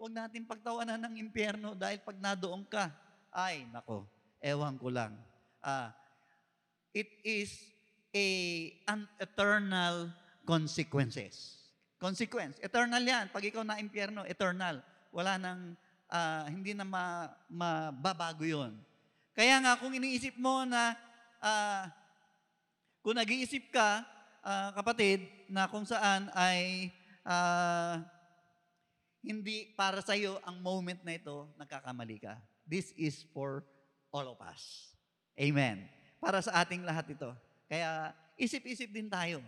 Huwag 0.00 0.12
natin 0.14 0.48
pagtawanan 0.48 0.98
ng 1.06 1.14
impyerno 1.20 1.76
dahil 1.76 2.00
pag 2.02 2.18
nadoon 2.18 2.64
ka, 2.66 2.90
ay, 3.34 3.66
nako, 3.70 4.06
ewan 4.40 4.78
ko 4.78 4.88
lang. 4.90 5.14
Ah, 5.60 5.92
it 6.94 7.10
is 7.26 7.74
a 8.14 8.26
an 8.86 9.10
eternal 9.18 10.08
consequences. 10.46 11.63
Consequence. 12.04 12.60
Eternal 12.60 13.00
yan. 13.00 13.32
Pag 13.32 13.48
ikaw 13.48 13.64
na 13.64 13.80
impyerno, 13.80 14.28
eternal. 14.28 14.84
Wala 15.08 15.40
nang, 15.40 15.72
ah, 16.12 16.44
hindi 16.52 16.76
na 16.76 16.84
ma, 16.84 17.32
mababago 17.48 18.44
yun. 18.44 18.76
Kaya 19.32 19.56
nga, 19.64 19.80
kung 19.80 19.96
iniisip 19.96 20.36
mo 20.36 20.68
na, 20.68 20.92
ah, 21.40 21.88
kung 23.00 23.16
nag-iisip 23.16 23.72
ka, 23.72 24.04
ah, 24.44 24.76
kapatid, 24.76 25.24
na 25.48 25.64
kung 25.64 25.88
saan 25.88 26.28
ay 26.36 26.92
ah, 27.24 28.04
hindi 29.24 29.72
para 29.72 30.04
sa 30.04 30.12
iyo 30.12 30.36
ang 30.44 30.60
moment 30.60 31.00
na 31.08 31.16
ito, 31.16 31.48
nagkakamali 31.56 32.20
ka. 32.20 32.36
This 32.68 32.92
is 33.00 33.24
for 33.32 33.64
all 34.12 34.28
of 34.28 34.38
us. 34.44 34.92
Amen. 35.40 35.88
Para 36.20 36.44
sa 36.44 36.60
ating 36.60 36.84
lahat 36.84 37.16
ito. 37.16 37.32
Kaya 37.64 38.12
isip-isip 38.36 38.92
din 38.92 39.08
tayo. 39.08 39.40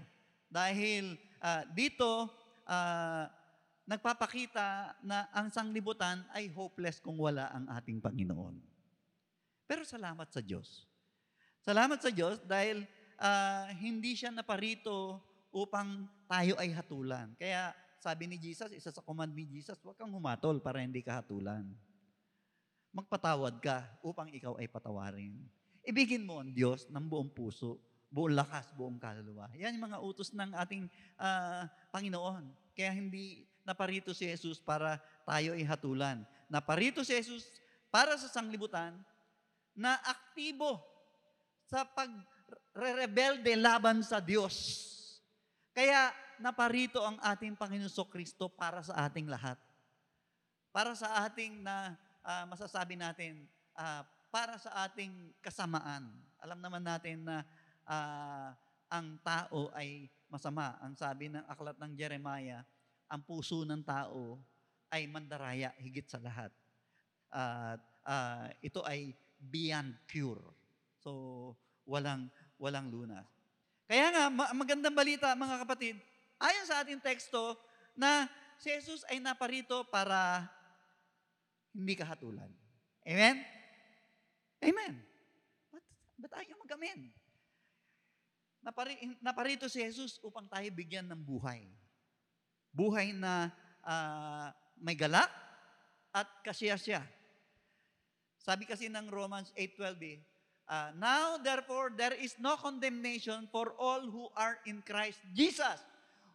Dahil 0.49 1.21
ah, 1.45 1.69
dito, 1.69 2.33
ah, 2.67 3.31
nagpapakita 3.87 4.99
na 5.07 5.31
ang 5.31 5.49
sanglibutan 5.49 6.27
ay 6.35 6.51
hopeless 6.51 6.99
kung 6.99 7.17
wala 7.17 7.49
ang 7.55 7.71
ating 7.79 8.03
Panginoon. 8.03 8.59
Pero 9.67 9.83
salamat 9.87 10.27
sa 10.31 10.43
Diyos. 10.43 10.87
Salamat 11.62 11.99
sa 11.99 12.11
Diyos 12.11 12.43
dahil 12.43 12.87
ah, 13.19 13.71
hindi 13.79 14.19
siya 14.19 14.35
naparito 14.35 15.23
upang 15.55 16.05
tayo 16.29 16.59
ay 16.59 16.75
hatulan. 16.75 17.33
Kaya 17.39 17.73
sabi 18.03 18.29
ni 18.29 18.37
Jesus, 18.37 18.71
isa 18.75 18.93
sa 18.93 19.03
command 19.03 19.33
ni 19.33 19.49
Jesus, 19.49 19.81
huwag 19.81 19.97
kang 19.97 20.12
humatol 20.12 20.61
para 20.61 20.83
hindi 20.83 21.01
ka 21.01 21.23
hatulan. 21.23 21.64
Magpatawad 22.93 23.59
ka 23.59 23.87
upang 24.05 24.31
ikaw 24.31 24.55
ay 24.61 24.69
patawarin. 24.69 25.35
Ibigin 25.87 26.27
mo 26.27 26.43
ang 26.43 26.51
Diyos 26.51 26.87
ng 26.91 27.07
buong 27.07 27.31
puso, 27.31 27.79
buong 28.17 28.33
lakas, 28.33 28.73
buong 28.73 28.97
kaluluwa. 28.97 29.53
Yan 29.61 29.77
yung 29.77 29.93
mga 29.93 30.01
utos 30.01 30.33
ng 30.33 30.57
ating 30.57 30.89
ah, 31.21 31.69
Panginoon. 31.93 32.49
Kaya 32.73 32.97
hindi 32.97 33.45
naparito 33.61 34.17
si 34.17 34.25
Jesus 34.25 34.57
para 34.57 34.97
tayo 35.29 35.53
ay 35.53 35.69
hatulan. 35.69 36.25
Naparito 36.49 37.05
si 37.05 37.12
Jesus 37.12 37.45
para 37.93 38.17
sa 38.17 38.33
sanglibutan 38.33 38.97
na 39.77 40.01
aktibo 40.01 40.81
sa 41.69 41.85
pagre-rebelde 41.85 43.53
laban 43.61 44.01
sa 44.01 44.17
Diyos. 44.17 44.57
Kaya 45.77 46.09
naparito 46.41 47.05
ang 47.05 47.21
ating 47.21 47.53
Panginoon 47.53 48.09
Kristo 48.09 48.49
para 48.49 48.81
sa 48.81 49.05
ating 49.05 49.29
lahat. 49.29 49.61
Para 50.73 50.97
sa 50.97 51.21
ating 51.29 51.61
na 51.61 51.93
ah, 52.25 52.49
masasabi 52.49 52.97
natin, 52.97 53.45
ah, 53.77 54.09
para 54.33 54.57
sa 54.57 54.89
ating 54.89 55.37
kasamaan. 55.45 56.09
Alam 56.41 56.61
naman 56.64 56.81
natin 56.81 57.21
na 57.25 57.45
ah, 57.87 58.53
ang 58.91 59.18
tao 59.22 59.70
ay 59.74 60.11
masama. 60.30 60.78
Ang 60.82 60.95
sabi 60.99 61.30
ng 61.30 61.47
aklat 61.47 61.78
ng 61.78 61.93
Jeremiah, 61.95 62.62
ang 63.07 63.22
puso 63.22 63.62
ng 63.62 63.82
tao 63.82 64.39
ay 64.91 65.07
mandaraya 65.07 65.74
higit 65.78 66.07
sa 66.07 66.18
lahat. 66.18 66.51
At 67.30 67.80
ah, 68.07 68.51
ito 68.62 68.82
ay 68.87 69.14
beyond 69.39 69.95
cure. 70.11 70.43
So, 71.03 71.55
walang 71.87 72.30
walang 72.59 72.91
lunas. 72.91 73.26
Kaya 73.87 74.11
nga, 74.11 74.24
ma- 74.26 74.55
magandang 74.57 74.97
balita 74.97 75.30
mga 75.39 75.62
kapatid, 75.62 75.95
ayon 76.43 76.66
sa 76.66 76.82
ating 76.82 76.99
teksto, 76.99 77.55
na 77.95 78.26
si 78.59 78.72
Jesus 78.72 79.07
ay 79.09 79.22
naparito 79.22 79.87
para 79.89 80.45
hindi 81.70 81.95
kahatulan. 81.95 82.51
Amen? 83.07 83.37
Amen. 84.64 84.93
Ba't, 85.70 85.84
ba't 86.18 86.32
ayaw 86.43 86.57
mag-amen? 86.59 87.12
Napari, 88.67 88.99
naparito 89.23 89.71
si 89.71 89.79
Jesus 89.79 90.19
upang 90.27 90.51
tayo 90.51 90.67
bigyan 90.75 91.07
ng 91.07 91.23
buhay. 91.23 91.71
Buhay 92.75 93.14
na 93.14 93.55
ah, 93.87 94.51
may 94.75 94.99
galak 94.99 95.31
at 96.11 96.27
kasiyasya. 96.43 96.99
Sabi 98.43 98.67
kasi 98.67 98.91
ng 98.91 99.07
Romans 99.07 99.55
8.12 99.55 100.03
eh, 100.03 100.19
ah, 100.67 100.91
Now 100.99 101.39
therefore 101.39 101.95
there 101.95 102.19
is 102.19 102.35
no 102.43 102.59
condemnation 102.59 103.47
for 103.55 103.71
all 103.79 104.03
who 104.03 104.27
are 104.35 104.59
in 104.67 104.83
Christ 104.83 105.23
Jesus. 105.31 105.79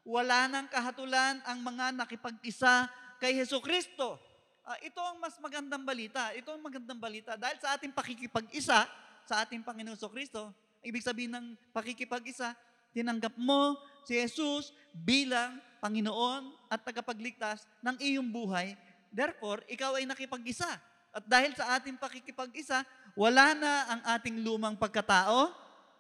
Wala 0.08 0.48
nang 0.48 0.72
kahatulan 0.72 1.44
ang 1.44 1.60
mga 1.60 2.00
nakipag-isa 2.00 2.88
kay 3.20 3.36
Heso 3.36 3.60
Kristo. 3.60 4.16
Ah, 4.64 4.80
ito 4.80 5.04
ang 5.04 5.20
mas 5.20 5.36
magandang 5.36 5.84
balita. 5.84 6.32
Ito 6.32 6.56
ang 6.56 6.64
magandang 6.64 6.96
balita. 6.96 7.36
Dahil 7.36 7.60
sa 7.60 7.76
ating 7.76 7.92
pakikipag-isa 7.92 8.88
sa 9.28 9.36
ating 9.44 9.68
Panginoon 9.68 10.00
Kristo, 10.00 10.56
ibig 10.82 11.06
sabihin 11.06 11.34
ng 11.34 11.46
pakikipag-isa, 11.74 12.54
tinanggap 12.92 13.34
mo 13.38 13.78
si 14.04 14.18
Jesus 14.18 14.76
bilang 14.92 15.62
Panginoon 15.82 16.54
at 16.70 16.82
tagapagligtas 16.86 17.66
ng 17.82 17.98
iyong 17.98 18.30
buhay. 18.30 18.78
Therefore, 19.10 19.66
ikaw 19.66 19.98
ay 19.98 20.06
nakipag-isa. 20.06 20.70
At 21.12 21.28
dahil 21.28 21.52
sa 21.58 21.76
ating 21.76 22.00
pakikipag-isa, 22.00 22.88
wala 23.18 23.52
na 23.52 23.74
ang 23.92 24.02
ating 24.16 24.40
lumang 24.40 24.80
pagkatao, 24.80 25.52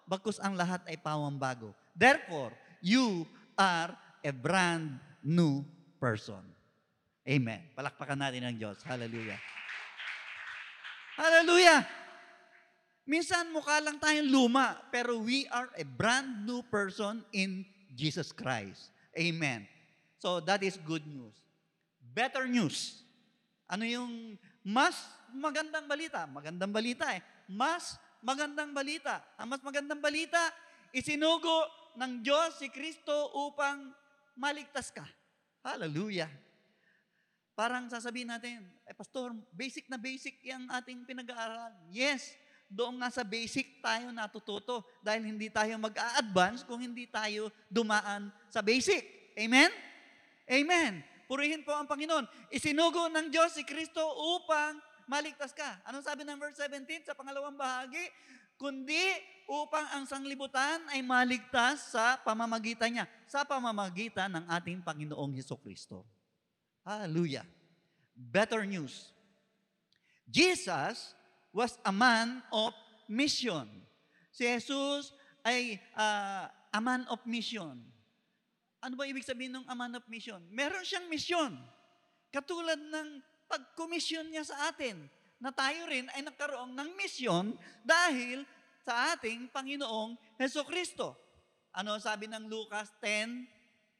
bagkus 0.07 0.39
ang 0.39 0.55
lahat 0.55 0.79
ay 0.87 0.95
pawang 0.95 1.35
bago. 1.35 1.75
Therefore, 1.91 2.55
you 2.79 3.27
are 3.59 3.91
a 4.23 4.31
brand 4.31 4.95
new 5.19 5.65
person. 5.99 6.41
Amen. 7.27 7.61
Palakpakan 7.75 8.17
natin 8.17 8.47
ang 8.47 8.55
Diyos. 8.55 8.79
Hallelujah. 8.87 9.37
Hallelujah! 11.19 12.00
Minsan 13.05 13.49
mukha 13.49 13.81
lang 13.81 13.97
tayong 13.97 14.29
luma, 14.29 14.77
pero 14.93 15.17
we 15.17 15.49
are 15.49 15.67
a 15.73 15.85
brand 15.85 16.45
new 16.45 16.61
person 16.69 17.25
in 17.33 17.65
Jesus 17.97 18.29
Christ. 18.29 18.93
Amen. 19.17 19.65
So 20.21 20.37
that 20.45 20.61
is 20.61 20.77
good 20.77 21.03
news. 21.09 21.33
Better 22.13 22.45
news. 22.45 23.01
Ano 23.65 23.87
yung 23.87 24.37
mas 24.61 24.93
magandang 25.33 25.89
balita? 25.89 26.29
Magandang 26.29 26.69
balita 26.69 27.09
eh. 27.15 27.21
Mas 27.49 27.97
magandang 28.21 28.69
balita. 28.69 29.19
Ang 29.41 29.57
mas 29.57 29.61
magandang 29.65 29.97
balita, 29.97 30.53
isinugo 30.93 31.65
ng 31.97 32.21
Diyos 32.21 32.61
si 32.61 32.69
Kristo 32.69 33.33
upang 33.33 33.89
maligtas 34.37 34.93
ka. 34.93 35.03
Hallelujah. 35.65 36.29
Parang 37.57 37.89
sasabihin 37.91 38.31
natin, 38.31 38.63
eh 38.87 38.95
pastor, 38.95 39.35
basic 39.51 39.85
na 39.91 39.99
basic 39.99 40.39
yung 40.45 40.71
ating 40.71 41.03
pinag-aaral. 41.03 41.75
Yes, 41.91 42.33
doon 42.71 43.03
nga 43.03 43.11
sa 43.11 43.27
basic 43.27 43.83
tayo 43.83 44.15
natututo 44.15 44.87
dahil 45.03 45.27
hindi 45.27 45.51
tayo 45.51 45.75
mag-a-advance 45.75 46.63
kung 46.63 46.79
hindi 46.79 47.03
tayo 47.11 47.51
dumaan 47.67 48.31
sa 48.47 48.63
basic. 48.63 49.03
Amen? 49.35 49.67
Amen. 50.47 51.03
Purihin 51.27 51.63
po 51.67 51.75
ang 51.75 51.87
Panginoon. 51.87 52.27
Isinugo 52.47 53.11
ng 53.11 53.27
Diyos 53.27 53.55
si 53.55 53.67
Kristo 53.67 53.99
upang 54.39 54.79
maligtas 55.07 55.51
ka. 55.51 55.83
Anong 55.83 56.07
sabi 56.07 56.23
ng 56.23 56.39
verse 56.39 56.63
17 56.63 57.07
sa 57.07 57.15
pangalawang 57.15 57.59
bahagi? 57.59 58.03
Kundi 58.55 59.03
upang 59.51 59.83
ang 59.91 60.07
sanglibutan 60.07 60.79
ay 60.95 61.03
maligtas 61.03 61.91
sa 61.91 62.15
pamamagitan 62.23 62.93
niya, 62.93 63.05
sa 63.27 63.43
pamamagitan 63.43 64.31
ng 64.31 64.45
ating 64.47 64.79
Panginoong 64.79 65.35
Heso 65.35 65.59
Kristo. 65.59 66.07
Hallelujah. 66.87 67.43
Better 68.15 68.63
news. 68.63 69.11
Jesus 70.31 71.11
was 71.51 71.75
a 71.83 71.91
man 71.91 72.43
of 72.51 72.71
mission. 73.07 73.67
Si 74.31 74.47
Jesus 74.47 75.11
ay 75.43 75.79
ah, 75.95 76.47
a 76.71 76.79
man 76.79 77.03
of 77.11 77.19
mission. 77.27 77.75
Ano 78.81 78.97
ba 78.97 79.05
ibig 79.05 79.27
sabihin 79.27 79.53
ng 79.61 79.67
a 79.67 79.75
man 79.75 79.93
of 79.93 80.03
mission? 80.07 80.41
Meron 80.49 80.81
siyang 80.81 81.05
mission. 81.11 81.51
Katulad 82.31 82.79
ng 82.79 83.21
pag-commission 83.51 84.25
niya 84.31 84.47
sa 84.47 84.71
atin, 84.71 85.05
na 85.41 85.49
tayo 85.49 85.89
rin 85.89 86.05
ay 86.13 86.21
nagkaroon 86.21 86.77
ng 86.77 86.89
mission 86.93 87.57
dahil 87.81 88.45
sa 88.85 89.17
ating 89.17 89.49
Panginoong 89.49 90.13
Heso 90.37 90.61
Kristo. 90.61 91.17
Ano 91.73 91.97
sabi 91.97 92.29
ng 92.29 92.45
Lucas 92.45 92.93
10, 93.01 93.49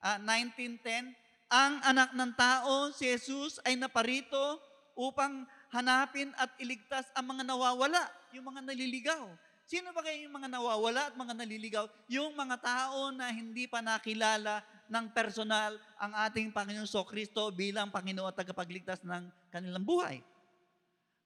ah, 0.06 0.22
19.10? 0.22 1.18
Ang 1.52 1.74
anak 1.84 2.14
ng 2.14 2.32
tao, 2.38 2.94
si 2.94 3.10
Jesus, 3.10 3.58
ay 3.66 3.76
naparito 3.76 4.62
upang 4.94 5.44
hanapin 5.72 6.36
at 6.36 6.52
iligtas 6.60 7.08
ang 7.16 7.32
mga 7.32 7.48
nawawala, 7.48 8.04
yung 8.36 8.46
mga 8.48 8.62
naliligaw. 8.68 9.32
Sino 9.64 9.96
ba 9.96 10.04
kayo 10.04 10.28
yung 10.28 10.36
mga 10.36 10.52
nawawala 10.52 11.02
at 11.08 11.16
mga 11.16 11.32
naliligaw? 11.32 11.88
Yung 12.12 12.36
mga 12.36 12.60
tao 12.60 13.16
na 13.16 13.32
hindi 13.32 13.72
pa 13.72 13.80
nakilala 13.80 14.60
ng 14.92 15.06
personal 15.16 15.80
ang 15.96 16.12
ating 16.28 16.52
Panginoon 16.52 16.84
So 16.84 17.08
Kristo 17.08 17.48
bilang 17.56 17.88
Panginoon 17.88 18.28
at 18.28 18.36
tagapagligtas 18.36 19.00
ng 19.08 19.32
kanilang 19.48 19.88
buhay. 19.88 20.20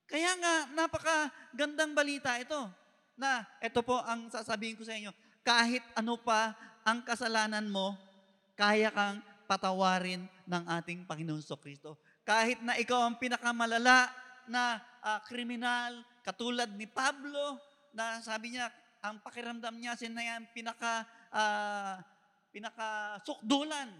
Kaya 0.06 0.38
nga, 0.38 0.56
napakagandang 0.78 1.98
balita 1.98 2.38
ito. 2.38 2.70
Na 3.18 3.42
ito 3.58 3.82
po 3.82 3.98
ang 4.06 4.30
sasabihin 4.30 4.78
ko 4.78 4.86
sa 4.86 4.94
inyo, 4.94 5.10
kahit 5.42 5.82
ano 5.98 6.14
pa 6.22 6.54
ang 6.86 7.02
kasalanan 7.02 7.66
mo, 7.66 7.98
kaya 8.54 8.94
kang 8.94 9.26
patawarin 9.50 10.30
ng 10.46 10.64
ating 10.78 11.10
Panginoon 11.10 11.42
So 11.42 11.58
Kristo. 11.58 11.98
Kahit 12.22 12.62
na 12.62 12.78
ikaw 12.78 13.10
ang 13.10 13.18
pinakamalala 13.18 14.14
na 14.50 14.82
ah, 15.02 15.20
kriminal, 15.24 16.02
katulad 16.26 16.70
ni 16.74 16.90
Pablo, 16.90 17.60
na 17.96 18.20
sabi 18.20 18.56
niya, 18.56 18.68
ang 19.06 19.22
pakiramdam 19.22 19.78
niya 19.78 19.94
sinayang 19.94 20.50
pinaka 20.52 21.06
ah, 21.30 22.02
pinakasukdulan 22.56 23.92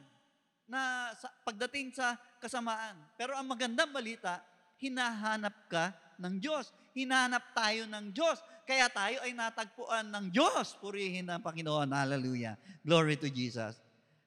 na 0.66 1.12
sa, 1.20 1.28
pagdating 1.44 1.92
sa 1.92 2.16
kasamaan. 2.40 2.96
Pero 3.20 3.36
ang 3.36 3.46
magandang 3.46 3.92
balita, 3.92 4.40
hinahanap 4.80 5.56
ka 5.68 5.92
ng 6.18 6.40
Diyos. 6.40 6.72
Hinahanap 6.96 7.52
tayo 7.52 7.84
ng 7.92 8.16
Diyos. 8.16 8.40
Kaya 8.64 8.88
tayo 8.88 9.20
ay 9.22 9.36
natagpuan 9.36 10.08
ng 10.08 10.26
Diyos. 10.32 10.80
Purihin 10.80 11.28
ang 11.28 11.44
Panginoon. 11.44 11.92
Hallelujah. 11.92 12.56
Glory 12.82 13.20
to 13.20 13.28
Jesus. 13.28 13.76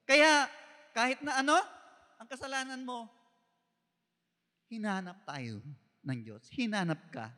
Kaya 0.05 0.45
kahit 0.93 1.19
na 1.25 1.41
ano, 1.41 1.57
ang 2.21 2.27
kasalanan 2.29 2.85
mo, 2.85 3.09
hinanap 4.69 5.25
tayo 5.25 5.65
ng 6.09 6.25
Diyos. 6.25 6.41
Hinanap 6.49 6.99
ka 7.13 7.29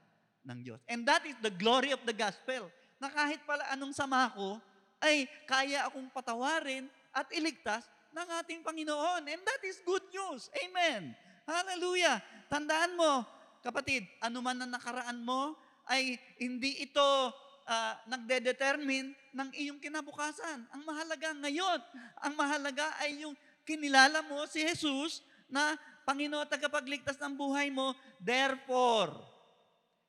ng 0.47 0.59
Diyos. 0.63 0.79
And 0.87 1.03
that 1.03 1.27
is 1.27 1.35
the 1.43 1.51
glory 1.51 1.91
of 1.91 2.01
the 2.07 2.15
gospel. 2.15 2.71
Na 2.97 3.11
kahit 3.11 3.43
pala 3.43 3.67
anong 3.75 3.91
sama 3.91 4.31
ko, 4.31 4.57
ay 5.01 5.27
kaya 5.49 5.89
akong 5.89 6.07
patawarin 6.13 6.87
at 7.11 7.27
iligtas 7.35 7.83
ng 8.15 8.27
ating 8.39 8.61
Panginoon. 8.63 9.27
And 9.27 9.41
that 9.43 9.61
is 9.67 9.83
good 9.83 10.05
news. 10.13 10.47
Amen. 10.55 11.11
Hallelujah. 11.43 12.21
Tandaan 12.47 12.95
mo, 12.95 13.25
kapatid, 13.65 14.05
anuman 14.23 14.55
na 14.55 14.77
nakaraan 14.77 15.19
mo, 15.19 15.57
ay 15.89 16.15
hindi 16.37 16.85
ito 16.85 17.33
ah, 17.65 17.97
nagde-determine 18.07 19.11
ng 19.33 19.49
iyong 19.57 19.79
kinabukasan. 19.81 20.63
Ang 20.71 20.81
mahalaga 20.85 21.33
ngayon, 21.35 21.79
ang 22.21 22.33
mahalaga 22.37 22.87
ay 23.01 23.25
yung 23.25 23.35
kinilala 23.65 24.21
mo 24.25 24.45
si 24.47 24.61
Jesus 24.61 25.25
na 25.51 25.75
Panginoon 26.07 26.47
tagapagligtas 26.49 27.17
ng 27.21 27.33
buhay 27.37 27.69
mo. 27.69 27.93
Therefore, 28.17 29.15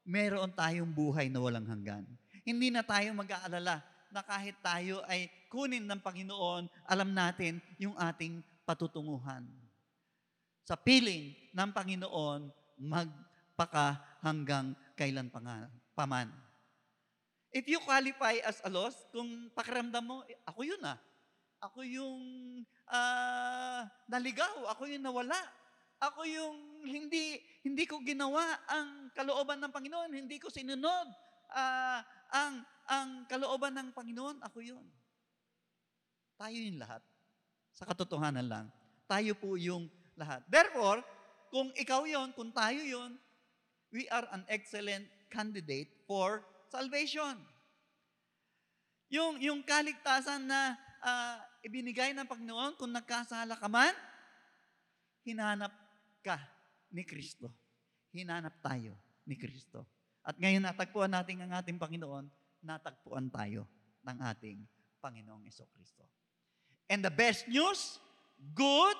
meron 0.03 0.51
tayong 0.51 0.91
buhay 0.91 1.31
na 1.31 1.39
walang 1.39 1.67
hanggan. 1.69 2.05
Hindi 2.43 2.75
na 2.75 2.83
tayo 2.83 3.15
mag-aalala 3.15 3.81
na 4.13 4.21
kahit 4.21 4.59
tayo 4.61 5.01
ay 5.09 5.31
kunin 5.49 5.89
ng 5.89 6.01
Panginoon, 6.05 6.69
alam 6.85 7.11
natin 7.17 7.63
yung 7.81 7.97
ating 7.97 8.45
patutunguhan. 8.69 9.47
Sa 10.69 10.77
piling 10.77 11.33
ng 11.51 11.71
Panginoon, 11.73 12.41
magpaka 12.77 14.01
hanggang 14.21 14.77
kailan 14.95 15.33
paman. 15.97 16.29
If 17.53 17.69
you 17.69 17.81
qualify 17.85 18.41
as 18.41 18.65
a 18.65 18.71
lost, 18.73 18.97
kung 19.13 19.53
pakiramdam 19.53 20.05
mo, 20.05 20.25
eh, 20.25 20.37
ako 20.49 20.61
yun 20.65 20.81
ah. 20.89 20.97
Ako 21.63 21.85
yung 21.85 22.23
ah, 22.89 23.87
naligaw, 24.09 24.67
ako 24.73 24.89
yung 24.89 25.05
nawala. 25.05 25.37
Ako 26.03 26.27
yung 26.27 26.83
hindi 26.83 27.39
hindi 27.63 27.87
ko 27.87 28.03
ginawa 28.03 28.43
ang 28.67 29.15
kalooban 29.15 29.63
ng 29.63 29.71
Panginoon, 29.71 30.11
hindi 30.19 30.43
ko 30.43 30.51
sinunod 30.51 31.09
ah, 31.55 32.03
ang 32.35 32.67
ang 32.91 33.11
kalooban 33.31 33.71
ng 33.79 33.89
Panginoon, 33.95 34.43
ako 34.43 34.59
yun. 34.59 34.83
Tayo 36.35 36.59
yung 36.59 36.83
lahat. 36.83 37.03
Sa 37.71 37.87
katotohanan 37.87 38.47
lang, 38.51 38.67
tayo 39.07 39.39
po 39.39 39.55
yung 39.55 39.87
lahat. 40.19 40.43
Therefore, 40.51 41.01
kung 41.55 41.71
ikaw 41.79 42.03
yon, 42.03 42.35
kung 42.35 42.51
tayo 42.51 42.83
yon, 42.83 43.15
we 43.95 44.11
are 44.11 44.27
an 44.35 44.43
excellent 44.51 45.07
candidate 45.31 45.89
for 46.05 46.43
salvation. 46.69 47.39
Yung, 49.13 49.39
yung 49.39 49.61
kaligtasan 49.63 50.51
na 50.51 50.75
ah, 51.05 51.39
ibinigay 51.63 52.11
ng 52.17 52.27
Panginoon, 52.27 52.75
kung 52.75 52.91
nagkasala 52.91 53.55
ka 53.55 53.69
man, 53.71 53.95
hinanap 55.23 55.82
ka 56.23 56.39
ni 56.95 57.03
Kristo. 57.03 57.51
Hinanap 58.15 58.63
tayo 58.63 58.95
ni 59.27 59.35
Kristo. 59.35 59.85
At 60.23 60.39
ngayon 60.39 60.63
natagpuan 60.63 61.11
natin 61.11 61.43
ang 61.43 61.59
ating 61.59 61.77
Panginoon, 61.83 62.31
natagpuan 62.63 63.27
tayo 63.29 63.67
ng 64.07 64.19
ating 64.31 64.63
Panginoong 65.03 65.43
Iso 65.51 65.67
Kristo. 65.75 66.07
And 66.87 67.03
the 67.03 67.11
best 67.11 67.51
news, 67.51 67.99
good, 68.55 68.99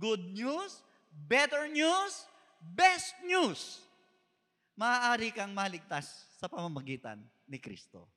good 0.00 0.24
news, 0.32 0.80
better 1.28 1.68
news, 1.68 2.24
best 2.72 3.12
news. 3.28 3.84
Maaari 4.78 5.34
kang 5.34 5.52
maligtas 5.52 6.30
sa 6.38 6.48
pamamagitan 6.48 7.20
ni 7.44 7.60
Kristo. 7.60 8.08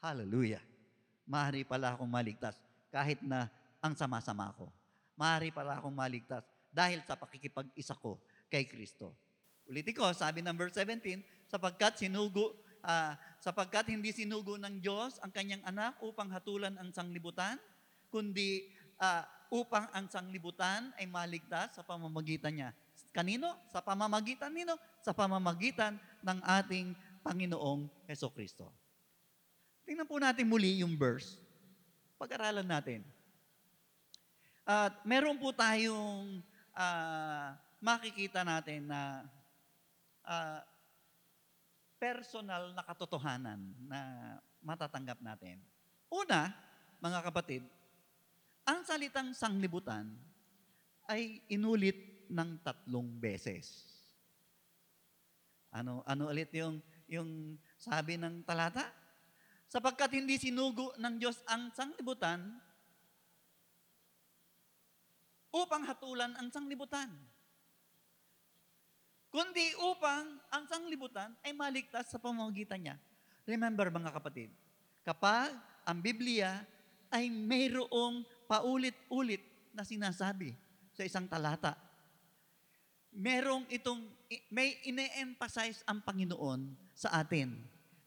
Hallelujah. 0.00 0.62
Maaari 1.26 1.66
pala 1.66 1.92
akong 1.92 2.08
maligtas 2.08 2.54
kahit 2.88 3.18
na 3.20 3.50
ang 3.82 3.92
sama-sama 3.98 4.54
ko. 4.54 4.70
Maaari 5.18 5.50
pala 5.50 5.82
akong 5.82 5.92
maligtas 5.92 6.46
dahil 6.76 7.00
sa 7.08 7.16
pakikipag-isa 7.16 7.96
ko 7.96 8.20
kay 8.52 8.68
Kristo. 8.68 9.16
Ulitin 9.64 9.96
ko, 9.96 10.04
sabi 10.12 10.44
ng 10.44 10.52
verse 10.52 10.76
17, 10.84 11.48
sapagkat 11.48 12.04
sinugo, 12.04 12.52
ah, 12.84 13.16
sapagkat 13.40 13.88
hindi 13.88 14.12
sinugo 14.12 14.60
ng 14.60 14.84
Diyos 14.84 15.16
ang 15.24 15.32
kanyang 15.32 15.64
anak 15.64 15.96
upang 16.04 16.28
hatulan 16.28 16.76
ang 16.76 16.92
sanglibutan, 16.92 17.56
kundi 18.12 18.68
ah, 19.00 19.24
upang 19.48 19.88
ang 19.96 20.06
sanglibutan 20.12 20.92
ay 21.00 21.08
maligtas 21.08 21.72
sa 21.72 21.82
pamamagitan 21.82 22.52
niya. 22.52 22.70
Kanino? 23.16 23.56
Sa 23.72 23.80
pamamagitan 23.80 24.52
nino? 24.52 24.76
Sa 25.00 25.16
pamamagitan 25.16 25.96
ng 26.20 26.38
ating 26.44 26.92
Panginoong 27.24 27.88
Heso 28.04 28.28
Kristo. 28.28 28.68
Tingnan 29.88 30.04
po 30.04 30.20
natin 30.20 30.44
muli 30.44 30.84
yung 30.84 30.98
verse. 30.98 31.40
Pag-aralan 32.20 32.66
natin. 32.66 33.00
At 34.66 34.98
meron 35.06 35.38
po 35.38 35.54
tayong 35.54 36.42
ah, 36.76 37.56
makikita 37.80 38.44
natin 38.44 38.86
na 38.92 39.24
ah, 40.22 40.60
personal 41.96 42.76
na 42.76 42.84
katotohanan 42.84 43.60
na 43.88 44.00
matatanggap 44.60 45.18
natin. 45.24 45.56
Una, 46.12 46.52
mga 47.00 47.20
kapatid, 47.24 47.64
ang 48.68 48.84
salitang 48.84 49.32
sanglibutan 49.32 50.12
ay 51.08 51.40
inulit 51.48 52.28
ng 52.28 52.60
tatlong 52.60 53.06
beses. 53.16 53.86
Ano 55.70 56.02
ano 56.02 56.30
ulit 56.30 56.50
yung 56.56 56.82
yung 57.06 57.54
sabi 57.78 58.18
ng 58.18 58.42
talata? 58.42 58.90
Sapagkat 59.66 60.14
hindi 60.14 60.38
sinugo 60.38 60.94
ng 60.98 61.14
Diyos 61.18 61.42
ang 61.46 61.70
sanglibutan 61.74 62.42
upang 65.56 65.88
hatulan 65.88 66.36
ang 66.36 66.52
sanglibutan. 66.52 67.08
Kundi 69.32 69.72
upang 69.84 70.40
ang 70.52 70.64
sanglibutan 70.68 71.32
ay 71.44 71.56
maligtas 71.56 72.12
sa 72.12 72.20
pamamagitan 72.20 72.80
niya. 72.80 72.96
Remember 73.48 73.88
mga 73.88 74.12
kapatid, 74.12 74.52
kapag 75.04 75.52
ang 75.86 75.98
Biblia 76.00 76.64
ay 77.12 77.28
mayroong 77.32 78.24
paulit-ulit 78.48 79.42
na 79.72 79.84
sinasabi 79.84 80.56
sa 80.92 81.04
isang 81.04 81.28
talata, 81.28 81.76
merong 83.12 83.64
itong, 83.72 84.04
may 84.52 84.76
ine-emphasize 84.84 85.80
ang 85.88 86.04
Panginoon 86.04 86.76
sa 86.92 87.16
atin. 87.20 87.56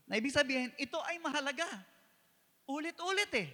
Na 0.10 0.18
ibig 0.18 0.34
sabihin, 0.34 0.74
ito 0.82 0.98
ay 1.06 1.22
mahalaga. 1.22 1.68
Ulit-ulit 2.70 3.30
eh. 3.38 3.50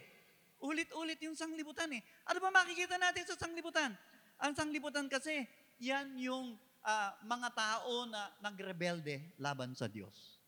Ulit-ulit 0.66 1.22
yung 1.22 1.38
sanglibutan 1.38 1.94
eh. 1.94 2.02
Ano 2.26 2.42
ba 2.42 2.50
makikita 2.50 2.98
natin 2.98 3.22
sa 3.30 3.38
sanglibutan? 3.38 3.94
Ang 4.42 4.58
sanglibutan 4.58 5.06
kasi, 5.06 5.46
yan 5.78 6.18
yung 6.18 6.58
ah, 6.82 7.14
mga 7.22 7.54
tao 7.54 8.10
na 8.10 8.34
nagrebelde 8.42 9.22
laban 9.38 9.78
sa 9.78 9.86
Diyos. 9.86 10.42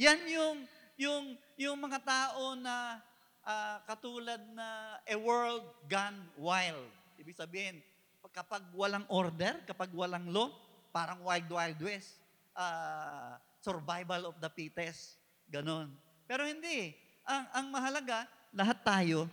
Yan 0.00 0.24
yung, 0.24 0.56
yung, 0.96 1.24
yung 1.60 1.76
mga 1.76 2.00
tao 2.00 2.56
na 2.56 3.04
ah, 3.44 3.84
katulad 3.84 4.40
na 4.56 4.96
a 5.04 5.16
world 5.20 5.68
gone 5.84 6.24
wild. 6.40 6.88
Ibig 7.20 7.36
sabihin, 7.36 7.84
kapag 8.32 8.64
walang 8.72 9.04
order, 9.12 9.60
kapag 9.68 9.92
walang 9.92 10.32
law, 10.32 10.48
parang 10.88 11.20
wild 11.20 11.50
wild 11.52 11.80
west. 11.84 12.16
Ah, 12.56 13.36
survival 13.60 14.32
of 14.32 14.36
the 14.40 14.48
fittest. 14.48 15.20
Ganon. 15.52 15.92
Pero 16.24 16.48
hindi. 16.48 17.09
Ang, 17.30 17.44
ang 17.54 17.66
mahalaga, 17.70 18.26
lahat 18.50 18.78
tayo, 18.82 19.30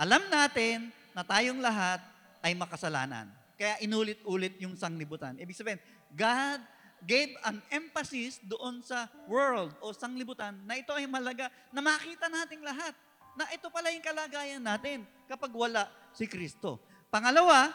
alam 0.00 0.24
natin 0.32 0.88
na 1.12 1.20
tayong 1.20 1.60
lahat 1.60 2.00
ay 2.40 2.56
makasalanan. 2.56 3.28
Kaya 3.60 3.76
inulit-ulit 3.84 4.56
yung 4.62 4.72
sanglibutan. 4.78 5.36
Ibig 5.36 5.52
sabihin, 5.52 5.82
God 6.16 6.64
gave 7.04 7.36
an 7.44 7.60
emphasis 7.68 8.40
doon 8.40 8.80
sa 8.80 9.10
world 9.28 9.76
o 9.84 9.92
sanglibutan 9.92 10.56
na 10.64 10.80
ito 10.80 10.90
ay 10.96 11.04
malaga 11.04 11.52
na 11.68 11.84
makita 11.84 12.32
nating 12.32 12.64
lahat 12.64 12.96
na 13.36 13.44
ito 13.52 13.68
pala 13.68 13.92
yung 13.92 14.02
kalagayan 14.02 14.62
natin 14.62 15.04
kapag 15.28 15.52
wala 15.52 15.86
si 16.16 16.24
Kristo. 16.26 16.80
Pangalawa, 17.12 17.70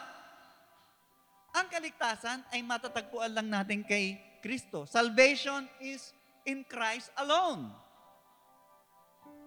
ang 1.54 1.70
kaligtasan 1.70 2.42
ay 2.50 2.60
matatagpuan 2.66 3.30
lang 3.30 3.48
natin 3.48 3.86
kay 3.86 4.18
Kristo. 4.42 4.84
Salvation 4.84 5.64
is 5.78 6.10
in 6.44 6.66
Christ 6.66 7.14
alone. 7.16 7.83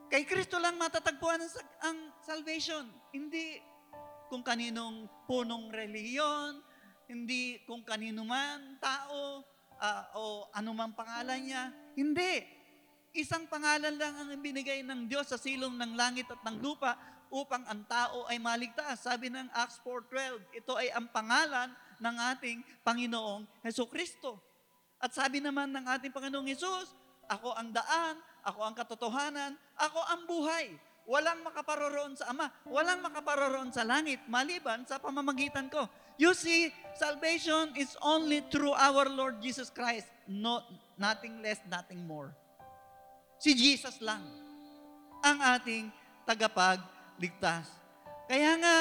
Kay 0.07 0.23
Kristo 0.23 0.55
lang 0.55 0.79
matatagpuan 0.79 1.43
ang, 1.43 1.51
ang 1.83 1.97
salvation. 2.23 2.87
Hindi 3.11 3.59
kung 4.31 4.39
kaninong 4.39 5.27
punong 5.27 5.67
relihiyon, 5.71 6.63
hindi 7.11 7.59
kung 7.67 7.83
kanino 7.83 8.23
man 8.23 8.79
tao 8.79 9.43
ah, 9.79 10.07
o 10.15 10.47
anumang 10.55 10.95
pangalan 10.95 11.43
niya. 11.43 11.63
Hindi. 11.95 12.43
Isang 13.15 13.51
pangalan 13.51 13.99
lang 13.99 14.13
ang 14.15 14.29
binigay 14.39 14.79
ng 14.83 15.11
Diyos 15.11 15.27
sa 15.27 15.39
silong 15.39 15.75
ng 15.75 15.95
langit 15.99 16.27
at 16.31 16.39
ng 16.43 16.59
lupa 16.63 16.95
upang 17.27 17.67
ang 17.67 17.83
tao 17.87 18.23
ay 18.31 18.39
maligtas. 18.39 19.03
Sabi 19.03 19.27
ng 19.27 19.51
Acts 19.51 19.83
4.12, 19.83 20.55
ito 20.55 20.71
ay 20.79 20.87
ang 20.95 21.11
pangalan 21.11 21.71
ng 21.99 22.15
ating 22.35 22.63
Panginoong 22.85 23.43
Heso 23.65 23.83
Kristo. 23.89 24.39
At 25.03 25.11
sabi 25.11 25.43
naman 25.43 25.73
ng 25.73 25.85
ating 25.97 26.15
Panginoong 26.15 26.47
Hesus, 26.47 26.95
ako 27.27 27.51
ang 27.59 27.75
daan, 27.75 28.15
ako 28.47 28.63
ang 28.63 28.75
katotohanan, 28.79 29.51
ako 29.75 29.99
ang 30.07 30.23
buhay. 30.23 30.71
Walang 31.07 31.43
makaparoroon 31.43 32.15
sa 32.15 32.31
Ama, 32.31 32.47
walang 32.67 33.03
makaparoroon 33.03 33.71
sa 33.71 33.83
langit, 33.83 34.23
maliban 34.27 34.87
sa 34.87 34.99
pamamagitan 34.99 35.67
ko. 35.67 35.87
You 36.15 36.31
see, 36.31 36.71
salvation 36.95 37.75
is 37.75 37.95
only 38.03 38.43
through 38.47 38.75
our 38.75 39.07
Lord 39.07 39.39
Jesus 39.43 39.71
Christ. 39.71 40.07
No, 40.27 40.63
nothing 40.99 41.39
less, 41.43 41.59
nothing 41.67 42.03
more. 42.03 42.31
Si 43.39 43.55
Jesus 43.55 43.99
lang 44.03 44.23
ang 45.23 45.39
ating 45.59 45.91
tagapagligtas. 46.27 47.71
Kaya 48.27 48.59
nga, 48.59 48.77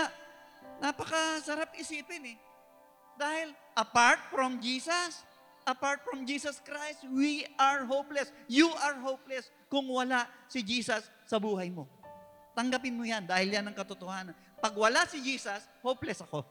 napakasarap 0.82 1.76
isipin 1.78 2.34
eh. 2.34 2.38
Dahil 3.14 3.54
apart 3.78 4.18
from 4.34 4.58
Jesus, 4.58 5.22
apart 5.66 6.06
from 6.06 6.22
Jesus 6.22 6.62
Christ, 6.62 7.02
we 7.10 7.44
are 7.58 7.82
hopeless. 7.84 8.30
You 8.46 8.70
are 8.86 8.96
hopeless 9.02 9.50
kung 9.66 9.90
wala 9.90 10.30
si 10.46 10.62
Jesus 10.62 11.02
sa 11.26 11.42
buhay 11.42 11.74
mo. 11.74 11.90
Tanggapin 12.54 12.94
mo 12.94 13.04
yan 13.04 13.26
dahil 13.26 13.52
yan 13.52 13.66
ang 13.66 13.76
katotohanan. 13.76 14.32
Pag 14.62 14.72
wala 14.78 15.04
si 15.04 15.20
Jesus, 15.20 15.60
hopeless 15.84 16.22
ako. 16.24 16.46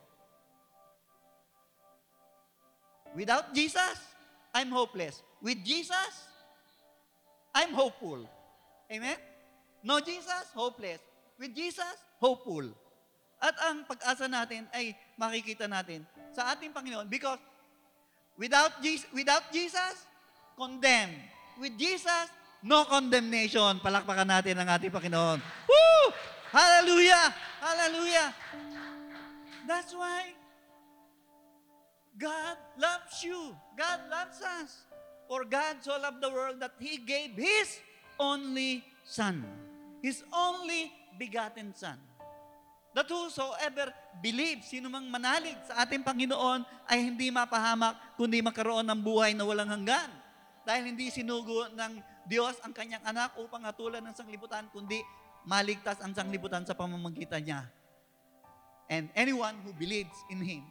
Without 3.15 3.55
Jesus, 3.55 3.95
I'm 4.51 4.69
hopeless. 4.69 5.23
With 5.39 5.63
Jesus, 5.63 6.27
I'm 7.55 7.71
hopeful. 7.71 8.21
Amen? 8.91 9.17
No 9.81 10.03
Jesus, 10.03 10.51
hopeless. 10.53 10.99
With 11.39 11.55
Jesus, 11.55 11.95
hopeful. 12.19 12.67
At 13.39 13.55
ang 13.71 13.87
pag-asa 13.87 14.27
natin 14.27 14.67
ay 14.75 14.93
makikita 15.15 15.65
natin 15.65 16.03
sa 16.35 16.51
ating 16.51 16.75
Panginoon 16.75 17.07
because 17.07 17.39
without 18.37 18.79
Jesus, 18.83 19.07
without 19.11 19.51
Jesus, 19.51 20.05
condemned. 20.55 21.19
With 21.59 21.75
Jesus, 21.79 22.27
no 22.63 22.83
condemnation. 22.83 23.79
Palakpakan 23.79 24.27
natin 24.27 24.59
ang 24.59 24.69
ating 24.75 24.91
Panginoon. 24.91 25.39
Woo! 25.39 26.03
Hallelujah! 26.51 27.31
Hallelujah! 27.59 28.27
That's 29.65 29.91
why 29.95 30.35
God 32.15 32.57
loves 32.79 33.23
you. 33.23 33.55
God 33.75 33.99
loves 34.07 34.39
us. 34.39 34.87
For 35.27 35.43
God 35.43 35.81
so 35.81 35.97
loved 35.97 36.21
the 36.21 36.29
world 36.29 36.61
that 36.61 36.77
He 36.79 37.01
gave 37.01 37.33
His 37.33 37.81
only 38.19 38.85
Son. 39.03 39.43
His 39.99 40.21
only 40.31 40.93
begotten 41.17 41.73
Son. 41.73 41.97
That 42.95 43.11
whosoever 43.11 43.91
believes, 44.23 44.71
sino 44.71 44.87
mang 44.87 45.11
manalig 45.11 45.59
sa 45.67 45.83
ating 45.83 45.99
Panginoon 45.99 46.63
ay 46.87 47.03
hindi 47.03 47.27
mapahamak, 47.27 48.15
kundi 48.15 48.39
magkaroon 48.39 48.87
ng 48.87 48.99
buhay 49.03 49.35
na 49.35 49.43
walang 49.43 49.67
hanggan. 49.67 50.07
Dahil 50.63 50.95
hindi 50.95 51.11
sinugo 51.11 51.67
ng 51.75 51.99
Diyos 52.23 52.55
ang 52.63 52.71
kanyang 52.71 53.03
anak 53.03 53.35
upang 53.35 53.67
hatulan 53.67 53.99
ng 53.99 54.15
sanglibutan, 54.15 54.71
kundi 54.71 55.03
maligtas 55.43 55.99
ang 55.99 56.15
sanglibutan 56.15 56.63
sa 56.63 56.71
pamamagitan 56.71 57.43
niya. 57.43 57.67
And 58.87 59.11
anyone 59.11 59.59
who 59.67 59.75
believes 59.75 60.15
in 60.31 60.39
him 60.39 60.63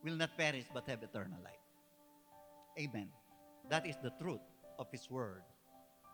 will 0.00 0.16
not 0.16 0.32
perish 0.40 0.64
but 0.72 0.88
have 0.88 1.04
eternal 1.04 1.38
life. 1.44 1.66
Amen. 2.80 3.12
That 3.68 3.84
is 3.84 4.00
the 4.00 4.14
truth 4.16 4.44
of 4.78 4.86
His 4.94 5.04
Word. 5.10 5.42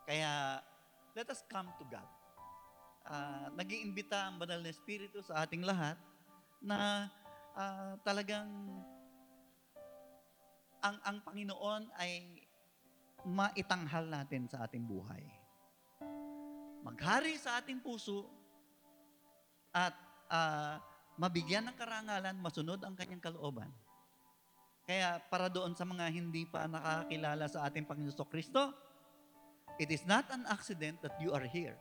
Kaya, 0.09 0.59
let 1.13 1.29
us 1.29 1.45
come 1.45 1.69
to 1.77 1.85
God. 1.89 2.09
Uh, 3.05 3.47
nag-iimbita 3.53 4.31
ang 4.31 4.41
banal 4.41 4.61
na 4.63 4.73
Espiritu 4.73 5.21
sa 5.21 5.45
ating 5.45 5.61
lahat 5.61 5.99
na 6.63 7.11
ah, 7.53 7.93
talagang 8.01 8.47
ang, 10.79 10.97
ang 11.03 11.17
Panginoon 11.21 11.91
ay 11.99 12.41
maitanghal 13.27 14.07
natin 14.07 14.47
sa 14.47 14.63
ating 14.63 14.83
buhay. 14.87 15.23
Maghari 16.83 17.39
sa 17.39 17.59
ating 17.59 17.83
puso 17.83 18.27
at 19.75 19.93
ah, 20.31 20.79
mabigyan 21.19 21.67
ng 21.69 21.77
karangalan, 21.77 22.35
masunod 22.39 22.79
ang 22.81 22.95
kanyang 22.97 23.21
kalooban. 23.21 23.69
Kaya 24.83 25.19
para 25.31 25.47
doon 25.47 25.75
sa 25.75 25.87
mga 25.87 26.11
hindi 26.11 26.43
pa 26.43 26.67
nakakilala 26.67 27.47
sa 27.47 27.67
ating 27.67 27.87
Panginoon 27.87 28.27
Kristo, 28.27 28.75
it 29.81 29.89
is 29.89 30.05
not 30.05 30.27
an 30.29 30.45
accident 30.49 31.01
that 31.01 31.15
you 31.17 31.33
are 31.33 31.45
here. 31.45 31.77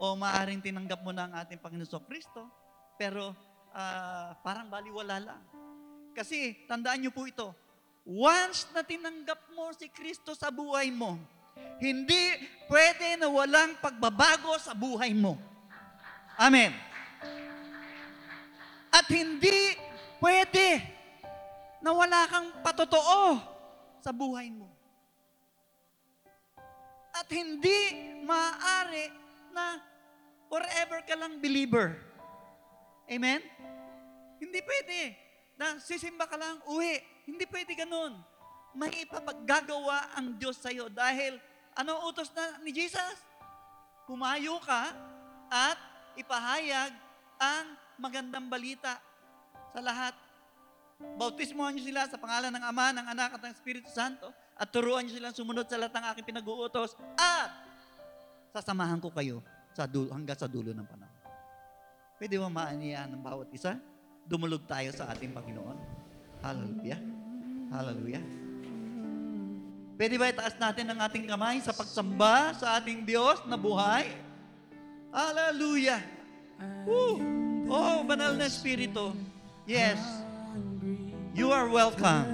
O 0.00 0.16
maaring 0.16 0.64
tinanggap 0.64 1.04
mo 1.04 1.12
na 1.12 1.28
ang 1.28 1.34
ating 1.44 1.60
Panginoon 1.60 2.04
Kristo, 2.08 2.48
pero 2.96 3.36
ah, 3.76 4.34
parang 4.40 4.66
baliwala 4.72 5.20
lang. 5.20 5.42
Kasi 6.16 6.66
tandaan 6.66 7.04
niyo 7.04 7.12
po 7.14 7.28
ito, 7.28 7.54
once 8.02 8.66
na 8.74 8.82
tinanggap 8.82 9.38
mo 9.54 9.70
si 9.76 9.86
Kristo 9.92 10.34
sa 10.34 10.50
buhay 10.50 10.90
mo, 10.90 11.20
hindi 11.80 12.36
pwede 12.68 13.16
na 13.20 13.28
walang 13.28 13.76
pagbabago 13.80 14.56
sa 14.60 14.76
buhay 14.76 15.12
mo. 15.16 15.36
Amen. 16.40 16.72
At 18.90 19.06
hindi 19.06 19.76
pwede 20.18 20.82
na 21.80 21.92
wala 21.94 22.26
kang 22.28 22.48
patotoo 22.60 23.40
sa 24.00 24.12
buhay 24.12 24.52
mo. 24.52 24.79
Hindi 27.30 27.78
maaari 28.26 29.06
na 29.54 29.78
forever 30.50 31.00
ka 31.06 31.14
lang 31.14 31.38
believer. 31.38 31.94
Amen? 33.06 33.40
Hindi 34.42 34.60
pwede 34.66 34.98
na 35.54 35.78
sisimba 35.78 36.26
ka 36.26 36.34
lang, 36.34 36.58
uwi. 36.66 36.98
Hindi 37.24 37.46
pwede 37.46 37.72
ganun. 37.78 38.18
May 38.74 39.06
ipapaggagawa 39.06 40.14
ang 40.18 40.38
Diyos 40.38 40.58
sa'yo 40.58 40.90
dahil 40.90 41.38
ano 41.74 42.06
utos 42.06 42.30
na 42.34 42.58
ni 42.62 42.74
Jesus? 42.74 43.18
Humayo 44.10 44.58
ka 44.62 44.90
at 45.50 45.78
ipahayag 46.18 46.90
ang 47.38 47.66
magandang 47.98 48.50
balita 48.50 48.98
sa 49.70 49.78
lahat 49.78 50.14
Bautismohan 51.16 51.72
niyo 51.72 51.88
sila 51.92 52.04
sa 52.04 52.20
pangalan 52.20 52.52
ng 52.52 52.64
Ama, 52.64 52.92
ng 52.92 53.06
Anak 53.08 53.30
at 53.36 53.40
ng 53.40 53.52
Espiritu 53.56 53.88
Santo 53.88 54.28
at 54.60 54.68
turuan 54.68 55.08
niyo 55.08 55.16
silang 55.16 55.32
sumunod 55.32 55.64
sa 55.64 55.80
lahat 55.80 55.96
ng 55.96 56.04
aking 56.12 56.26
pinag-uutos 56.36 56.92
at 57.16 57.48
sasamahan 58.52 59.00
ko 59.00 59.08
kayo 59.08 59.40
sa 59.72 59.88
dulo, 59.88 60.12
hanggang 60.12 60.36
sa 60.36 60.44
dulo 60.44 60.76
ng 60.76 60.84
panahon. 60.84 61.16
Pwede 62.20 62.36
ba 62.36 62.52
maaniyan 62.52 63.16
ng 63.16 63.22
bawat 63.24 63.48
isa? 63.56 63.80
Dumulog 64.28 64.68
tayo 64.68 64.92
sa 64.92 65.08
ating 65.08 65.32
Panginoon. 65.32 65.78
Hallelujah. 66.44 67.00
Hallelujah. 67.72 68.24
Pwede 69.96 70.20
ba 70.20 70.28
itaas 70.28 70.56
natin 70.60 70.92
ang 70.92 71.00
ating 71.08 71.24
kamay 71.24 71.64
sa 71.64 71.72
pagsamba 71.72 72.52
sa 72.60 72.76
ating 72.76 73.08
Diyos 73.08 73.40
na 73.48 73.56
buhay? 73.56 74.12
Hallelujah. 75.08 76.04
Woo! 76.84 77.16
Oh, 77.72 78.04
banal 78.04 78.36
na 78.36 78.44
Espiritu. 78.44 79.16
Yes. 79.64 80.00
You 81.32 81.48
are 81.48 81.72
welcome. 81.72 82.28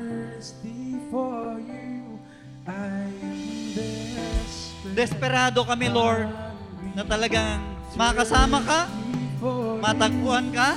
Desperado 4.97 5.61
kami, 5.61 5.92
Lord, 5.92 6.24
na 6.97 7.05
talagang 7.05 7.61
makasama 8.01 8.64
ka, 8.64 8.88
matagpuan 9.76 10.49
ka, 10.57 10.72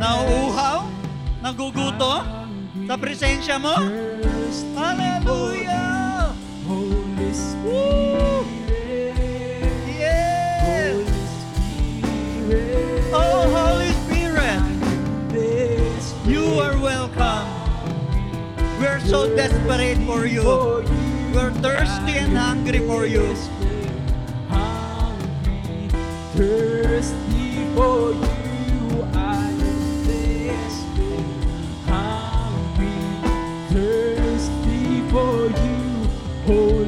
nauuhaw, 0.00 0.88
naguguto 1.44 2.24
sa 2.88 2.96
presensya 2.96 3.60
mo. 3.60 3.76
Hallelujah! 4.72 6.32
Woo! 6.64 8.48
Yes! 9.84 11.04
Oh, 13.12 13.44
Holy 13.52 13.92
Spirit, 14.08 14.64
you 16.24 16.56
are 16.56 16.80
welcome. 16.80 17.44
We're 18.80 19.04
so 19.04 19.28
desperate 19.36 20.00
for 20.08 20.24
you. 20.24 20.88
We're 21.34 21.52
thirsty 21.52 22.18
and 22.18 22.36
hungry 22.36 22.80
for 22.80 23.06
you. 23.06 23.34
Hungry, 24.48 25.88
thirsty 26.34 27.66
for 27.74 28.12
you. 28.12 29.02
I 29.14 29.50
am 29.50 30.04
desperate. 30.06 31.44
Hungry, 31.86 32.98
thirsty 33.70 35.02
for 35.10 35.50
you. 35.64 36.87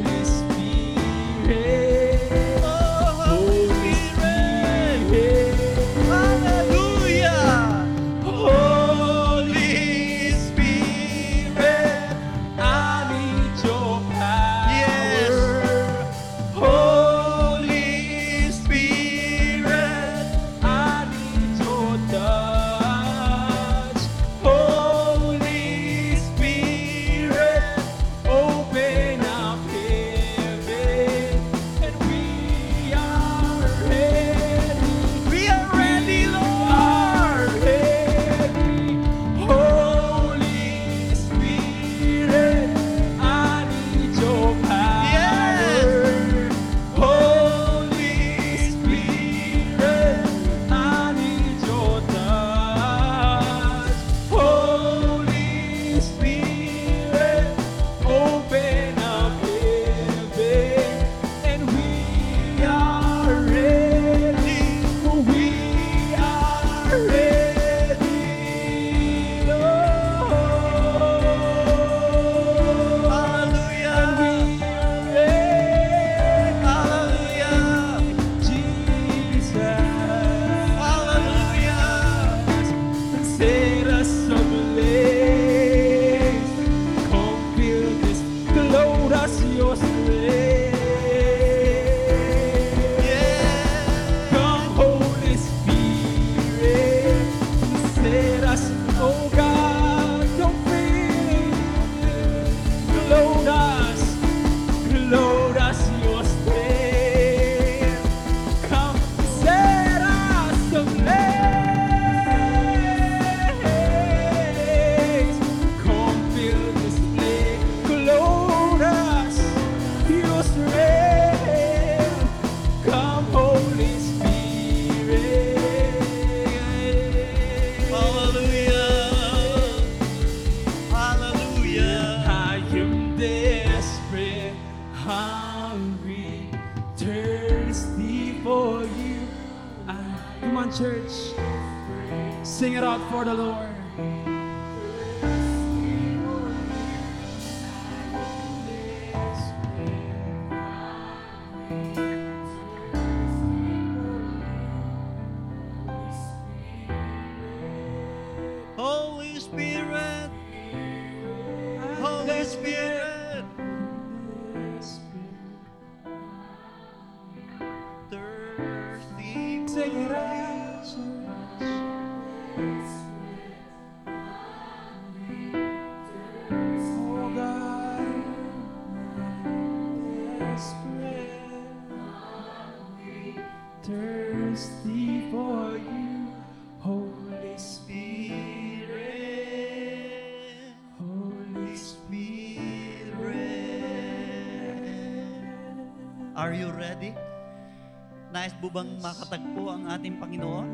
Bang 198.70 198.90
makatagpo 199.02 199.62
ang 199.66 199.90
ating 199.90 200.16
Panginoon? 200.22 200.68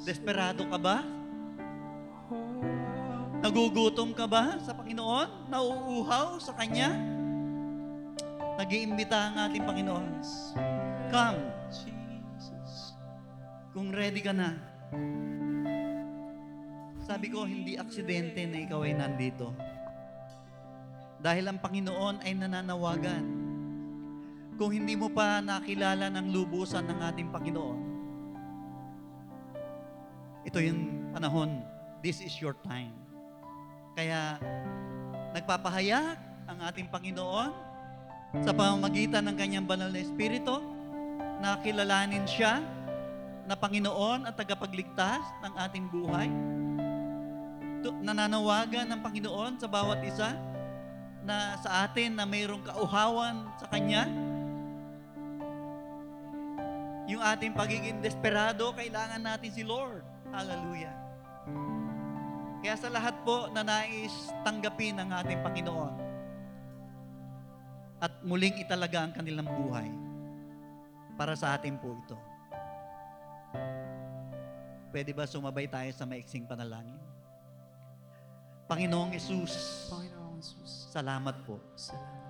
Desperado 0.00 0.64
ka 0.64 0.78
ba? 0.80 1.04
Nagugutom 3.44 4.16
ka 4.16 4.24
ba 4.24 4.56
sa 4.64 4.72
Panginoon? 4.72 5.52
Nauuhaw 5.52 6.40
sa 6.40 6.56
Kanya? 6.56 6.96
Nag-iimbita 8.56 9.28
ang 9.28 9.36
ating 9.52 9.64
Panginoon. 9.68 10.08
Come, 11.12 11.40
kung 13.76 13.92
ready 13.92 14.24
ka 14.24 14.32
na. 14.32 14.56
Sabi 17.04 17.28
ko, 17.28 17.44
hindi 17.44 17.76
aksidente 17.76 18.48
na 18.48 18.64
ikaw 18.64 18.88
ay 18.88 18.96
nandito. 18.96 19.52
Dahil 21.20 21.44
ang 21.44 21.60
Panginoon 21.60 22.24
ay 22.24 22.40
nananawagan. 22.40 23.24
Kung 24.56 24.72
hindi 24.72 24.96
mo 24.96 25.12
pa 25.12 25.44
nakilala 25.44 26.08
ng 26.08 26.32
lubusan 26.32 26.88
ng 26.88 26.98
ating 27.12 27.28
Panginoon, 27.28 27.80
ito 30.48 30.58
yung 30.64 31.12
panahon. 31.12 31.60
This 32.00 32.24
is 32.24 32.32
your 32.40 32.56
time. 32.64 32.96
Kaya, 33.92 34.40
nagpapahayag 35.36 36.16
ang 36.48 36.58
ating 36.72 36.88
Panginoon 36.88 37.52
sa 38.40 38.52
pamamagitan 38.56 39.24
ng 39.28 39.36
kanyang 39.36 39.66
banal 39.68 39.92
na 39.92 40.00
Espiritu 40.00 40.60
na 41.40 41.60
kilalanin 41.60 42.24
siya 42.24 42.64
na 43.44 43.54
Panginoon 43.54 44.24
at 44.24 44.34
tagapagligtas 44.34 45.22
ng 45.44 45.52
ating 45.68 45.84
buhay. 45.92 46.28
Nananawagan 48.02 48.88
ng 48.88 49.00
Panginoon 49.04 49.60
sa 49.60 49.68
bawat 49.70 50.02
isa 50.02 50.34
na 51.22 51.58
sa 51.58 51.86
atin 51.86 52.18
na 52.18 52.26
mayroong 52.26 52.62
kauhawan 52.66 53.46
sa 53.58 53.66
Kanya. 53.70 54.25
Yung 57.06 57.22
ating 57.22 57.54
pagiging 57.54 58.02
desperado, 58.02 58.74
kailangan 58.74 59.22
natin 59.22 59.50
si 59.50 59.62
Lord. 59.62 60.02
Hallelujah. 60.34 60.94
Kaya 62.62 62.74
sa 62.74 62.90
lahat 62.90 63.14
po 63.22 63.46
na 63.54 63.62
nais 63.62 64.34
tanggapin 64.42 64.98
ng 64.98 65.08
ating 65.22 65.38
Panginoon 65.38 65.94
at 68.02 68.12
muling 68.26 68.60
italaga 68.60 69.06
ang 69.06 69.12
kanilang 69.14 69.48
buhay, 69.48 69.88
para 71.16 71.32
sa 71.32 71.56
atin 71.56 71.80
po 71.80 71.96
ito. 71.96 72.18
Pwede 74.92 75.16
ba 75.16 75.24
sumabay 75.24 75.64
tayo 75.64 75.88
sa 75.96 76.04
maiksing 76.04 76.44
panalangin? 76.44 77.00
Panginoong 78.68 79.16
Yesus, 79.16 79.88
Panginoong 79.88 80.36
Jesus, 80.42 80.92
salamat 80.92 81.36
po. 81.48 81.56
salamat. 81.72 82.25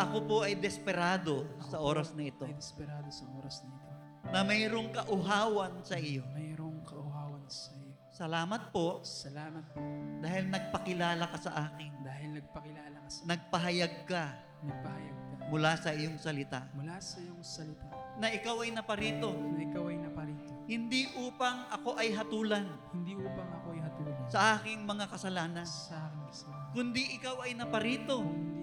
Ako 0.00 0.16
po 0.24 0.36
ay 0.42 0.56
desperado 0.56 1.44
sa 1.60 1.78
oras 1.78 2.10
na 2.16 2.26
ito 2.26 2.42
Ay 2.42 2.56
desperado 2.56 3.08
sa 3.08 3.24
oras 3.36 3.62
na 3.64 3.74
ito. 3.76 3.88
na 4.30 4.40
mayroong 4.44 4.90
kauhawan 4.92 5.80
sa 5.82 5.96
iyo. 5.96 6.22
Mayroong 6.32 6.80
kauhawan 6.84 7.44
sa 7.46 7.72
iyo. 7.74 7.94
Salamat 8.10 8.68
po 8.70 9.00
Salamat 9.00 9.64
po 9.72 9.80
dahil 10.20 10.48
nagpakilala 10.48 11.24
ka 11.30 11.38
sa 11.40 11.52
akin. 11.68 12.04
dahil 12.04 12.28
nagpakilala 12.36 12.96
ka 13.00 13.08
sa 13.08 13.20
Nagpahayag 13.24 13.94
ka 14.04 14.24
nagpahayag 14.60 15.16
ka 15.16 15.34
mula 15.48 15.72
sa 15.74 15.90
iyong 15.90 16.20
salita 16.20 16.68
mula 16.76 17.00
sa 17.00 17.16
iyong 17.18 17.40
salita 17.40 17.88
na 18.20 18.28
ikaw 18.28 18.60
ay 18.60 18.70
naparito 18.70 19.32
na 19.32 19.64
ikaw 19.64 19.88
ay 19.88 19.96
naparito. 19.96 20.52
hindi 20.68 21.08
upang 21.16 21.64
ako 21.72 21.96
ay 21.96 22.12
hatulan 22.12 22.68
Hindi 22.92 23.16
upang 23.16 23.48
ako 23.56 23.66
ay 23.72 23.80
hatulin 23.80 24.14
sa 24.28 24.60
aking 24.60 24.84
mga 24.84 25.04
kasalanan, 25.08 25.64
sa 25.66 26.06
aking 26.06 26.24
kasalanan. 26.28 26.70
kundi 26.70 27.02
ikaw 27.16 27.36
ay 27.42 27.52
naparito 27.56 28.20
Kung 28.20 28.59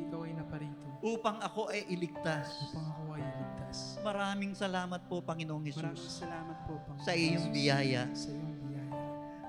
upang 1.10 1.40
ako 1.40 1.70
ay 1.70 1.88
iligtas. 1.88 2.48
upang 2.68 2.88
ako 2.90 3.02
ay 3.14 3.24
iligtas. 3.24 3.78
Maraming 4.00 4.52
salamat 4.54 5.02
po, 5.06 5.20
Panginoong 5.20 5.64
Maraming 5.64 5.96
Yesus. 5.96 6.20
salamat 6.20 6.58
po, 6.64 6.74
Panginoon. 6.82 7.04
Sa 7.04 7.14
iyong 7.14 7.48
biyaya. 7.50 8.04
Sa 8.12 8.30
iyong 8.30 8.58
biyaya. 8.62 8.96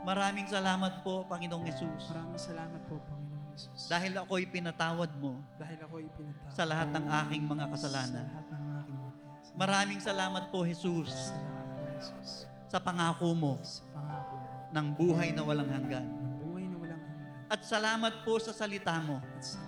Maraming 0.00 0.46
salamat 0.46 0.92
po, 1.00 1.24
Panginoong 1.24 1.64
Yesus. 1.64 2.02
Maraming 2.08 2.38
salamat 2.40 2.80
po, 2.84 2.96
Panginoon 3.00 3.26
Jesus. 3.50 3.80
Dahil 3.86 4.14
ako'y 4.14 4.46
pinatawad 4.46 5.10
mo 5.16 5.42
Dahil 5.56 5.78
ako 5.80 5.94
ay 5.96 6.06
pinatawad. 6.08 6.52
sa 6.52 6.62
lahat 6.62 6.88
ng 6.88 7.04
aking 7.26 7.42
mga 7.44 7.64
kasalanan. 7.68 8.22
Sa 8.22 8.30
lahat 8.30 8.46
ng 8.48 8.62
aking 8.78 8.96
mga 8.96 9.10
kasalanan. 9.10 9.56
Maraming 9.56 10.00
salamat 10.00 10.44
po, 10.48 10.58
Jesus, 10.62 11.10
Salamat 11.10 11.66
po, 11.66 11.82
Jesus. 11.92 12.28
sa 12.64 12.78
pangako 12.78 13.28
mo 13.32 13.52
Sa 13.60 13.82
pangako 13.90 14.36
ng 14.68 14.86
buhay 14.94 15.28
na 15.32 15.42
walang 15.42 15.66
hanggan. 15.66 16.06
ng 16.06 16.34
buhay 16.40 16.64
na 16.64 16.76
walang 16.76 17.02
hanggan. 17.02 17.48
At 17.48 17.60
salamat 17.62 18.22
po 18.22 18.36
sa 18.36 18.52
salita 18.52 18.94
mo 19.00 19.18
At 19.18 19.42
salamat 19.42 19.66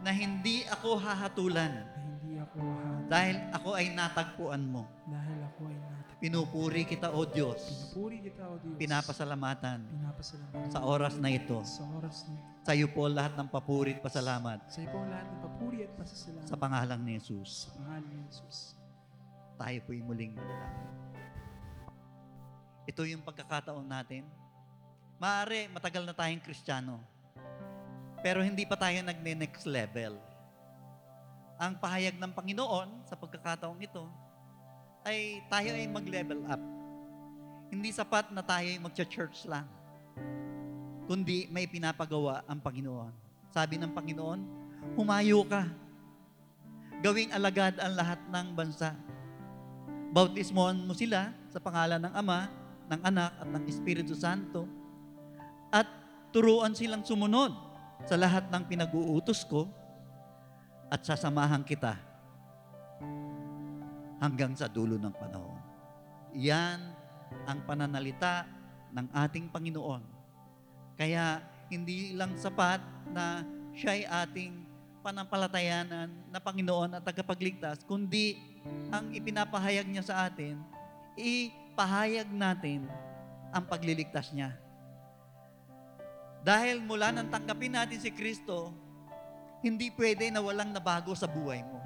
na 0.00 0.10
hindi 0.10 0.64
ako 0.68 0.96
hahatulan 0.96 1.72
na 1.84 2.00
hindi 2.20 2.40
ako 2.40 2.56
hahat 2.60 3.02
dahil 3.10 3.36
ako 3.52 3.70
ay 3.76 3.86
natagpuan 3.92 4.62
mo. 4.64 4.82
dahil 5.06 5.38
ako 5.44 5.60
ay 5.68 5.76
natin. 5.76 5.98
Pinupuri 6.20 6.84
kita, 6.84 7.08
O 7.16 7.24
Diyos. 7.24 7.60
Pinupuri 7.64 8.20
kita, 8.20 8.44
O 8.44 8.60
Diyos. 8.60 8.76
Pinapasalamatan 8.76 9.88
Pinapasalamat 9.88 10.68
sa 10.68 10.80
oras 10.84 11.16
na 11.16 11.28
ito. 11.32 11.64
sa 11.64 11.84
oras 11.96 12.28
na 12.28 12.36
ito. 12.36 12.48
Sa 12.60 12.72
iyo 12.76 12.92
po 12.92 13.08
lahat 13.08 13.40
ng 13.40 13.48
papuri 13.48 13.96
at 13.96 14.04
pasalamat 14.04 14.60
Sa 14.68 14.84
iyo 14.84 14.92
po 14.92 15.00
lahat 15.08 15.26
ng 15.32 15.40
papuri 15.40 15.78
at 15.88 15.92
pasasalamat 15.96 16.44
sa 16.44 16.56
pangalang 16.60 17.00
ni 17.00 17.16
Jesus. 17.16 17.68
sa 17.68 17.72
pangalan 17.80 18.04
ni 18.04 18.20
Jesus. 18.28 18.56
Tayo 19.56 19.78
po'y 19.84 20.00
muling 20.00 20.32
manalangin. 20.36 20.88
Ito 22.84 23.04
yung 23.08 23.24
pagkakataon 23.24 23.84
natin. 23.84 24.24
Maaari, 25.20 25.68
matagal 25.68 26.04
na 26.04 26.16
tayong 26.16 26.40
Kristiyano. 26.40 27.00
Pero 28.20 28.44
hindi 28.44 28.68
pa 28.68 28.76
tayo 28.76 29.00
nagne-next 29.00 29.64
level. 29.64 30.20
Ang 31.60 31.76
pahayag 31.80 32.16
ng 32.20 32.32
Panginoon 32.32 33.04
sa 33.08 33.16
pagkakataong 33.16 33.80
ito 33.80 34.04
ay 35.04 35.40
tayo 35.48 35.72
ay 35.72 35.88
mag-level 35.88 36.40
up. 36.48 36.60
Hindi 37.72 37.88
sapat 37.92 38.28
na 38.32 38.44
tayo 38.44 38.68
ay 38.68 38.80
magcha-church 38.80 39.48
lang. 39.48 39.64
Kundi 41.08 41.48
may 41.48 41.64
pinapagawa 41.64 42.44
ang 42.44 42.60
Panginoon. 42.60 43.12
Sabi 43.52 43.80
ng 43.80 43.92
Panginoon, 43.92 44.40
humayo 45.00 45.40
ka. 45.48 45.64
Gawing 47.00 47.32
alagad 47.32 47.80
ang 47.80 47.96
lahat 47.96 48.20
ng 48.28 48.46
bansa. 48.52 48.92
Bautismohan 50.12 50.76
mo 50.84 50.92
sila 50.92 51.32
sa 51.48 51.56
pangalan 51.56 52.04
ng 52.04 52.12
Ama, 52.12 52.52
ng 52.92 53.00
Anak 53.00 53.32
at 53.40 53.48
ng 53.48 53.64
Espiritu 53.64 54.12
Santo 54.12 54.66
at 55.70 55.86
turuan 56.34 56.74
silang 56.74 57.06
sumunod 57.06 57.69
sa 58.04 58.16
lahat 58.16 58.48
ng 58.48 58.62
pinag-uutos 58.66 59.44
ko 59.46 59.68
at 60.90 61.00
sasamahan 61.06 61.62
kita 61.62 61.94
hanggang 64.20 64.52
sa 64.52 64.68
dulo 64.68 65.00
ng 65.00 65.14
panahon. 65.14 65.60
Yan 66.36 66.78
ang 67.46 67.58
pananalita 67.64 68.44
ng 68.92 69.06
ating 69.14 69.48
Panginoon. 69.48 70.02
Kaya 70.98 71.40
hindi 71.72 72.12
lang 72.12 72.36
sapat 72.36 72.82
na 73.14 73.46
siya 73.72 73.96
ay 73.96 74.04
ating 74.04 74.52
panampalatayanan 75.00 76.12
na 76.28 76.38
Panginoon 76.42 77.00
at 77.00 77.02
tagapagligtas, 77.06 77.80
kundi 77.88 78.36
ang 78.92 79.08
ipinapahayag 79.14 79.88
niya 79.88 80.04
sa 80.04 80.28
atin, 80.28 80.60
ipahayag 81.16 82.28
natin 82.28 82.84
ang 83.50 83.64
pagliligtas 83.64 84.28
niya. 84.36 84.52
Dahil 86.40 86.80
mula 86.80 87.12
nang 87.12 87.28
tanggapin 87.28 87.76
natin 87.76 88.00
si 88.00 88.08
Kristo, 88.08 88.72
hindi 89.60 89.92
pwede 89.92 90.32
na 90.32 90.40
walang 90.40 90.72
nabago 90.72 91.12
sa 91.12 91.28
buhay 91.28 91.60
mo. 91.60 91.80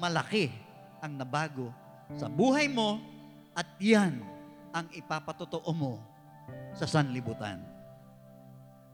Malaki 0.00 0.48
ang 1.04 1.20
nabago 1.20 1.68
sa 2.16 2.28
buhay 2.28 2.72
mo 2.72 2.96
at 3.52 3.68
yan 3.76 4.16
ang 4.72 4.88
ipapatotoo 4.96 5.68
mo 5.76 6.00
sa 6.72 6.88
sanlibutan. 6.88 7.60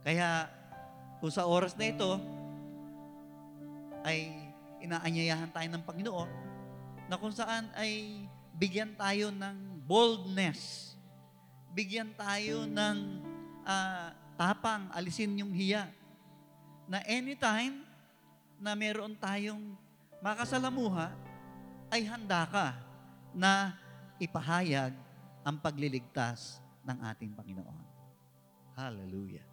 Kaya 0.03 0.51
kung 1.23 1.31
sa 1.31 1.47
oras 1.47 1.75
na 1.79 1.87
ito 1.87 2.19
ay 4.03 4.51
inaanyayahan 4.83 5.51
tayo 5.51 5.67
ng 5.71 5.83
Panginoon 5.83 6.31
na 7.07 7.15
kung 7.15 7.31
saan 7.31 7.71
ay 7.75 8.23
bigyan 8.55 8.95
tayo 8.99 9.31
ng 9.31 9.83
boldness, 9.87 10.91
bigyan 11.71 12.11
tayo 12.19 12.67
ng 12.67 13.28
ah, 13.69 14.09
tapang, 14.33 14.89
alisin 14.97 15.37
yung 15.37 15.53
hiya, 15.53 15.85
na 16.89 17.05
anytime 17.05 17.85
na 18.57 18.73
meron 18.73 19.13
tayong 19.13 19.77
makasalamuha, 20.25 21.13
ay 21.93 22.01
handa 22.09 22.49
ka 22.49 22.73
na 23.29 23.77
ipahayag 24.17 24.93
ang 25.45 25.57
pagliligtas 25.61 26.57
ng 26.81 26.97
ating 27.13 27.31
Panginoon. 27.37 27.85
Hallelujah. 28.73 29.45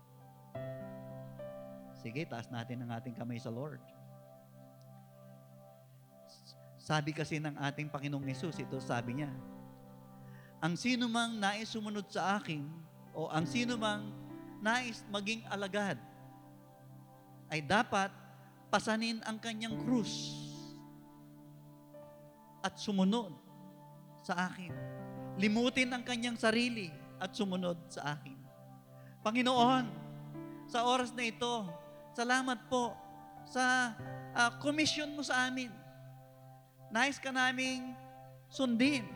Sige, 2.00 2.24
taas 2.24 2.48
natin 2.48 2.84
ang 2.84 2.96
ating 2.96 3.16
kamay 3.16 3.36
sa 3.36 3.52
Lord. 3.52 3.80
Sabi 6.80 7.10
kasi 7.10 7.42
ng 7.42 7.58
ating 7.58 7.90
Panginoong 7.90 8.30
Yesus, 8.30 8.54
ito 8.62 8.78
sabi 8.78 9.18
niya, 9.18 9.32
ang 10.62 10.78
sino 10.78 11.10
mang 11.10 11.36
nais 11.36 11.68
sumunod 11.68 12.06
sa 12.08 12.38
akin, 12.38 12.62
o 13.16 13.32
ang 13.32 13.48
sino 13.48 13.80
mang 13.80 14.12
nais 14.60 15.00
maging 15.08 15.40
alagad, 15.48 15.96
ay 17.48 17.64
dapat 17.64 18.12
pasanin 18.68 19.24
ang 19.24 19.40
kanyang 19.40 19.72
krus 19.80 20.36
at 22.60 22.76
sumunod 22.76 23.32
sa 24.20 24.52
akin. 24.52 24.74
Limutin 25.40 25.88
ang 25.96 26.04
kanyang 26.04 26.36
sarili 26.36 26.92
at 27.16 27.32
sumunod 27.32 27.78
sa 27.88 28.18
akin. 28.18 28.36
Panginoon, 29.24 29.84
sa 30.66 30.84
oras 30.84 31.14
na 31.14 31.24
ito, 31.24 31.64
salamat 32.12 32.66
po 32.66 32.90
sa 33.46 33.94
ah, 34.34 34.50
komisyon 34.58 35.14
mo 35.14 35.22
sa 35.22 35.46
amin. 35.46 35.70
Nais 36.90 37.22
ka 37.22 37.30
naming 37.30 37.94
sundin. 38.50 39.06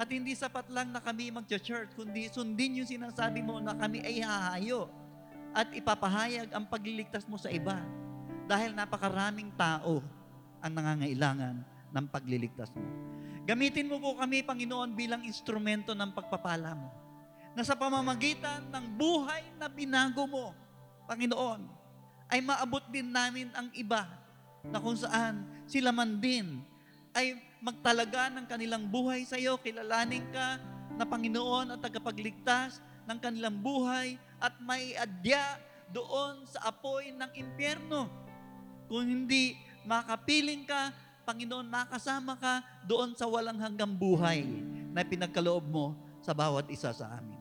At 0.00 0.08
hindi 0.08 0.32
sapat 0.32 0.72
lang 0.72 0.96
na 0.96 1.00
kami 1.04 1.28
mag-church, 1.28 1.92
kundi 1.92 2.32
sundin 2.32 2.80
yung 2.80 2.88
sinasabi 2.88 3.44
mo 3.44 3.60
na 3.60 3.76
kami 3.76 4.00
ay 4.00 4.24
hahayo 4.24 4.88
at 5.52 5.68
ipapahayag 5.76 6.48
ang 6.56 6.64
pagliligtas 6.64 7.28
mo 7.28 7.36
sa 7.36 7.52
iba. 7.52 7.84
Dahil 8.48 8.72
napakaraming 8.72 9.52
tao 9.60 10.00
ang 10.64 10.72
nangangailangan 10.72 11.60
ng 11.92 12.06
pagliligtas 12.08 12.72
mo. 12.72 12.88
Gamitin 13.44 13.92
mo 13.92 14.00
po 14.00 14.16
kami, 14.16 14.40
Panginoon, 14.40 14.96
bilang 14.96 15.20
instrumento 15.20 15.92
ng 15.92 16.16
pagpapala 16.16 16.72
mo. 16.72 16.88
Na 17.52 17.60
sa 17.60 17.76
pamamagitan 17.76 18.72
ng 18.72 18.86
buhay 18.96 19.52
na 19.60 19.68
binago 19.68 20.24
mo, 20.24 20.56
Panginoon, 21.12 21.60
ay 22.32 22.40
maabot 22.40 22.88
din 22.88 23.12
namin 23.12 23.52
ang 23.52 23.68
iba 23.76 24.08
na 24.64 24.80
kung 24.80 24.96
saan 24.96 25.44
sila 25.68 25.92
man 25.92 26.16
din 26.16 26.64
ay 27.12 27.49
magtalaga 27.60 28.32
ng 28.32 28.48
kanilang 28.48 28.88
buhay 28.88 29.28
sa 29.28 29.36
iyo, 29.36 29.60
kilalanin 29.60 30.24
ka 30.32 30.56
na 30.96 31.04
Panginoon 31.04 31.76
at 31.76 31.80
tagapagligtas 31.80 32.80
ng 33.04 33.18
kanilang 33.20 33.56
buhay 33.60 34.16
at 34.40 34.56
may 34.64 34.96
adya 34.96 35.60
doon 35.92 36.44
sa 36.48 36.72
apoy 36.72 37.12
ng 37.12 37.30
impyerno. 37.36 38.08
Kung 38.88 39.04
hindi 39.06 39.60
makapiling 39.84 40.64
ka, 40.64 40.92
Panginoon, 41.28 41.68
makasama 41.68 42.34
ka 42.40 42.64
doon 42.88 43.14
sa 43.14 43.28
walang 43.28 43.60
hanggang 43.60 43.92
buhay 43.92 44.42
na 44.90 45.04
pinagkaloob 45.04 45.62
mo 45.68 45.94
sa 46.24 46.34
bawat 46.34 46.66
isa 46.72 46.90
sa 46.90 47.06
amin. 47.20 47.38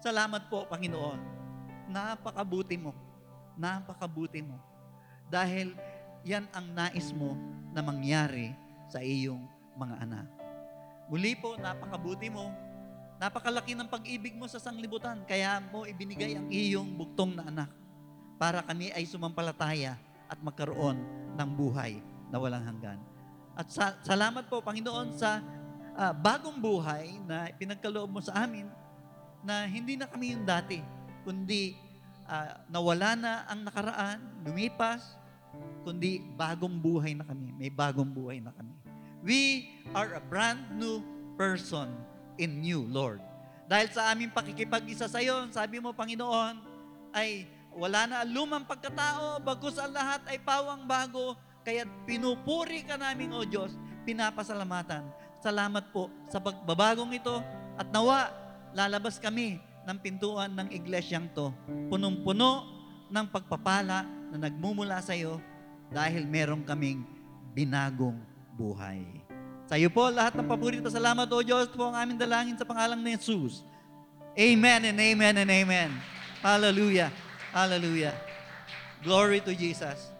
Salamat 0.00 0.48
po, 0.48 0.64
Panginoon. 0.66 1.20
Napakabuti 1.92 2.80
mo. 2.80 2.96
Napakabuti 3.60 4.40
mo. 4.40 4.56
Dahil 5.28 5.76
yan 6.24 6.48
ang 6.50 6.66
nais 6.72 7.12
mo 7.12 7.36
na 7.70 7.84
mangyari 7.84 8.50
sa 8.90 8.98
iyong 8.98 9.46
mga 9.78 9.96
anak. 10.02 10.26
Muli 11.06 11.38
po, 11.38 11.54
napakabuti 11.54 12.26
mo. 12.26 12.50
Napakalaki 13.22 13.78
ng 13.78 13.86
pag-ibig 13.86 14.34
mo 14.34 14.50
sa 14.50 14.58
sanglibutan. 14.58 15.22
Kaya 15.26 15.62
mo 15.70 15.86
ibinigay 15.86 16.34
ang 16.34 16.50
iyong 16.50 16.98
buktong 16.98 17.38
na 17.38 17.46
anak 17.46 17.70
para 18.40 18.64
kami 18.64 18.90
ay 18.90 19.04
sumampalataya 19.04 19.94
at 20.26 20.38
magkaroon 20.40 20.96
ng 21.36 21.50
buhay 21.54 22.00
na 22.32 22.40
walang 22.40 22.64
hanggan. 22.64 22.98
At 23.52 23.68
sa, 23.68 23.98
salamat 24.00 24.48
po, 24.48 24.64
Panginoon, 24.64 25.12
sa 25.20 25.44
ah, 25.98 26.16
bagong 26.16 26.56
buhay 26.56 27.20
na 27.28 27.52
pinagkaloob 27.52 28.08
mo 28.08 28.20
sa 28.24 28.48
amin 28.48 28.64
na 29.44 29.68
hindi 29.68 30.00
na 30.00 30.08
kami 30.08 30.32
yung 30.32 30.48
dati, 30.48 30.80
kundi 31.28 31.76
ah, 32.24 32.64
nawala 32.72 33.12
na 33.18 33.32
ang 33.50 33.60
nakaraan, 33.68 34.18
lumipas, 34.46 35.19
kundi 35.82 36.20
bagong 36.36 36.76
buhay 36.78 37.16
na 37.16 37.24
kami. 37.24 37.54
May 37.56 37.70
bagong 37.72 38.10
buhay 38.10 38.38
na 38.40 38.52
kami. 38.52 38.72
We 39.20 39.68
are 39.92 40.16
a 40.16 40.22
brand 40.22 40.64
new 40.80 41.04
person 41.36 41.92
in 42.40 42.64
you, 42.64 42.88
Lord. 42.88 43.20
Dahil 43.68 43.88
sa 43.92 44.10
aming 44.10 44.32
pakikipag-isa 44.34 45.06
sa 45.06 45.20
iyo, 45.22 45.46
sabi 45.52 45.78
mo, 45.78 45.92
Panginoon, 45.92 46.58
ay 47.14 47.46
wala 47.70 48.08
na 48.08 48.16
ang 48.26 48.30
lumang 48.34 48.64
pagkatao, 48.66 49.38
bagkus 49.44 49.78
ang 49.78 49.94
lahat 49.94 50.24
ay 50.26 50.42
pawang 50.42 50.88
bago, 50.88 51.38
kaya 51.62 51.86
pinupuri 52.08 52.82
ka 52.82 52.98
namin, 52.98 53.30
O 53.30 53.46
Diyos, 53.46 53.76
pinapasalamatan. 54.02 55.06
Salamat 55.38 55.92
po 55.94 56.10
sa 56.26 56.42
pagbabagong 56.42 57.14
ito 57.14 57.38
at 57.78 57.88
nawa, 57.94 58.32
lalabas 58.74 59.22
kami 59.22 59.62
ng 59.86 59.98
pintuan 60.02 60.52
ng 60.52 60.68
iglesyang 60.74 61.30
to, 61.32 61.54
punong-puno 61.88 62.79
ng 63.10 63.26
pagpapala 63.28 64.06
na 64.30 64.36
nagmumula 64.46 65.02
sa 65.02 65.12
iyo 65.12 65.42
dahil 65.90 66.24
meron 66.24 66.62
kaming 66.62 67.02
binagong 67.50 68.16
buhay. 68.54 69.02
Sa 69.66 69.74
iyo 69.78 69.90
po, 69.90 70.10
lahat 70.10 70.34
ng 70.38 70.46
paborito, 70.46 70.86
salamat, 70.90 71.26
O 71.30 71.42
Diyos, 71.42 71.70
po 71.70 71.90
ang 71.90 71.98
aming 71.98 72.18
dalangin 72.18 72.58
sa 72.58 72.66
pangalang 72.66 73.02
ni 73.02 73.14
Jesus. 73.18 73.66
Amen 74.34 74.86
and 74.86 74.98
amen 74.98 75.34
and 75.42 75.50
amen. 75.50 75.90
Hallelujah. 76.42 77.10
Hallelujah. 77.50 78.14
Glory 79.02 79.42
to 79.42 79.54
Jesus. 79.54 80.10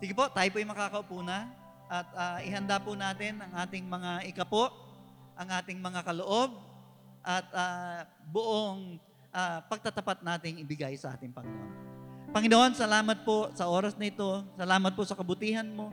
Sige 0.00 0.12
po, 0.16 0.28
tayo 0.32 0.48
po 0.52 0.60
yung 0.60 0.72
makakaupo 0.72 1.20
na 1.20 1.48
at 1.88 2.08
ah, 2.16 2.38
ihanda 2.40 2.80
po 2.80 2.96
natin 2.96 3.40
ang 3.44 3.52
ating 3.64 3.84
mga 3.84 4.24
ikapo, 4.32 4.72
ang 5.36 5.48
ating 5.52 5.78
mga 5.80 6.00
kaloob, 6.04 6.56
at 7.24 7.46
ah, 7.56 8.04
buong 8.28 9.00
ah, 9.34 9.58
pagtatapat 9.66 10.22
nating 10.22 10.62
ibigay 10.62 10.94
sa 10.94 11.18
ating 11.18 11.34
Panginoon. 11.34 11.74
Panginoon, 12.30 12.72
salamat 12.74 13.26
po 13.26 13.50
sa 13.54 13.66
oras 13.66 13.98
na 13.98 14.10
ito. 14.10 14.42
Salamat 14.54 14.94
po 14.94 15.02
sa 15.02 15.18
kabutihan 15.18 15.66
mo. 15.66 15.90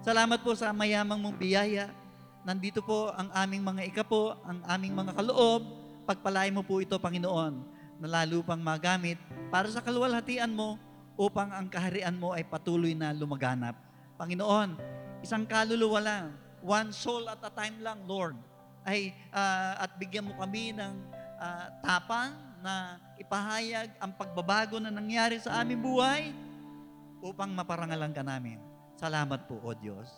Salamat 0.00 0.40
po 0.40 0.56
sa 0.56 0.72
mayamang 0.72 1.20
mong 1.20 1.36
biyaya. 1.36 1.92
Nandito 2.40 2.80
po 2.80 3.12
ang 3.12 3.28
aming 3.36 3.60
mga 3.60 3.84
ikapo, 3.88 4.32
ang 4.48 4.64
aming 4.64 4.96
mga 4.96 5.12
kaloob. 5.12 5.60
Pagpalain 6.08 6.56
mo 6.56 6.64
po 6.64 6.80
ito, 6.80 6.96
Panginoon, 6.96 7.54
na 8.00 8.08
lalo 8.08 8.40
pang 8.40 8.60
magamit 8.60 9.20
para 9.52 9.68
sa 9.68 9.84
kaluwalhatian 9.84 10.48
mo 10.48 10.80
upang 11.20 11.52
ang 11.52 11.68
kaharian 11.68 12.16
mo 12.16 12.32
ay 12.32 12.48
patuloy 12.48 12.96
na 12.96 13.12
lumaganap. 13.12 13.76
Panginoon, 14.16 14.76
isang 15.20 15.44
kaluluwa 15.44 16.00
lang, 16.00 16.24
one 16.64 16.92
soul 16.96 17.28
at 17.28 17.40
a 17.44 17.52
time 17.52 17.80
lang, 17.84 18.04
Lord, 18.08 18.36
ay 18.88 19.12
ah, 19.32 19.84
at 19.84 20.00
bigyan 20.00 20.28
mo 20.28 20.36
kami 20.40 20.72
ng 20.72 20.92
ah, 21.40 21.72
tapang 21.84 22.49
na 22.60 23.00
ipahayag 23.16 23.88
ang 23.96 24.12
pagbabago 24.14 24.76
na 24.76 24.92
nangyari 24.92 25.40
sa 25.40 25.64
aming 25.64 25.80
buhay 25.80 26.32
upang 27.24 27.52
maparangalan 27.52 28.12
ka 28.12 28.20
namin. 28.24 28.60
Salamat 29.00 29.48
po, 29.48 29.56
O 29.64 29.72
Diyos. 29.72 30.08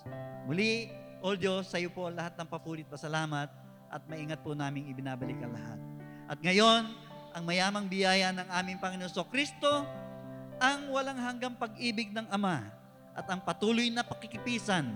Muli, 0.47 0.91
O 1.23 1.39
Diyos, 1.39 1.71
sa 1.71 1.79
iyo 1.79 1.95
po 1.95 2.11
lahat 2.11 2.35
ng 2.35 2.49
papurit 2.51 2.87
pasalamat 2.91 3.47
at 3.91 4.03
maingat 4.11 4.43
po 4.43 4.59
naming 4.59 4.91
ibinabalik 4.91 5.39
ang 5.39 5.55
lahat. 5.55 5.81
At 6.27 6.39
ngayon, 6.43 6.91
ang 7.33 7.43
mayamang 7.47 7.87
biyaya 7.87 8.35
ng 8.35 8.49
aming 8.51 8.79
Panginoon 8.83 9.13
So 9.13 9.23
Kristo, 9.31 9.87
ang 10.59 10.91
walang 10.91 11.19
hanggang 11.19 11.55
pag-ibig 11.55 12.11
ng 12.11 12.27
Ama 12.31 12.63
at 13.15 13.27
ang 13.31 13.43
patuloy 13.43 13.91
na 13.91 14.03
pakikipisan 14.03 14.87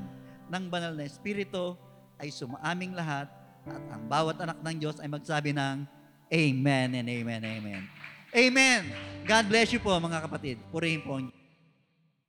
ng 0.46 0.64
banal 0.70 0.94
na 0.94 1.04
Espiritu 1.04 1.74
ay 2.16 2.30
sumaaming 2.30 2.94
lahat 2.96 3.28
at 3.66 3.84
ang 3.92 4.02
bawat 4.06 4.38
anak 4.38 4.58
ng 4.62 4.76
Diyos 4.78 4.96
ay 5.02 5.10
magsabi 5.10 5.50
ng 5.52 5.95
Amen 6.32 6.98
and 6.98 7.06
Amen, 7.06 7.40
Amen. 7.44 7.82
Amen. 8.34 8.82
God 9.22 9.44
bless 9.46 9.70
you 9.70 9.78
po 9.78 9.94
mga 9.94 10.26
kapatid. 10.26 10.58
Purihin 10.74 11.00
po 11.02 11.18
ang 11.18 11.30